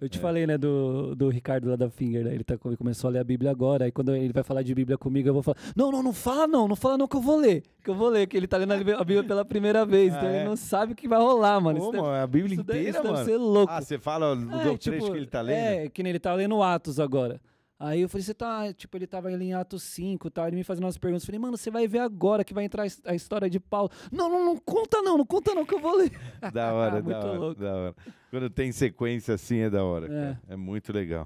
Eu 0.02 0.08
te 0.08 0.18
É. 0.18 0.22
falei, 0.22 0.47
né, 0.47 0.58
do, 0.58 1.14
do 1.16 1.28
Ricardo 1.30 1.70
lá 1.70 1.76
da 1.76 1.89
Finger, 1.89 2.24
né? 2.24 2.34
Ele, 2.34 2.43
tá, 2.43 2.58
ele 2.66 2.78
começou 2.78 3.10
a 3.10 3.12
ler 3.12 3.20
a 3.20 3.24
Bíblia 3.24 3.52
agora, 3.52 3.84
aí 3.86 3.91
quando 3.91 4.16
ele 4.16 4.32
vai 4.32 4.43
falar 4.43 4.62
de 4.62 4.74
Bíblia 4.74 4.97
comigo, 4.97 5.28
eu 5.28 5.34
vou 5.34 5.43
falar, 5.43 5.58
não, 5.76 5.91
não, 5.91 6.02
não 6.02 6.14
fala 6.14 6.47
não, 6.47 6.68
não 6.70 6.76
fala 6.76 6.97
não 6.97 7.08
que 7.08 7.18
eu 7.18 7.22
vou 7.22 7.36
ler, 7.38 7.64
que 7.84 7.89
eu 7.89 7.95
vou 7.95 8.08
ler, 8.08 8.26
que 8.26 8.38
ele 8.38 8.47
tá 8.47 8.56
lendo 8.58 8.72
a 8.74 8.78
Bíblia- 8.78 9.24
pela 9.24 9.43
primeira 9.43 9.86
vez, 9.86 10.14
Ah, 10.14 10.18
então 10.18 10.30
é? 10.30 10.36
ele 10.39 10.45
não 10.50 10.56
sabe 10.56 10.93
o 10.93 10.95
que 10.95 11.08
vai 11.08 11.20
rolar, 11.20 11.60
mano. 11.60 11.80
Pô, 11.80 11.91
mano, 11.91 12.08
a 12.12 12.26
Bíblia 12.28 12.54
isso 12.56 12.64
deve- 12.64 12.80
inteira, 12.80 12.97
isso 12.97 13.02
deve 13.04 13.14
mano. 13.14 13.26
ser 13.26 13.38
louco. 13.38 13.74
Ah, 13.74 13.82
você 13.82 13.97
fala 14.00 14.36
do 14.36 14.50
É, 14.56 14.60
trecho 14.62 14.78
tipo, 14.78 15.12
que 15.12 15.18
ele 15.18 15.28
tá 15.28 15.41
lendo? 15.41 15.56
É, 15.58 15.89
que 15.89 16.02
nem 16.02 16.12
ele 16.12 16.20
tá 16.20 16.34
lendo 16.34 16.64
Atos 16.64 17.00
agora. 17.00 17.41
Aí 17.82 18.02
eu 18.02 18.10
falei, 18.10 18.24
você 18.26 18.34
tá, 18.34 18.74
tipo, 18.74 18.98
ele 18.98 19.08
tava 19.08 19.30
ali 19.30 19.46
em 19.46 19.54
Atos 19.54 19.84
5 19.84 20.28
e 20.28 20.32
tal, 20.32 20.46
ele 20.48 20.58
me 20.58 20.66
fazendo 20.66 20.84
umas 20.84 20.98
perguntas. 20.98 21.24
Eu 21.24 21.28
falei, 21.28 21.40
mano, 21.40 21.56
você 21.56 21.72
vai 21.72 21.88
ver 21.88 22.00
agora 22.00 22.44
que 22.44 22.54
vai 22.54 22.66
entrar 22.66 22.84
a 22.84 22.86
his- 22.86 23.02
a 23.06 23.16
história 23.16 23.50
de 23.50 23.58
Paulo. 23.58 23.90
Não, 24.12 24.30
não, 24.30 24.44
não 24.46 24.58
conta 24.58 25.02
não, 25.02 25.18
não 25.18 25.26
conta 25.26 25.56
não 25.56 25.66
que 25.66 25.76
eu 25.76 25.80
vou 25.80 25.96
ler. 25.96 26.12
Da 26.54 26.74
hora, 26.74 26.96
Muito 27.02 27.10
da 27.18 27.26
hora, 27.26 27.40
louco. 27.40 27.62
da 27.62 27.74
hora. 27.76 27.96
Quando 28.30 28.50
tem 28.50 28.72
sequência 28.74 29.34
assim 29.36 29.60
é 29.60 29.70
da 29.70 29.82
hora, 29.84 30.06
É. 30.08 30.10
cara. 30.10 30.42
É 30.50 30.56
muito 30.58 30.92
legal. 30.92 31.26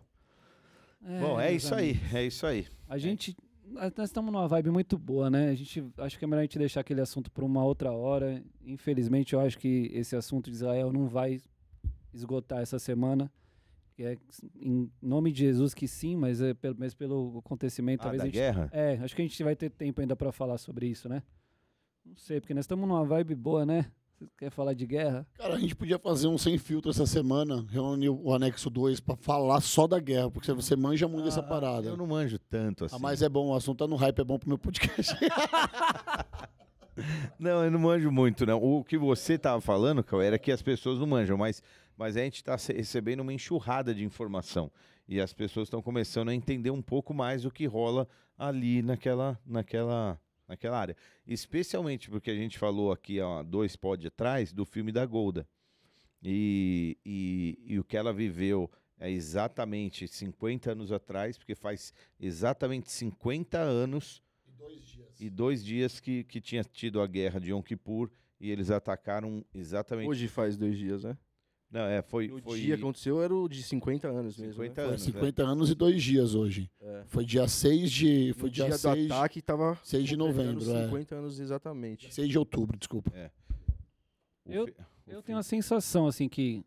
Bom, 1.01 1.39
é 1.39 1.51
isso 1.51 1.73
aí, 1.75 1.89
exatamente. 1.91 2.15
é 2.15 2.25
isso 2.25 2.45
aí. 2.45 2.67
A 2.87 2.97
gente 2.97 3.35
nós 3.65 4.09
estamos 4.09 4.31
numa 4.31 4.47
vibe 4.47 4.69
muito 4.69 4.97
boa, 4.99 5.29
né? 5.31 5.49
A 5.49 5.55
gente 5.55 5.83
acho 5.97 6.19
que 6.19 6.23
é 6.23 6.27
melhor 6.27 6.41
a 6.41 6.43
gente 6.43 6.59
deixar 6.59 6.81
aquele 6.81 7.01
assunto 7.01 7.31
para 7.31 7.43
uma 7.43 7.63
outra 7.65 7.91
hora. 7.91 8.43
Infelizmente, 8.63 9.33
eu 9.33 9.39
acho 9.39 9.57
que 9.57 9.89
esse 9.93 10.15
assunto 10.15 10.51
de 10.51 10.55
Israel 10.57 10.93
não 10.93 11.07
vai 11.07 11.41
esgotar 12.13 12.59
essa 12.59 12.77
semana. 12.77 13.31
É, 13.99 14.17
em 14.59 14.89
nome 15.01 15.31
de 15.31 15.39
Jesus 15.39 15.73
que 15.73 15.87
sim, 15.87 16.15
mas, 16.15 16.41
é 16.41 16.53
pelo, 16.53 16.75
mas 16.79 16.93
pelo 16.93 17.37
acontecimento, 17.39 18.01
Ah, 18.01 18.03
talvez 18.03 18.19
da 18.21 18.23
a 18.23 18.27
gente 18.27 18.35
guerra? 18.35 18.69
É, 18.71 18.99
acho 19.01 19.15
que 19.15 19.21
a 19.21 19.25
gente 19.25 19.43
vai 19.43 19.55
ter 19.55 19.69
tempo 19.69 20.01
ainda 20.01 20.15
pra 20.15 20.31
falar 20.31 20.57
sobre 20.57 20.87
isso, 20.87 21.07
né? 21.07 21.21
Não 22.05 22.17
sei, 22.17 22.39
porque 22.41 22.53
nós 22.53 22.63
estamos 22.65 22.87
numa 22.87 23.05
vibe 23.05 23.35
boa, 23.35 23.65
né? 23.65 23.85
Você 24.17 24.27
quer 24.37 24.51
falar 24.51 24.73
de 24.73 24.85
guerra? 24.85 25.27
Cara, 25.35 25.55
a 25.55 25.59
gente 25.59 25.75
podia 25.75 25.97
fazer 25.99 26.27
um 26.27 26.37
sem 26.37 26.57
filtro 26.57 26.91
essa 26.91 27.05
semana, 27.05 27.65
reunir 27.69 28.09
o 28.09 28.33
anexo 28.33 28.69
2 28.69 28.99
pra 28.99 29.15
falar 29.15 29.59
só 29.61 29.87
da 29.87 29.99
guerra, 29.99 30.29
porque 30.29 30.51
você 30.53 30.75
manja 30.75 31.07
muito 31.07 31.25
dessa 31.25 31.41
parada. 31.43 31.87
Eu 31.87 31.97
não 31.97 32.07
manjo 32.07 32.37
tanto 32.39 32.85
assim. 32.85 32.95
Ah, 32.95 32.99
mas 32.99 33.21
é 33.21 33.29
bom, 33.29 33.49
o 33.49 33.55
assunto 33.55 33.79
tá 33.79 33.87
no 33.87 33.95
hype, 33.95 34.19
é 34.19 34.23
bom 34.23 34.37
pro 34.39 34.49
meu 34.49 34.57
podcast. 34.57 35.13
Não, 37.39 37.63
eu 37.63 37.71
não 37.71 37.79
manjo 37.79 38.11
muito, 38.11 38.45
não. 38.45 38.61
O 38.61 38.83
que 38.83 38.97
você 38.99 39.35
tava 39.35 39.59
falando, 39.59 40.03
Cauê, 40.03 40.27
era 40.27 40.37
que 40.37 40.51
as 40.51 40.61
pessoas 40.61 40.99
não 40.99 41.07
manjam, 41.07 41.35
mas, 41.35 41.61
mas 41.97 42.17
a 42.17 42.21
gente 42.21 42.37
está 42.37 42.55
recebendo 42.55 43.21
uma 43.21 43.33
enxurrada 43.33 43.93
de 43.93 44.03
informação. 44.03 44.71
E 45.07 45.19
as 45.19 45.33
pessoas 45.33 45.67
estão 45.67 45.81
começando 45.81 46.29
a 46.29 46.35
entender 46.35 46.71
um 46.71 46.81
pouco 46.81 47.13
mais 47.13 47.45
o 47.45 47.51
que 47.51 47.65
rola 47.65 48.07
ali 48.37 48.81
naquela, 48.81 49.39
naquela, 49.45 50.19
naquela 50.47 50.79
área. 50.79 50.95
Especialmente 51.27 52.09
porque 52.09 52.31
a 52.31 52.35
gente 52.35 52.57
falou 52.57 52.91
aqui 52.91 53.19
há 53.19 53.43
dois 53.43 53.75
pod 53.75 54.07
atrás 54.07 54.53
do 54.53 54.65
filme 54.65 54.91
da 54.91 55.05
Golda. 55.05 55.47
E, 56.21 56.97
e, 57.05 57.59
e 57.65 57.79
o 57.79 57.83
que 57.83 57.97
ela 57.97 58.13
viveu 58.13 58.71
é 58.97 59.11
exatamente 59.11 60.07
50 60.07 60.71
anos 60.71 60.91
atrás, 60.91 61.37
porque 61.37 61.55
faz 61.55 61.93
exatamente 62.19 62.89
50 62.89 63.59
anos 63.59 64.23
e 65.19 65.29
dois 65.29 65.63
dias 65.63 65.99
que, 65.99 66.23
que 66.23 66.39
tinha 66.39 66.63
tido 66.63 67.01
a 67.01 67.07
guerra 67.07 67.39
de 67.39 67.51
Yom 67.51 67.61
Kippur 67.61 68.09
e 68.39 68.49
eles 68.49 68.69
atacaram 68.71 69.43
exatamente. 69.53 70.09
Hoje 70.09 70.27
faz 70.27 70.57
dois 70.57 70.77
dias, 70.77 71.03
né? 71.03 71.17
Não, 71.73 71.81
é, 71.81 72.03
foi. 72.03 72.29
O 72.31 72.39
foi 72.39 72.59
dia 72.59 72.75
que 72.75 72.81
aconteceu 72.83 73.21
era 73.21 73.33
o 73.35 73.49
de 73.49 73.63
50 73.63 74.07
anos 74.07 74.37
mesmo. 74.37 74.53
50 74.53 74.69
né? 74.69 74.73
Foi 74.75 74.93
anos. 74.93 75.01
50 75.01 75.43
anos 75.43 75.69
e 75.71 75.75
dois 75.75 76.03
dias 76.03 76.35
hoje. 76.35 76.69
É. 76.79 77.03
Foi 77.07 77.25
dia 77.25 77.47
6 77.47 77.91
de. 77.91 78.33
Foi 78.37 78.49
No 78.49 78.53
dia, 78.53 78.65
dia 78.65 78.77
6, 78.77 79.07
do 79.07 79.13
ataque 79.13 79.41
tava 79.41 79.79
6 79.83 80.07
de 80.07 80.15
novembro, 80.15 80.63
é. 80.71 80.83
50 80.85 81.15
anos 81.15 81.39
exatamente. 81.39 82.13
6 82.13 82.29
de 82.29 82.37
outubro, 82.37 82.77
desculpa. 82.77 83.11
o 84.45 84.51
Eu- 84.51 84.69
Eu 85.07 85.21
tenho 85.21 85.37
a 85.37 85.43
sensação, 85.43 86.07
assim, 86.07 86.29
que 86.29 86.63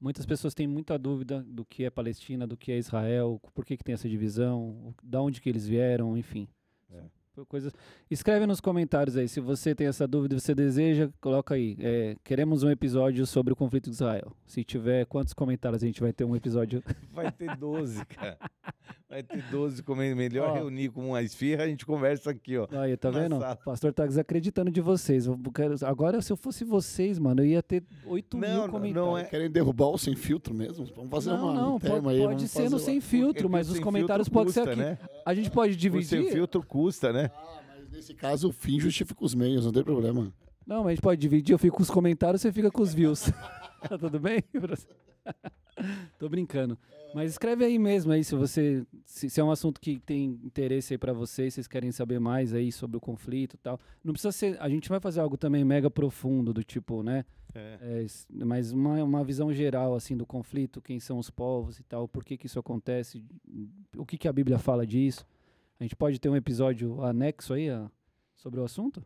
muitas 0.00 0.24
pessoas 0.26 0.54
têm 0.54 0.66
muita 0.68 0.96
dúvida 0.98 1.42
do 1.42 1.64
que 1.64 1.84
é 1.84 1.90
Palestina, 1.90 2.46
do 2.46 2.56
que 2.56 2.70
é 2.70 2.78
Israel, 2.78 3.40
por 3.54 3.64
que, 3.64 3.76
que 3.76 3.82
tem 3.82 3.94
essa 3.94 4.08
divisão, 4.08 4.94
da 5.02 5.20
onde 5.20 5.40
que 5.40 5.48
eles 5.48 5.66
vieram, 5.66 6.16
enfim. 6.16 6.46
É. 6.92 7.02
São 7.36 7.44
Coisas... 7.44 7.70
Escreve 8.10 8.46
nos 8.46 8.62
comentários 8.62 9.14
aí, 9.14 9.28
se 9.28 9.40
você 9.40 9.74
tem 9.74 9.86
essa 9.86 10.08
dúvida 10.08 10.34
e 10.34 10.40
você 10.40 10.54
deseja, 10.54 11.10
coloca 11.20 11.54
aí. 11.54 11.76
é, 11.80 12.16
queremos 12.24 12.62
um 12.62 12.70
episódio 12.70 13.26
sobre 13.26 13.52
o 13.52 13.56
conflito 13.56 13.90
de 13.90 13.94
Israel. 13.94 14.34
Se 14.46 14.64
tiver, 14.64 15.04
quantos 15.04 15.34
comentários 15.34 15.82
a 15.82 15.86
gente 15.86 16.00
vai 16.00 16.14
ter 16.14 16.24
um 16.24 16.34
episódio? 16.34 16.82
Vai 17.12 17.30
ter 17.30 17.54
12, 17.54 18.06
cara. 18.06 18.38
Vai 19.08 19.22
ter 19.22 19.40
12 19.50 19.84
comendo. 19.84 20.16
Melhor 20.16 20.50
Ó. 20.50 20.54
reunir 20.54 20.88
com 20.90 21.10
uma 21.10 21.22
esfirra, 21.22 21.62
a 21.62 21.68
gente 21.68 21.86
conversa 21.86 22.30
aqui, 22.30 22.58
ó. 22.58 22.66
Aí, 22.72 22.96
tá 22.96 23.08
vendo? 23.08 23.38
sala. 23.38 23.54
O 23.60 23.64
pastor 23.64 23.92
tá 23.92 24.04
desacreditando 24.04 24.68
de 24.70 24.80
vocês. 24.80 25.26
Eu 25.26 25.38
quero- 25.54 25.74
Agora, 25.86 26.20
se 26.20 26.32
eu 26.32 26.36
fosse 26.36 26.64
vocês, 26.64 27.16
mano, 27.18 27.40
eu 27.42 27.46
ia 27.46 27.62
ter 27.62 27.84
8 28.04 28.36
Não, 28.36 28.48
mil 28.48 28.56
não, 28.62 28.68
comentários. 28.68 29.06
não 29.06 29.16
é- 29.18 29.24
Querem 29.24 29.48
derrubar 29.48 29.86
o 29.90 29.96
sem 29.98 30.16
filtro 30.16 30.52
mesmo? 30.52 30.86
Vamos 30.96 31.10
fazer 31.10 31.30
Não, 31.30 31.44
uma 31.44 31.54
não, 31.54 31.78
pode, 31.78 32.08
aí. 32.08 32.20
pode 32.22 32.48
ser 32.48 32.68
no 32.68 32.80
sem 32.80 33.00
filtro, 33.00 33.44
Porque 33.44 33.48
mas 33.52 33.70
os 33.70 33.78
comentários 33.78 34.28
podem 34.28 34.52
ser 34.52 34.60
custa, 34.66 34.72
aqui. 34.72 34.80
Né? 34.80 34.98
A 35.24 35.34
gente 35.34 35.50
pode 35.50 35.70
O 35.70 35.80
sem 35.80 35.90
dividir. 36.18 36.32
filtro 36.32 36.66
custa, 36.66 37.12
né? 37.12 37.30
Ah, 37.32 37.60
mas 37.78 37.90
nesse 37.92 38.12
caso 38.12 38.48
o 38.48 38.52
fim 38.52 38.80
justifica 38.80 39.24
os 39.24 39.34
meios, 39.36 39.64
não 39.64 39.72
tem 39.72 39.84
problema. 39.84 40.32
Não, 40.66 40.78
mas 40.78 40.86
a 40.86 40.90
gente 40.94 41.02
pode 41.02 41.20
dividir. 41.20 41.52
Eu 41.52 41.58
fico 41.60 41.76
com 41.76 41.82
os 41.84 41.90
comentários, 41.90 42.42
você 42.42 42.50
fica 42.52 42.72
com 42.72 42.82
os 42.82 42.92
views. 42.92 43.30
tá 43.88 43.96
tudo 43.96 44.18
bem? 44.18 44.42
Tô 46.18 46.28
brincando. 46.28 46.78
Mas 47.14 47.30
escreve 47.30 47.64
aí 47.64 47.78
mesmo 47.78 48.12
aí 48.12 48.22
se 48.24 48.34
você 48.34 48.84
se, 49.04 49.30
se 49.30 49.40
é 49.40 49.44
um 49.44 49.50
assunto 49.50 49.80
que 49.80 49.98
tem 50.00 50.38
interesse 50.44 50.94
aí 50.94 50.98
pra 50.98 51.12
vocês, 51.12 51.54
vocês 51.54 51.66
querem 51.66 51.90
saber 51.92 52.18
mais 52.18 52.52
aí 52.52 52.70
sobre 52.72 52.96
o 52.96 53.00
conflito 53.00 53.54
e 53.54 53.58
tal. 53.58 53.80
Não 54.04 54.12
precisa 54.12 54.32
ser, 54.32 54.60
a 54.60 54.68
gente 54.68 54.88
vai 54.88 55.00
fazer 55.00 55.20
algo 55.20 55.36
também 55.36 55.64
mega 55.64 55.88
profundo 55.90 56.52
do 56.52 56.62
tipo, 56.64 57.02
né? 57.02 57.24
É. 57.54 57.78
É, 58.04 58.44
mas 58.44 58.72
uma, 58.72 59.02
uma 59.02 59.24
visão 59.24 59.52
geral 59.52 59.94
assim 59.94 60.14
do 60.16 60.26
conflito, 60.26 60.82
quem 60.82 61.00
são 61.00 61.18
os 61.18 61.30
povos 61.30 61.78
e 61.78 61.82
tal, 61.84 62.06
por 62.06 62.22
que 62.24 62.36
que 62.36 62.46
isso 62.46 62.58
acontece, 62.58 63.24
o 63.96 64.04
que 64.04 64.18
que 64.18 64.28
a 64.28 64.32
Bíblia 64.32 64.58
fala 64.58 64.86
disso. 64.86 65.24
A 65.80 65.84
gente 65.84 65.96
pode 65.96 66.18
ter 66.18 66.28
um 66.28 66.36
episódio 66.36 67.02
anexo 67.02 67.54
aí 67.54 67.70
a- 67.70 67.90
sobre 68.34 68.60
o 68.60 68.64
assunto? 68.64 69.02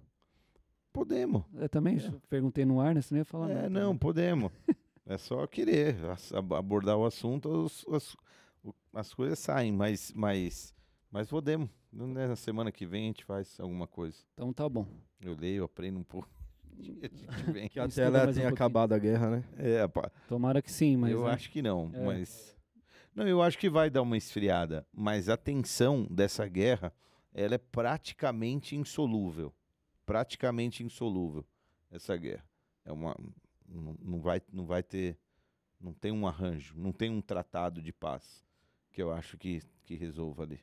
Podemos. 0.92 1.44
É, 1.58 1.68
também 1.68 1.98
perguntei 2.28 2.64
no 2.64 2.80
ar, 2.80 2.92
né? 2.94 3.00
Você 3.02 3.14
não 3.14 3.20
ia 3.20 3.24
falar 3.24 3.50
É, 3.50 3.68
não, 3.68 3.92
né? 3.92 3.98
podemos. 4.00 4.50
É 5.12 5.18
só 5.18 5.46
querer 5.46 5.96
as- 6.10 6.32
ab- 6.32 6.54
abordar 6.54 6.96
o 6.96 7.04
assunto, 7.04 7.66
as, 7.92 8.16
o- 8.64 8.74
as 8.94 9.12
coisas 9.12 9.38
saem, 9.38 9.72
mas, 9.72 10.12
mas, 10.14 10.74
mas 11.10 11.28
podemos. 11.28 11.68
Né, 11.92 12.28
Na 12.28 12.36
semana 12.36 12.70
que 12.70 12.86
vem 12.86 13.04
a 13.04 13.06
gente 13.08 13.24
faz 13.24 13.58
alguma 13.58 13.86
coisa. 13.88 14.16
Então 14.34 14.52
tá 14.52 14.68
bom. 14.68 14.86
Eu 15.20 15.34
leio, 15.34 15.64
aprendo 15.64 15.98
um 15.98 16.04
pouco. 16.04 16.28
Que 17.70 17.80
até 17.80 18.02
ela 18.02 18.18
um 18.20 18.22
tenha 18.22 18.24
pouquinho. 18.24 18.48
acabado 18.48 18.92
a 18.92 18.98
guerra, 18.98 19.30
né? 19.30 19.44
É, 19.58 19.86
pá, 19.88 20.10
Tomara 20.28 20.62
que 20.62 20.70
sim, 20.70 20.96
mas. 20.96 21.10
eu 21.10 21.24
né? 21.24 21.32
acho 21.32 21.50
que 21.50 21.60
não, 21.60 21.90
É. 21.92 22.04
mas. 22.06 22.56
Não, 23.14 23.26
eu 23.26 23.42
acho 23.42 23.58
que 23.58 23.68
vai 23.68 23.90
dar 23.90 24.02
uma 24.02 24.16
esfriada, 24.16 24.86
mas 24.92 25.28
a 25.28 25.36
tensão 25.36 26.06
dessa 26.08 26.46
guerra, 26.46 26.92
ela 27.34 27.56
é 27.56 27.58
praticamente 27.58 28.76
insolúvel. 28.76 29.52
Praticamente 30.06 30.82
insolúvel, 30.84 31.44
essa 31.90 32.16
guerra. 32.16 32.44
É 32.84 32.92
uma. 32.92 33.16
Não, 33.70 33.96
não 34.02 34.20
vai, 34.20 34.42
não 34.52 34.66
vai 34.66 34.82
ter. 34.82 35.16
Não 35.80 35.92
tem 35.94 36.12
um 36.12 36.26
arranjo, 36.26 36.74
não 36.76 36.92
tem 36.92 37.08
um 37.08 37.22
tratado 37.22 37.80
de 37.80 37.92
paz 37.92 38.44
que 38.92 39.00
eu 39.00 39.10
acho 39.12 39.38
que, 39.38 39.62
que 39.84 39.94
resolva 39.94 40.42
ali. 40.42 40.60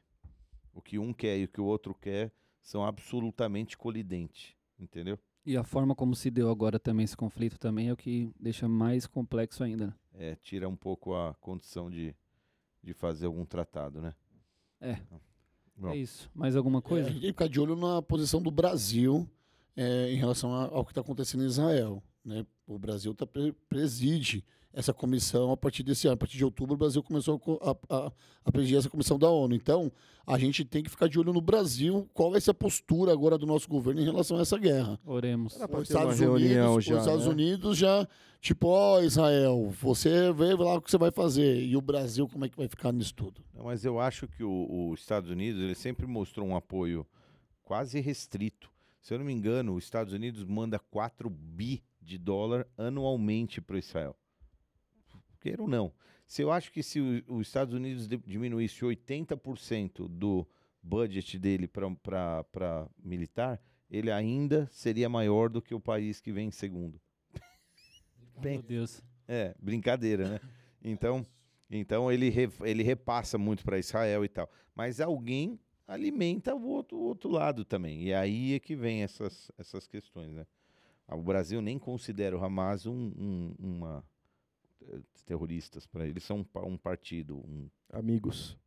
O 0.74 0.82
que 0.82 1.00
um 1.00 1.12
quer 1.14 1.38
e 1.40 1.46
o 1.46 1.48
que 1.48 1.60
o 1.62 1.66
outro 1.66 1.96
quer 1.96 2.32
são 2.62 2.86
absolutamente 2.86 3.76
colidentes, 3.78 4.54
entendeu? 4.80 5.18
E 5.46 5.56
a 5.58 5.64
forma 5.64 5.96
como 5.96 6.14
se 6.16 6.30
deu 6.30 6.50
agora 6.52 6.78
também 6.78 7.04
esse 7.06 7.16
conflito 7.18 7.58
também 7.58 7.88
é 7.88 7.94
o 7.94 7.98
que 7.98 8.30
deixa 8.40 8.68
mais 8.68 9.08
complexo 9.08 9.64
ainda. 9.64 9.88
né? 9.88 9.94
É, 10.14 10.36
tira 10.36 10.68
um 10.68 10.76
pouco 10.76 11.16
a 11.16 11.34
condição 11.36 11.90
de, 11.90 12.14
de 12.84 12.94
fazer 12.94 13.26
algum 13.28 13.46
tratado, 13.46 14.02
né? 14.02 14.14
É. 14.82 15.00
Bom. 15.76 15.90
É 15.90 15.96
isso. 15.96 16.30
Mais 16.36 16.56
alguma 16.56 16.80
É, 16.80 16.82
coisa? 16.82 17.08
a 17.08 17.12
gente 17.12 17.22
tem 17.22 17.30
que 17.30 17.34
ficar 17.34 17.48
de 17.48 17.60
olho 17.60 17.76
na 17.76 18.02
posição 18.02 18.42
do 18.42 18.52
Brasil 18.52 19.28
é, 19.76 20.12
em 20.12 20.16
relação 20.18 20.54
a- 20.54 20.66
ao 20.66 20.84
que 20.86 20.92
está 20.92 21.02
acontecendo 21.02 21.44
em 21.44 21.48
Israel. 21.48 22.04
Né? 22.28 22.46
O 22.68 22.78
Brasil 22.78 23.14
tá, 23.16 23.26
pre- 23.26 23.54
preside 23.70 24.44
essa 24.74 24.94
comissão 24.94 25.50
a 25.52 25.58
partir 25.58 25.82
desse 25.82 26.08
ano. 26.08 26.16
A 26.16 26.18
partir 26.18 26.38
de 26.38 26.44
outubro, 26.44 26.76
o 26.76 26.78
Brasil 26.78 27.02
começou 27.02 27.42
a 27.62 27.96
a, 27.96 28.12
a, 28.46 28.52
presidir 28.52 28.78
essa 28.78 28.90
comissão 28.90 29.18
da 29.18 29.30
ONU. 29.30 29.56
Então, 29.56 29.90
a 30.26 30.38
gente 30.38 30.66
tem 30.66 30.84
que 30.84 30.90
ficar 30.90 31.08
de 31.08 31.18
olho 31.18 31.32
no 31.32 31.40
Brasil, 31.42 32.08
qual 32.14 32.30
vai 32.32 32.42
ser 32.42 32.52
a 32.52 32.54
postura 32.54 33.14
agora 33.14 33.38
do 33.38 33.46
nosso 33.48 33.68
governo 33.70 34.02
em 34.02 34.04
relação 34.04 34.38
a 34.38 34.42
essa 34.42 34.58
guerra. 34.58 35.00
Oremos. 35.06 35.56
Os 35.56 35.62
Estados, 35.90 36.20
Unidos, 36.20 36.54
já, 36.54 36.70
os 36.70 36.86
Estados 37.00 37.26
né? 37.26 37.32
Unidos 37.32 37.78
já, 37.78 38.08
tipo, 38.42 38.68
ó, 38.68 39.00
Israel, 39.02 39.74
você 39.82 40.32
vê 40.34 40.54
lá 40.54 40.76
o 40.76 40.82
que 40.82 40.92
você 40.92 40.98
vai 40.98 41.12
fazer. 41.12 41.64
E 41.64 41.76
o 41.78 41.82
Brasil, 41.82 42.28
como 42.28 42.44
é 42.46 42.50
que 42.50 42.58
vai 42.58 42.68
ficar 42.68 42.92
nisso 42.92 43.14
tudo? 43.16 43.42
Não, 43.56 43.64
mas 43.64 43.86
eu 43.86 44.00
acho 44.02 44.28
que 44.28 44.44
o- 44.44 44.90
os 44.92 45.00
Estados 45.00 45.30
Unidos 45.32 45.62
ele 45.62 45.76
sempre 45.76 46.06
mostrou 46.06 46.46
um 46.46 46.56
apoio 46.58 47.08
quase 47.64 48.00
restrito. 48.02 48.70
Se 49.02 49.14
eu 49.14 49.18
não 49.20 49.26
me 49.26 49.32
engano, 49.34 49.74
os 49.76 49.86
Estados 49.86 50.12
Unidos 50.14 50.44
manda 50.44 50.78
4 50.78 51.30
bi 51.30 51.82
de 52.08 52.18
dólar 52.18 52.66
anualmente 52.78 53.60
para 53.60 53.78
Israel. 53.78 54.16
Queira 55.42 55.62
ou 55.62 55.68
não. 55.68 55.94
Se 56.26 56.42
eu 56.42 56.52
acho 56.52 56.72
que 56.72 56.82
se 56.82 57.00
os 57.28 57.48
Estados 57.48 57.74
Unidos 57.74 58.08
diminuísse 58.26 58.84
80% 58.84 60.08
do 60.08 60.48
budget 60.82 61.38
dele 61.38 61.68
para 61.68 62.90
militar, 63.04 63.62
ele 63.90 64.10
ainda 64.10 64.68
seria 64.72 65.10
maior 65.10 65.50
do 65.50 65.62
que 65.62 65.76
o 65.76 65.80
país 65.80 66.20
que 66.22 66.32
vem 66.32 66.48
em 66.48 66.52
segundo. 66.52 67.00
Meu 68.42 68.62
Deus. 68.62 69.04
É, 69.28 69.54
brincadeira, 69.60 70.30
né? 70.30 70.40
Então, 70.82 71.26
então 71.70 72.10
ele, 72.12 72.30
re- 72.30 72.50
ele 72.62 72.84
repassa 72.84 73.38
muito 73.38 73.64
para 73.64 73.78
Israel 73.80 74.24
e 74.24 74.30
tal. 74.30 74.50
Mas 74.74 75.02
alguém 75.02 75.60
alimenta 75.86 76.56
o 76.56 76.64
outro, 76.68 76.98
o 76.98 77.02
outro 77.02 77.30
lado 77.30 77.66
também. 77.66 78.04
E 78.04 78.14
aí 78.14 78.54
é 78.54 78.60
que 78.60 78.76
vem 78.76 79.04
essas, 79.04 79.52
essas 79.58 79.88
questões, 79.88 80.32
né? 80.34 80.46
Ah, 81.08 81.16
O 81.16 81.24
Brasil 81.24 81.62
nem 81.62 81.80
considera 81.80 82.38
o 82.38 82.44
Hamas 82.44 82.86
um, 82.86 82.94
um- 83.18 83.56
uma 83.60 84.04
eh, 84.82 85.00
terroristas 85.26 85.86
para 85.88 86.06
eles 86.08 86.24
são 86.24 86.40
um, 86.40 86.68
um 86.68 86.78
partido, 86.78 87.38
um, 87.38 87.70
Amigos. 87.92 88.58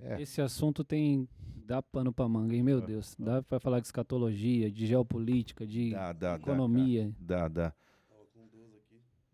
é, 0.00 0.20
Esse 0.20 0.40
assunto 0.40 0.82
tem. 0.84 1.28
dá 1.64 1.80
pano 1.82 2.12
pra 2.12 2.28
manga, 2.28 2.54
hein? 2.54 2.62
Meu 2.62 2.78
Ah, 2.78 2.86
Deus. 2.86 3.14
Dá 3.18 3.42
pra 3.42 3.60
falar 3.60 3.80
de 3.80 3.86
escatologia, 3.86 4.70
de 4.70 4.86
geopolítica, 4.86 5.66
de 5.66 5.90
da, 5.92 6.12
da, 6.12 6.34
economia. 6.36 7.14
da, 7.18 7.48
da, 7.48 7.74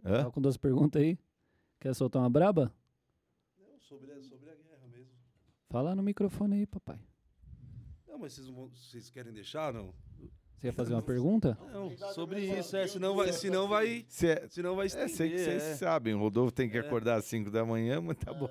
Hã? 0.05 0.25
Tá 0.25 0.31
com 0.31 0.41
duas 0.41 0.57
perguntas 0.57 1.03
aí? 1.03 1.19
Quer 1.81 1.95
soltar 1.95 2.23
uma 2.23 2.31
braba? 2.31 2.73
Não, 3.59 3.79
sobre, 3.81 4.09
sobre 4.23 4.51
a 4.51 4.55
guerra 4.55 4.87
mesmo. 4.89 5.11
Fala 5.69 5.95
no 5.95 6.03
microfone 6.03 6.55
aí, 6.57 6.67
papai. 6.67 6.99
Não, 8.07 8.17
mas 8.19 8.33
vocês, 8.33 8.49
vão- 8.49 8.69
vocês 8.69 9.11
querem 9.11 9.33
deixar, 9.33 9.73
não? 9.75 9.93
Você 10.59 10.67
ia 10.67 10.73
fazer 10.73 10.93
uma 10.95 11.03
pergunta? 11.03 11.57
Não, 11.73 11.91
sobre 12.13 12.41
isso, 12.41 12.77
é, 12.77 12.87
senão 12.89 13.15
vai, 13.15 13.33
senão 13.33 13.69
vai, 13.69 14.05
Se 14.09 14.27
é, 14.27 14.47
senão 14.49 14.75
vai 14.75 14.87
é, 14.87 14.89
sei 14.89 15.05
estender. 15.07 15.37
que 15.37 15.45
vocês 15.45 15.63
é. 15.63 15.75
sabem, 15.77 16.15
o 16.15 16.19
Rodolfo 16.19 16.51
tem 16.53 16.69
que 16.69 16.77
acordar 16.77 17.17
às 17.19 17.27
5 17.27 17.49
da 17.51 17.65
manhã, 17.65 18.01
mas 18.01 18.17
tá 18.17 18.33
bom. 18.35 18.51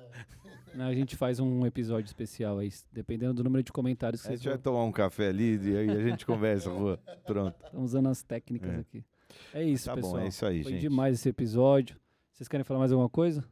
Não, 0.74 0.86
A 0.86 0.94
gente 0.94 1.16
faz 1.16 1.38
um 1.40 1.66
episódio 1.66 2.06
especial 2.06 2.58
aí, 2.58 2.70
dependendo 2.92 3.34
do 3.34 3.44
número 3.44 3.62
de 3.62 3.72
comentários 3.72 4.22
que 4.22 4.28
A 4.28 4.36
gente 4.36 4.44
vai 4.44 4.54
vão. 4.54 4.62
tomar 4.62 4.84
um 4.84 4.92
café 4.92 5.28
ali 5.28 5.56
e 5.58 5.76
aí 5.76 5.90
a 5.90 6.00
gente 6.02 6.24
conversa, 6.24 6.70
Rua. 6.70 6.98
Pronto. 7.26 7.56
Estamos 7.64 7.84
usando 7.90 8.08
as 8.08 8.22
técnicas 8.22 8.70
É. 8.70 8.76
aqui. 8.78 9.04
É 9.52 9.62
isso, 9.62 9.84
Tá 9.86 9.94
pessoal. 9.94 10.14
bom, 10.14 10.20
é 10.20 10.28
isso 10.28 10.46
aí, 10.46 10.62
Foi 10.62 10.72
gente. 10.72 10.80
demais 10.82 11.14
esse 11.18 11.28
episódio. 11.28 11.98
Vocês 12.32 12.48
querem 12.48 12.64
falar 12.64 12.80
mais 12.80 12.92
alguma 12.92 13.08
coisa? 13.10 13.44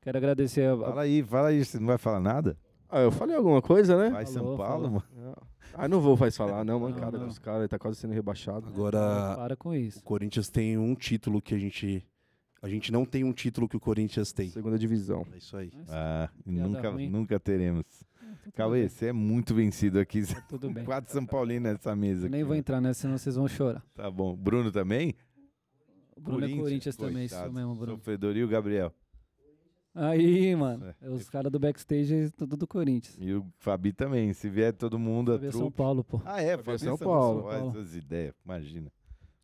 Quero 0.00 0.18
agradecer 0.18 0.68
a, 0.68 0.76
Fala 0.76 1.02
aí, 1.02 1.22
fala 1.22 1.48
aí, 1.48 1.64
você 1.64 1.78
não 1.78 1.86
vai 1.86 1.98
falar 1.98 2.20
nada? 2.20 2.56
Ah, 2.88 3.00
eu 3.00 3.10
falei 3.12 3.34
alguma 3.36 3.62
coisa, 3.62 3.96
né? 3.96 4.10
Vai 4.10 4.26
São 4.26 4.56
Paulo, 4.56 4.58
falou. 4.58 4.90
mano. 4.90 5.36
Ah, 5.76 5.88
não 5.88 6.00
vou 6.00 6.16
mais 6.16 6.36
falar, 6.36 6.64
não, 6.64 6.80
mancada 6.80 7.18
não. 7.18 7.26
dos 7.26 7.38
caras, 7.38 7.60
ele 7.60 7.68
tá 7.68 7.78
quase 7.78 7.98
sendo 7.98 8.12
rebaixado. 8.12 8.66
Agora, 8.68 9.34
Para 9.36 9.56
com 9.56 9.70
o 9.70 9.74
isso. 9.74 10.02
Corinthians 10.02 10.48
tem 10.48 10.78
um 10.78 10.94
título 10.94 11.42
que 11.42 11.54
a 11.54 11.58
gente. 11.58 12.04
A 12.62 12.68
gente 12.68 12.90
não 12.90 13.04
tem 13.04 13.24
um 13.24 13.32
título 13.32 13.68
que 13.68 13.76
o 13.76 13.80
Corinthians 13.80 14.32
tem. 14.32 14.48
Segunda 14.48 14.78
divisão. 14.78 15.26
É 15.32 15.36
isso 15.36 15.56
aí. 15.56 15.70
Ah, 15.88 16.30
nunca, 16.46 16.90
ruim. 16.90 17.10
nunca 17.10 17.38
teremos. 17.38 17.84
Tudo 18.42 18.52
Cauê, 18.54 18.80
bem, 18.80 18.88
você 18.88 19.06
é 19.06 19.12
muito 19.12 19.54
vencido 19.54 19.98
aqui. 19.98 20.22
tá 20.26 20.40
Tudo 20.48 20.70
bem. 20.70 20.84
Quatro 20.84 21.12
São 21.12 21.26
Paulinos 21.26 21.72
nessa 21.72 21.94
mesa. 21.94 22.26
Eu 22.26 22.30
nem 22.30 22.40
aqui, 22.40 22.46
vou 22.46 22.54
né? 22.54 22.60
entrar 22.60 22.80
nessa, 22.80 23.02
senão 23.02 23.18
vocês 23.18 23.36
vão 23.36 23.48
chorar. 23.48 23.82
Tá 23.94 24.10
bom. 24.10 24.34
Bruno 24.34 24.70
também? 24.72 25.14
O 26.16 26.20
Bruno 26.20 26.46
é 26.46 26.56
Corinthians 26.56 26.96
também, 26.96 27.24
isso 27.26 27.52
mesmo, 27.52 27.74
Bruno. 27.74 27.96
Sofredor 27.98 28.36
e 28.36 28.44
o 28.44 28.48
Gabriel. 28.48 28.92
Aí, 29.94 30.56
mano, 30.56 30.92
É. 31.00 31.08
os 31.08 31.28
caras 31.28 31.52
do 31.52 31.58
backstage, 31.58 32.30
tudo 32.36 32.56
do 32.56 32.66
Corinthians. 32.66 33.16
E 33.20 33.32
o 33.32 33.46
Fabi 33.58 33.92
também. 33.92 34.32
Se 34.32 34.48
vier 34.50 34.72
todo 34.72 34.98
mundo, 34.98 35.32
a 35.32 35.34
Fabi 35.36 35.46
é 35.46 35.50
São 35.52 35.60
trupe. 35.60 35.76
Paulo, 35.76 36.02
pô. 36.04 36.20
Ah, 36.24 36.42
é, 36.42 36.50
Fabi 36.56 36.60
é 36.60 36.64
Fabi 36.64 36.78
São 36.80 36.96
São 36.96 37.06
Paulo. 37.06 37.42
Paulo. 37.44 37.68
Olha 37.68 37.70
essas 37.80 37.94
ideias, 37.94 38.34
imagina. 38.44 38.90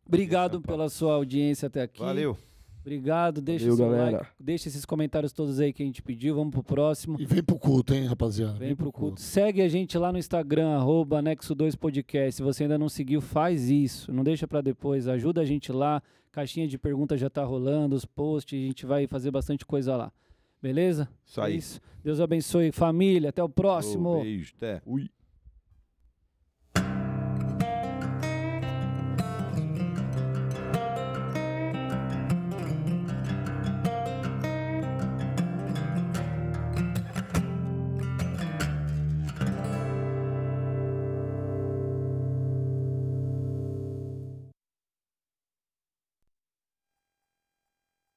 Obrigado 0.05 0.53
São 0.53 0.61
Paulo. 0.61 0.77
pela 0.79 0.89
sua 0.89 1.13
audiência 1.13 1.67
até 1.67 1.81
aqui. 1.83 1.99
Valeu. 2.01 2.37
Obrigado, 2.81 3.41
deixa 3.41 3.65
Valeu, 3.65 3.77
seu 3.77 3.89
galera. 3.91 4.17
like, 4.17 4.29
deixa 4.39 4.67
esses 4.67 4.85
comentários 4.85 5.31
todos 5.31 5.59
aí 5.59 5.71
que 5.71 5.83
a 5.83 5.85
gente 5.85 6.01
pediu, 6.01 6.33
vamos 6.33 6.51
pro 6.51 6.63
próximo. 6.63 7.15
E 7.21 7.25
vem 7.27 7.43
pro 7.43 7.57
culto, 7.59 7.93
hein, 7.93 8.05
rapaziada? 8.07 8.57
Vem 8.57 8.75
pro 8.75 8.91
culto. 8.91 9.21
Segue 9.21 9.61
a 9.61 9.69
gente 9.69 9.95
lá 9.99 10.11
no 10.11 10.17
Instagram, 10.17 10.69
arroba 10.71 11.21
Nexo2Podcast. 11.21 12.31
Se 12.31 12.41
você 12.41 12.63
ainda 12.63 12.79
não 12.79 12.89
seguiu, 12.89 13.21
faz 13.21 13.69
isso. 13.69 14.11
Não 14.11 14.23
deixa 14.23 14.47
pra 14.47 14.61
depois. 14.61 15.07
Ajuda 15.07 15.41
a 15.41 15.45
gente 15.45 15.71
lá. 15.71 16.01
Caixinha 16.31 16.67
de 16.67 16.77
perguntas 16.77 17.19
já 17.19 17.29
tá 17.29 17.43
rolando, 17.45 17.95
os 17.95 18.03
posts. 18.03 18.57
A 18.59 18.67
gente 18.67 18.83
vai 18.85 19.05
fazer 19.05 19.29
bastante 19.29 19.63
coisa 19.63 19.95
lá. 19.95 20.11
Beleza? 20.61 21.09
Isso 21.25 21.41
É 21.41 21.45
aí. 21.45 21.57
isso. 21.57 21.81
Deus 22.03 22.19
abençoe, 22.19 22.71
família. 22.71 23.29
Até 23.29 23.43
o 23.43 23.49
próximo. 23.49 24.21
Beijo, 24.21 24.53
até. 24.57 24.81
Ui. 24.85 25.09